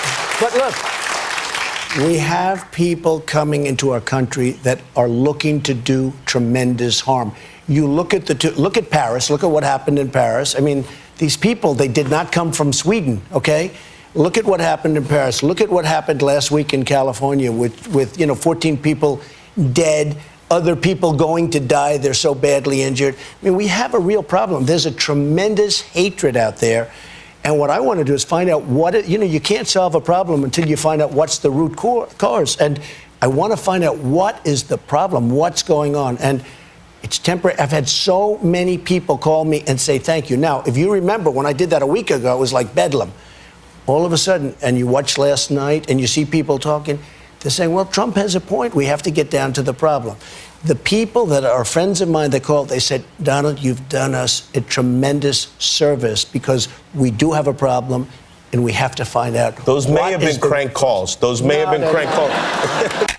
[0.40, 7.00] but look, we have people coming into our country that are looking to do tremendous
[7.00, 7.32] harm.
[7.68, 9.28] You look at the two, look at Paris.
[9.28, 10.56] Look at what happened in Paris.
[10.56, 10.84] I mean,
[11.18, 13.20] these people they did not come from Sweden.
[13.32, 13.72] Okay.
[14.14, 15.42] Look at what happened in Paris.
[15.42, 19.20] Look at what happened last week in California with, with you know 14 people
[19.72, 20.16] dead,
[20.52, 21.96] other people going to die.
[21.96, 23.14] They're so badly injured.
[23.14, 24.66] I mean, we have a real problem.
[24.66, 26.92] There's a tremendous hatred out there.
[27.42, 29.66] And what I want to do is find out what it, you know, you can't
[29.66, 32.56] solve a problem until you find out what's the root cause.
[32.58, 32.80] And
[33.22, 36.18] I want to find out what is the problem, what's going on.
[36.18, 36.44] And
[37.02, 37.58] it's temporary.
[37.58, 40.36] I've had so many people call me and say thank you.
[40.36, 43.12] Now, if you remember when I did that a week ago, it was like bedlam.
[43.86, 47.00] All of a sudden, and you watch last night and you see people talking,
[47.42, 48.74] they're saying, well, Trump has a point.
[48.74, 50.16] We have to get down to the problem.
[50.64, 54.48] The people that are friends of mine that called, they said, Donald, you've done us
[54.54, 58.08] a tremendous service because we do have a problem
[58.52, 59.56] and we have to find out.
[59.64, 61.16] Those may have been the- crank calls.
[61.16, 62.16] Those may have been No, no, crank no.
[62.28, 63.06] calls.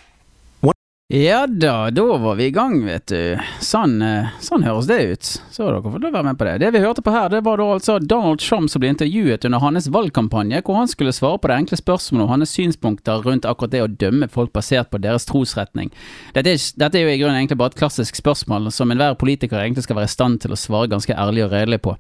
[1.14, 3.38] Ja da, da var vi i gang, vet du.
[3.62, 5.28] Sånn, eh, sånn høres det ut.
[5.54, 6.56] Så dere får være med på det.
[6.64, 9.62] Det vi hørte på her, det var da altså Donald Trump som ble intervjuet under
[9.62, 13.76] hans valgkampanje, hvor han skulle svare på det enkle spørsmålet om hans synspunkter rundt akkurat
[13.76, 15.94] det å dømme folk basert på deres trosretning.
[16.34, 19.62] Dette er, dette er jo i grunnen egentlig bare et klassisk spørsmål som enhver politiker
[19.62, 21.94] egentlig skal være i stand til å svare ganske ærlig og redelig på.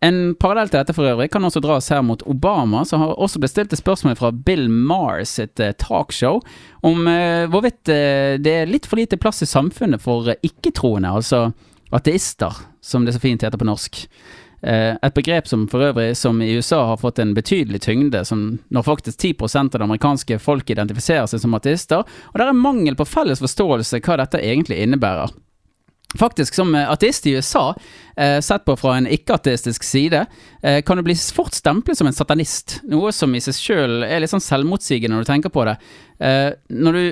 [0.00, 3.40] En parallell til dette for øvrig kan også dras her mot Obama, som har også
[3.40, 6.40] blitt stilt et spørsmål fra Bill Maher sitt eh, talkshow
[6.88, 11.10] om eh, hvorvidt eh, det er litt for lite plass i samfunnet for eh, ikke-troende,
[11.20, 11.50] altså
[11.92, 14.06] ateister, som det så fint heter på norsk.
[14.60, 18.84] Et begrep som for øvrig som i USA har fått en betydelig tyngde, som når
[18.84, 23.08] faktisk 10% av det amerikanske folk identifiserer seg som ateister, og det er mangel på
[23.08, 25.32] felles forståelse hva dette egentlig innebærer.
[26.18, 27.74] Faktisk, som eh, ateist i USA,
[28.16, 30.24] eh, sett på fra en ikke-ateistisk side,
[30.62, 32.80] eh, kan du bli fort stemplet som en satanist.
[32.90, 35.76] Noe som i seg sjøl er litt sånn selvmotsigende når du tenker på det.
[36.18, 37.04] Eh, når du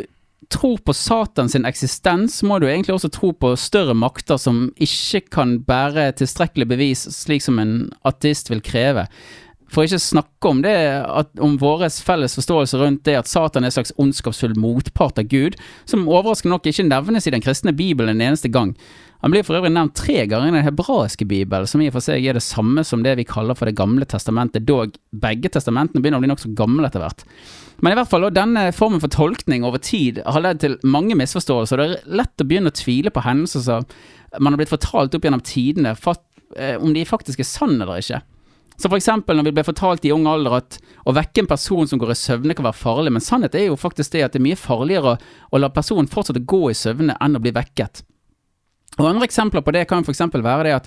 [0.48, 5.58] tror på Satans eksistens, må du egentlig også tro på større makter som ikke kan
[5.68, 9.06] bære tilstrekkelig bevis, slik som en ateist vil kreve.
[9.68, 10.74] For ikke snakke om det,
[11.04, 15.28] at, om vår felles forståelse rundt det at Satan er en slags ondskapsfull motpart av
[15.28, 15.58] Gud,
[15.88, 18.72] som overraskende nok ikke nevnes i den kristne bibelen en eneste gang.
[19.20, 22.06] Han blir for øvrig nevnt tre ganger i den hebraiske bibelen, som i og for
[22.06, 26.00] seg er det samme som det vi kaller for det gamle testamentet, dog begge testamentene
[26.00, 27.26] begynner å bli nokså gamle etter hvert.
[27.82, 31.82] Men i hvert fall, denne formen for tolkning over tid har ledd til mange misforståelser,
[31.82, 33.86] og det er lett å begynne å tvile på hendelser som
[34.38, 35.94] man har blitt fortalt opp gjennom tidene,
[36.56, 38.22] eh, om de faktisk er sanne eller ikke.
[38.78, 40.76] Så eksempel når vi ble fortalt i ung alder at
[41.08, 43.80] å vekke en person som går i søvne kan være farlig, men sannheten er jo
[43.80, 47.16] faktisk det at det er mye farligere å, la personen fortsette å gå i søvne
[47.18, 48.04] enn å bli vekket.
[48.98, 50.86] Og Andre eksempler på det kan eksempel være det at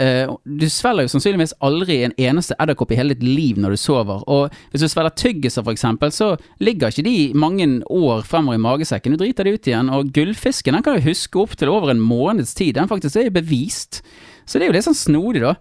[0.00, 3.80] eh, du svelger jo sannsynligvis aldri en eneste edderkopp i hele ditt liv når du
[3.80, 4.22] sover.
[4.32, 6.30] Og hvis du svelger tyggiser eksempel, så
[6.64, 9.12] ligger ikke de mange år fremover i magesekken.
[9.12, 9.92] Du driter det ut igjen.
[9.92, 12.78] Og gullfisken den kan jo huske opp til over en måneds tid.
[12.78, 14.00] Den faktisk er jo bevist.
[14.48, 15.58] Så det er jo litt sånn snodig, da.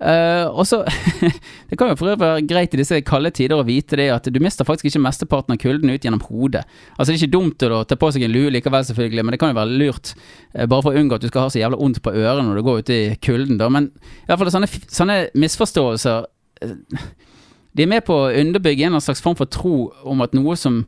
[0.00, 0.78] Eh, og så
[1.68, 4.28] Det kan jo for øvrig være greit i disse kalde tider å vite det at
[4.32, 6.64] du mister faktisk ikke mesteparten av kulden ut gjennom hodet.
[6.96, 9.40] Altså Det er ikke dumt å ta på seg en lue likevel, selvfølgelig, men det
[9.42, 11.80] kan jo være lurt uh, bare for å unngå at du skal ha så jævla
[11.80, 13.68] vondt på ørene når du går ut i kulden, da.
[13.72, 16.24] Men i hvert fall sånne, sånne misforståelser
[16.64, 17.04] uh,
[17.76, 20.82] De er med på å underbygge en slags form for tro om at noe som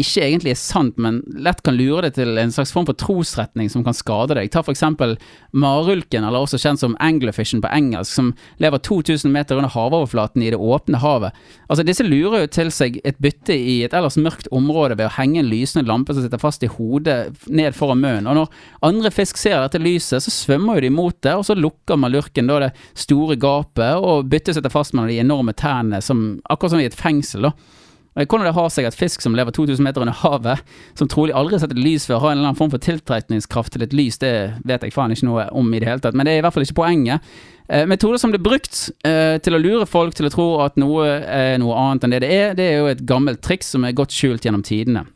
[0.00, 3.68] ikke egentlig er sant, men lett kan lure deg til en slags form for trosretning
[3.68, 4.48] som kan skade deg.
[4.48, 5.18] Ta eksempel
[5.52, 8.30] marulken, eller også kjent som anglerfishen på engelsk, som
[8.62, 11.36] lever 2000 meter under havoverflaten i det åpne havet.
[11.68, 15.12] Altså Disse lurer jo til seg et bytte i et ellers mørkt område ved å
[15.18, 17.18] henge en lysende lampe som sitter fast i hodet
[17.52, 18.30] ned foran munnen.
[18.32, 21.58] Og når andre fisk ser dette lyset, så svømmer jo de mot det, og så
[21.58, 26.72] lukker malurken da det store gapet, og byttet sitter fast med de enorme tærne, akkurat
[26.72, 27.50] som i et fengsel.
[27.50, 27.81] da.
[28.14, 30.60] Hvordan det har seg at fisk som lever 2000 meter under havet,
[30.98, 33.72] som trolig aldri har sett et lys før, har en eller annen form for tiltrekningskraft
[33.72, 34.34] til et lys, det
[34.68, 36.56] vet jeg faen ikke noe om i det hele tatt, men det er i hvert
[36.56, 37.32] fall ikke poenget.
[37.72, 41.08] Eh, metoder som blir brukt eh, til å lure folk til å tro at noe
[41.08, 43.96] er noe annet enn det det er, det er jo et gammelt triks som er
[43.96, 45.06] godt skjult gjennom tidene.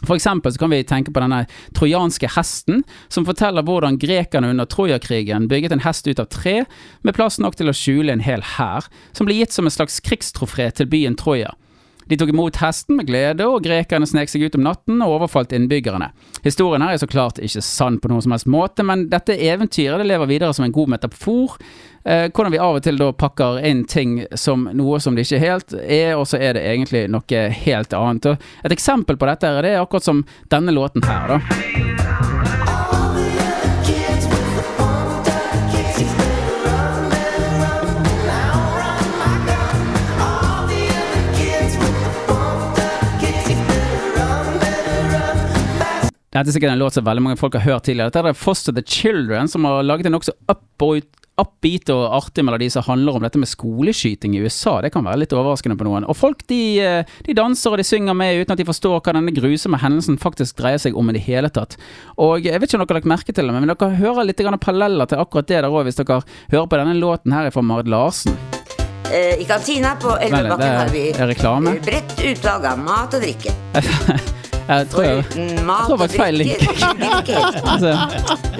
[0.00, 1.42] For eksempel så kan vi tenke på denne
[1.76, 6.62] trojanske hesten, som forteller hvordan grekerne under Trojakrigen bygget en hest ut av tre,
[7.04, 10.00] med plass nok til å skjule en hel hær, som ble gitt som en slags
[10.00, 11.52] krigstrofé til byen Troja.
[12.10, 15.54] De tok imot hesten med glede, og grekerne snek seg ut om natten og overfalt
[15.54, 16.10] innbyggerne.
[16.42, 20.02] Historien her er så klart ikke sann på noen som helst måte, men dette eventyret
[20.02, 21.54] det lever videre som en god metafor.
[22.02, 25.42] Eh, hvordan vi av og til da pakker inn ting som noe som det ikke
[25.44, 28.32] helt er, og så er det egentlig noe helt annet.
[28.64, 32.29] Et eksempel på dette er det akkurat som denne låten her, da.
[46.30, 48.12] Dette er sikkert en låt som veldig mange folk har hørt tidligere.
[48.14, 52.86] Dette er Foster the Children, som har laget en nokså upbeat og artig melodi som
[52.86, 54.76] handler om dette med skoleskyting i USA.
[54.84, 56.06] Det kan være litt overraskende på noen.
[56.06, 59.16] Og folk de, eh, de danser og de synger med uten at de forstår hva
[59.16, 61.74] denne grusomme hendelsen faktisk dreier seg om i det hele tatt.
[62.16, 64.38] Og jeg vet ikke om dere har lagt merke til det, men dere hører litt
[64.38, 67.90] paralleller til akkurat det der òg, hvis dere hører på denne låten her fra Marit
[67.90, 68.38] Larsen.
[69.10, 71.10] Eh, I kantina på Elvebakken har vi
[71.82, 73.50] bredt utvalg av mat og drikke.
[74.70, 76.60] Jeg tror jeg, tror det var og feil link.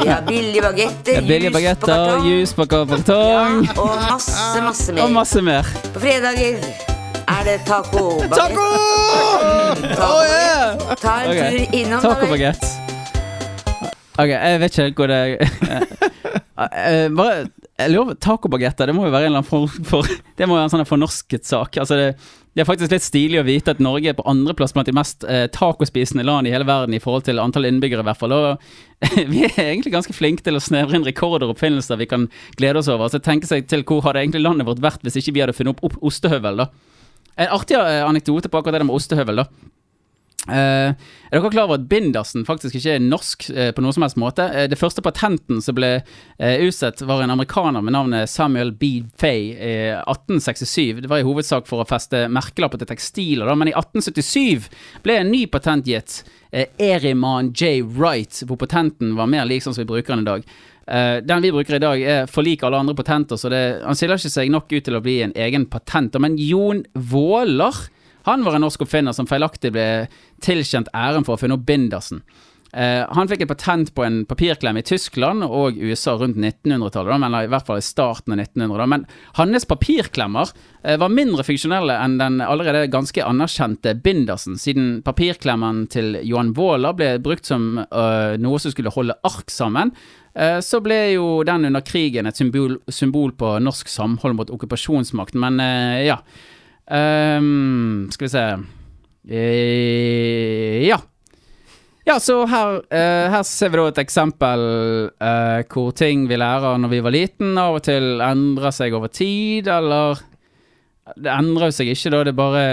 [0.00, 5.04] Vi har billige bagetter, Billige bagetter, jus på kartong Ja, og masse, masse mer.
[5.04, 5.70] og masse mer.
[5.94, 6.58] På fredager
[7.30, 8.66] er det taco Taco!
[10.02, 10.96] Oh, yeah!
[10.98, 11.50] Ta en okay.
[11.68, 12.02] tur innom.
[12.02, 12.66] Tacobagett.
[14.18, 15.20] Ok, jeg vet ikke hvor det
[16.60, 17.46] Eh, eh, Bare
[17.78, 20.04] Jeg lurer på Tacobagetter, det må jo være en eller annen form for
[20.36, 21.78] Det må være en sånn fornorsket sak.
[21.80, 22.08] Altså det,
[22.54, 25.22] det er faktisk litt stilig å vite at Norge er på andreplass blant de mest
[25.22, 28.34] eh, tacospisende land i hele verden i forhold til antall innbyggere, i hvert fall.
[28.34, 28.64] Og
[29.32, 32.26] vi er egentlig ganske flinke til å snevre inn rekorder og oppfinnelser vi kan
[32.58, 33.12] glede oss over.
[33.12, 35.78] Så tenke seg til hvor hadde egentlig landet vårt vært hvis ikke vi hadde funnet
[35.78, 36.70] opp, opp ostehøvel, da.
[37.40, 39.70] En artig eh, anekdote på akkurat det med ostehøvel, da.
[40.48, 40.90] Eh,
[41.30, 44.18] er dere klar over at bindersen faktisk ikke er norsk uh, på noen som helst
[44.18, 44.46] måte?
[44.48, 45.98] Uh, det første patenten som ble
[46.40, 49.02] utstedt, var en amerikaner med navnet Samuel B.
[49.20, 51.02] Fay i 1867.
[51.04, 54.70] Det var i hovedsak for å feste merkelapper til tekstiler, da, men i 1877
[55.04, 56.22] ble en ny patent gitt.
[56.50, 57.84] Eriman J.
[57.84, 60.48] Wright, hvor patenten var mer lik sånn som vi bruker den i dag.
[60.90, 63.98] Uh, den vi bruker i dag, er for lik alle andre patenter, så det, han
[63.98, 66.16] skiller ikke seg nok ut til å bli en egen patent.
[66.18, 67.84] Men Jon Våler
[68.28, 69.88] han var en norsk oppfinner som feilaktig ble
[70.44, 72.24] tilkjent æren for å ha funnet opp bindersen.
[72.70, 77.48] Uh, han fikk et patent på en papirklem i Tyskland og USA rundt 1900-tallet, eller
[77.48, 78.86] i hvert fall i starten av 1900.
[78.92, 79.06] Men
[79.40, 86.20] hans papirklemmer uh, var mindre funksjonelle enn den allerede ganske anerkjente bindersen, siden papirklemmen til
[86.22, 89.94] Johan Vaaler ble brukt som uh, noe som skulle holde ark sammen.
[90.62, 95.58] Så ble jo den under krigen et symbol, symbol på norsk samhold mot okkupasjonsmakten, men
[96.06, 96.20] ja.
[96.90, 98.44] Ehm, skal vi se
[99.30, 100.98] e Ja.
[102.06, 104.62] Ja, så her, uh, her ser vi da et eksempel
[105.20, 109.12] uh, hvor ting vi lærer når vi var liten, av og til endrer seg over
[109.12, 110.18] tid, eller
[111.20, 112.24] Det endrer seg ikke, da.
[112.24, 112.64] Det bare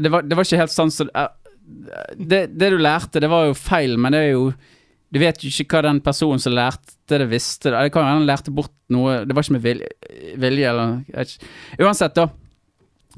[0.00, 1.28] Det var, det var ikke helt sånn som eh,
[2.14, 4.52] det, det du lærte, det var jo feil, men det er jo
[5.12, 7.70] Du vet jo ikke hva den personen som lærte det, visste.
[7.70, 9.88] Det kan jo hende han lærte bort noe Det var ikke med vilje,
[10.36, 11.36] vilje eller.
[11.80, 12.28] Uansett, da.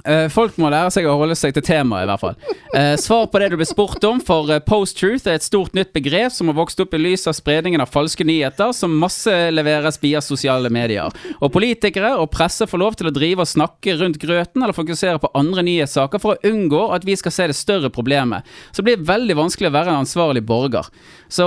[0.06, 2.36] Eh, folk må lære seg å holde seg til temaet, i hvert fall.
[2.76, 5.90] Eh, svar på det du ble spurt om, for eh, post-truth er et stort nytt
[5.96, 10.22] begrep som har vokst opp i lys av spredningen av falske nyheter som masseleveres via
[10.24, 11.14] sosiale medier.
[11.42, 15.22] Og politikere og presse får lov til å drive og snakke rundt grøten eller fokusere
[15.22, 18.46] på andre nyhetssaker for å unngå at vi skal se det større problemet.
[18.70, 20.86] Så det blir veldig vanskelig å være en ansvarlig borger.
[21.28, 21.46] Så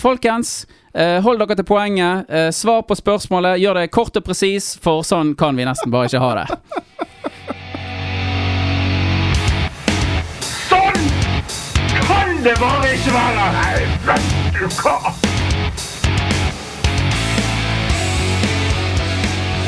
[0.00, 0.62] folkens,
[0.94, 2.30] hold dere til poenget.
[2.56, 3.60] Svar på spørsmålet.
[3.62, 6.48] Gjør det kort og presis, for sånn kan vi nesten bare ikke ha det.
[12.44, 13.52] Det bare ikke være!
[13.56, 13.74] Nei,
[14.06, 14.22] vet
[14.56, 14.96] du hva?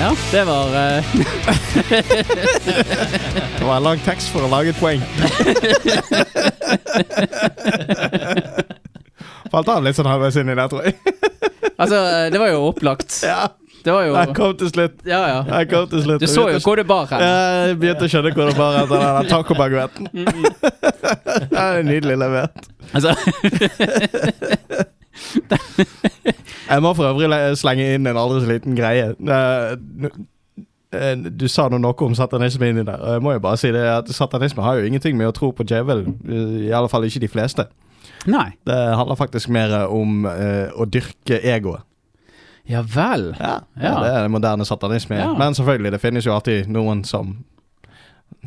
[0.02, 1.04] Ja, det var eh,
[3.58, 5.02] Det var en lang tekst for å lage et poeng.
[9.52, 10.94] Falt han litt sånn halvveis inn i det, tror jeg.
[11.76, 11.98] Altså,
[12.32, 13.10] det var jo opplagt.
[13.26, 13.42] Ja,
[13.82, 15.00] Det var jo jeg kom til slutt.
[15.06, 15.38] Ja, ja.
[15.58, 16.20] Jeg kom til slutt.
[16.22, 17.20] Du så jo hvor det bar hen.
[17.26, 20.04] Jeg begynte å skjønne hvor det bar etter den tacobaguetten.
[21.52, 22.58] Det er nydelig levert.
[22.92, 23.10] Altså,
[26.70, 27.28] Jeg må for øvrig
[27.60, 29.06] slenge inn en aldri så liten greie.
[31.32, 34.10] Du sa noe om satanisme inni der, og jeg må jo bare si det at
[34.12, 36.18] satanisme har jo ingenting med å tro på djevelen.
[36.68, 37.66] I alle fall ikke de fleste.
[38.26, 38.50] nei.
[38.66, 41.82] Det handler faktisk mer om eh, å dyrke egoet.
[42.70, 43.32] Ja vel.
[43.40, 43.94] Ja, Ja.
[44.02, 45.16] Det er moderne satanisme.
[45.18, 45.32] Ja.
[45.38, 47.44] Men selvfølgelig, det finnes jo alltid noen som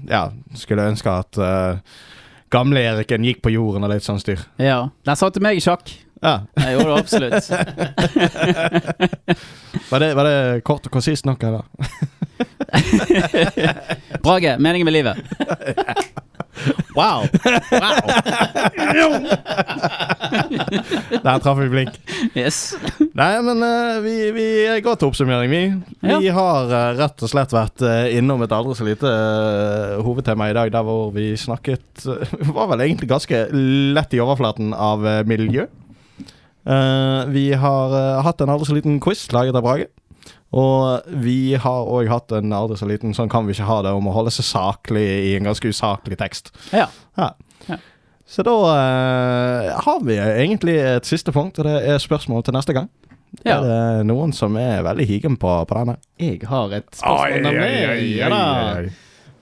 [0.09, 1.77] ja, skulle ønske at uh,
[2.51, 4.39] gamle-Eriken gikk på jorden og litt sånn styr.
[4.61, 4.87] Ja.
[5.05, 5.91] Den satte meg i sjakk.
[6.23, 6.39] Ja.
[6.57, 7.49] Jeg gjorde det absolutt.
[9.91, 11.61] Var det, var det kort og konsist nok, eller?
[14.25, 15.15] Brage, meningen med livet.
[16.95, 17.25] Wow!
[17.71, 17.99] wow.
[21.25, 21.97] Der traff vi blink.
[22.37, 22.59] Yes.
[23.15, 24.45] Nei, men uh, vi, vi
[24.85, 25.61] går til oppsummering, vi.
[26.05, 26.33] Vi Ja.
[26.37, 29.11] har uh, rett og slett vært uh, innom et aldri så lite
[30.05, 32.23] hovedtema i dag, der hvor vi snakket uh,
[32.55, 33.45] Var vel egentlig ganske
[33.95, 35.65] lett i overflaten av miljø.
[36.65, 37.91] Eh, vi har
[38.25, 39.85] hatt en aldri så liten quiz laget av Brage.
[40.55, 43.91] Og vi har òg hatt en aldri så liten Sånn kan vi ikke ha det
[43.95, 46.53] om å holde seg saklig i en ganske usaklig tekst.
[46.71, 46.87] Ja.
[47.19, 47.33] Ja.
[47.67, 47.79] Ja.
[48.25, 52.73] Så da eh, har vi egentlig et siste punkt, og det er spørsmål til neste
[52.77, 52.87] gang.
[53.43, 53.57] Ja.
[53.57, 55.97] Er det noen som er veldig higen på, på denne?
[56.21, 58.15] Jeg har et spørsmål nemlig.
[58.21, 58.45] Ja da.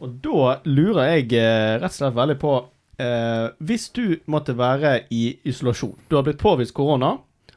[0.03, 2.57] Og da lurer jeg eh, rett og slett veldig på
[2.99, 7.13] eh, Hvis du måtte være i isolasjon Du har blitt påvist korona,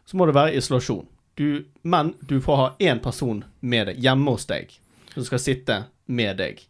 [0.07, 1.03] så må du være i isolasjon.
[1.37, 4.71] Du, men du får ha én person med deg hjemme hos deg
[5.13, 5.75] som skal sitte
[6.09, 6.63] med deg.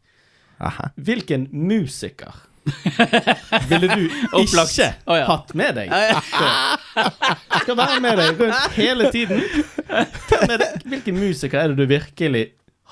[0.59, 0.88] Aha.
[0.97, 2.34] Hvilken musiker
[3.68, 4.05] ville du
[4.43, 5.26] ikke oh, ja.
[5.28, 5.93] hatt med deg?
[5.93, 9.44] Du skal være med deg rundt hele tiden.
[9.86, 12.48] Er hvilken musiker er det du virkelig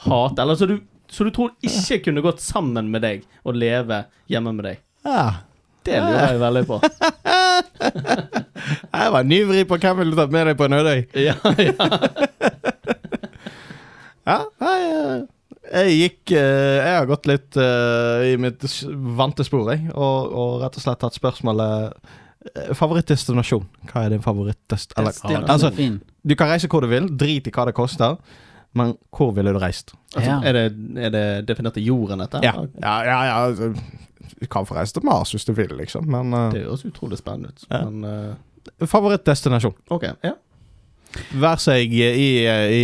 [0.07, 0.43] hater?
[0.45, 0.79] Eller så du,
[1.11, 4.83] så du tror ikke kunne gått sammen med deg og leve hjemme med deg?
[5.03, 5.27] Ja.
[5.85, 6.79] Det lurer jeg veldig på.
[8.65, 11.01] Jeg var nyvrig på hvem ville tatt med deg på en ødøy.
[11.27, 11.75] Ja, ja.
[14.25, 15.25] Ja, jeg,
[15.69, 18.65] jeg gikk eh, Jeg har gått litt eh, i mitt
[19.19, 19.91] vante spor, jeg.
[19.93, 21.93] Og, og rett og slett tatt spørsmålet
[22.55, 23.67] eh, Favorittdestinasjon.
[23.91, 24.97] Hva er din favorittdest...
[24.97, 25.13] Eller,
[25.45, 25.75] altså,
[26.25, 28.17] du kan reise hvor du vil, drit i hva det koster,
[28.75, 29.93] men hvor ville du reist?
[30.15, 30.41] Altså, Ja.
[30.41, 30.65] er, det,
[31.05, 32.41] er det definert i jorden, dette?
[32.47, 33.21] Ja, ja, ja.
[33.29, 33.75] ja altså,
[34.41, 37.21] du kan få reise til Mars hvis du vil, liksom, men uh, Det høres utrolig
[37.21, 37.67] spennende ut.
[37.69, 37.85] Ja.
[37.85, 38.35] Men eh,
[38.89, 39.75] Favorittdestinasjon.
[39.95, 40.05] OK.
[40.25, 40.35] Ja.
[41.39, 42.83] Vær seg i, i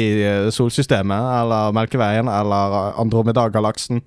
[0.55, 4.03] solsystemet, eller Melkeveien, eller Andromeda-galaksen.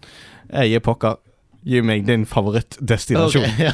[0.54, 1.18] Jeg gir pokker.
[1.64, 3.46] Gi meg din favorittdestinasjon.
[3.48, 3.72] Ok, ja.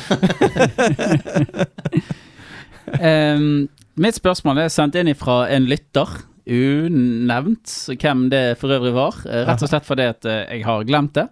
[3.38, 3.68] um,
[4.00, 6.18] mitt spørsmål er sendt inn fra en lytter.
[6.50, 7.70] Unevnt
[8.02, 9.20] hvem det for øvrig var.
[9.30, 11.28] eh, Rett og slett fordi at eh, jeg har glemt det.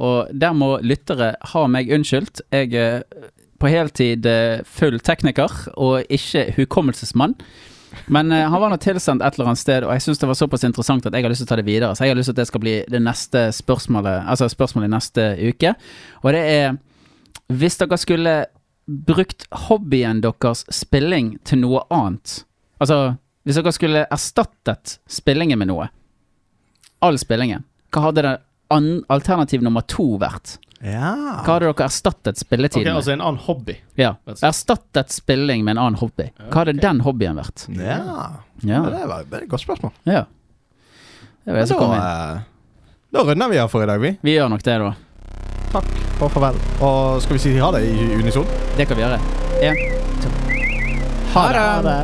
[0.00, 2.40] Og der må lyttere ha meg unnskyldt.
[2.54, 3.02] Jeg er
[3.62, 7.36] på heltid eh, full tekniker og ikke hukommelsesmann.
[8.06, 10.38] Men eh, han var nå tilsendt et eller annet sted, og jeg syns det var
[10.38, 11.92] såpass interessant at jeg har lyst til å ta det videre.
[11.94, 14.94] Så jeg har lyst til at det skal bli det neste spørsmålet, altså spørsmålet i
[14.96, 15.76] neste uke.
[16.24, 16.80] Og det er
[17.52, 18.34] Hvis dere skulle
[18.86, 22.42] brukt hobbyen deres spilling til noe annet
[22.82, 23.14] Altså,
[23.44, 25.86] hvis dere skulle erstattet spillingen med noe
[27.04, 27.62] All spillingen
[27.92, 28.34] Hva hadde det
[29.12, 30.56] alternativ nummer to vært?
[30.82, 31.12] Ja.
[31.46, 32.96] Hva hadde dere erstattet spilletiden med?
[32.98, 33.76] altså en annen hobby.
[34.00, 36.26] Ja, erstattet spilling med en annen hobby.
[36.50, 37.66] Hva hadde den hobbyen vært?
[37.76, 38.00] Ja.
[38.66, 39.92] Ja, Det, var, det er et godt spørsmål.
[40.10, 40.24] ja.
[41.44, 42.02] Det var jeg som kom inn.
[42.02, 42.42] eh,
[43.12, 44.12] da runder vi av for i dag, vi.
[44.22, 44.92] Vi gjør nok det, da.
[45.72, 45.88] Takk
[46.22, 46.58] og farvel.
[46.86, 48.46] Og skal vi si ha det i unison?
[48.76, 49.18] Det kan vi gjøre.
[49.62, 49.80] En,
[50.22, 50.30] to.
[51.34, 51.46] Ha
[51.82, 51.96] det!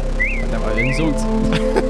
[0.51, 1.85] Det var unisont.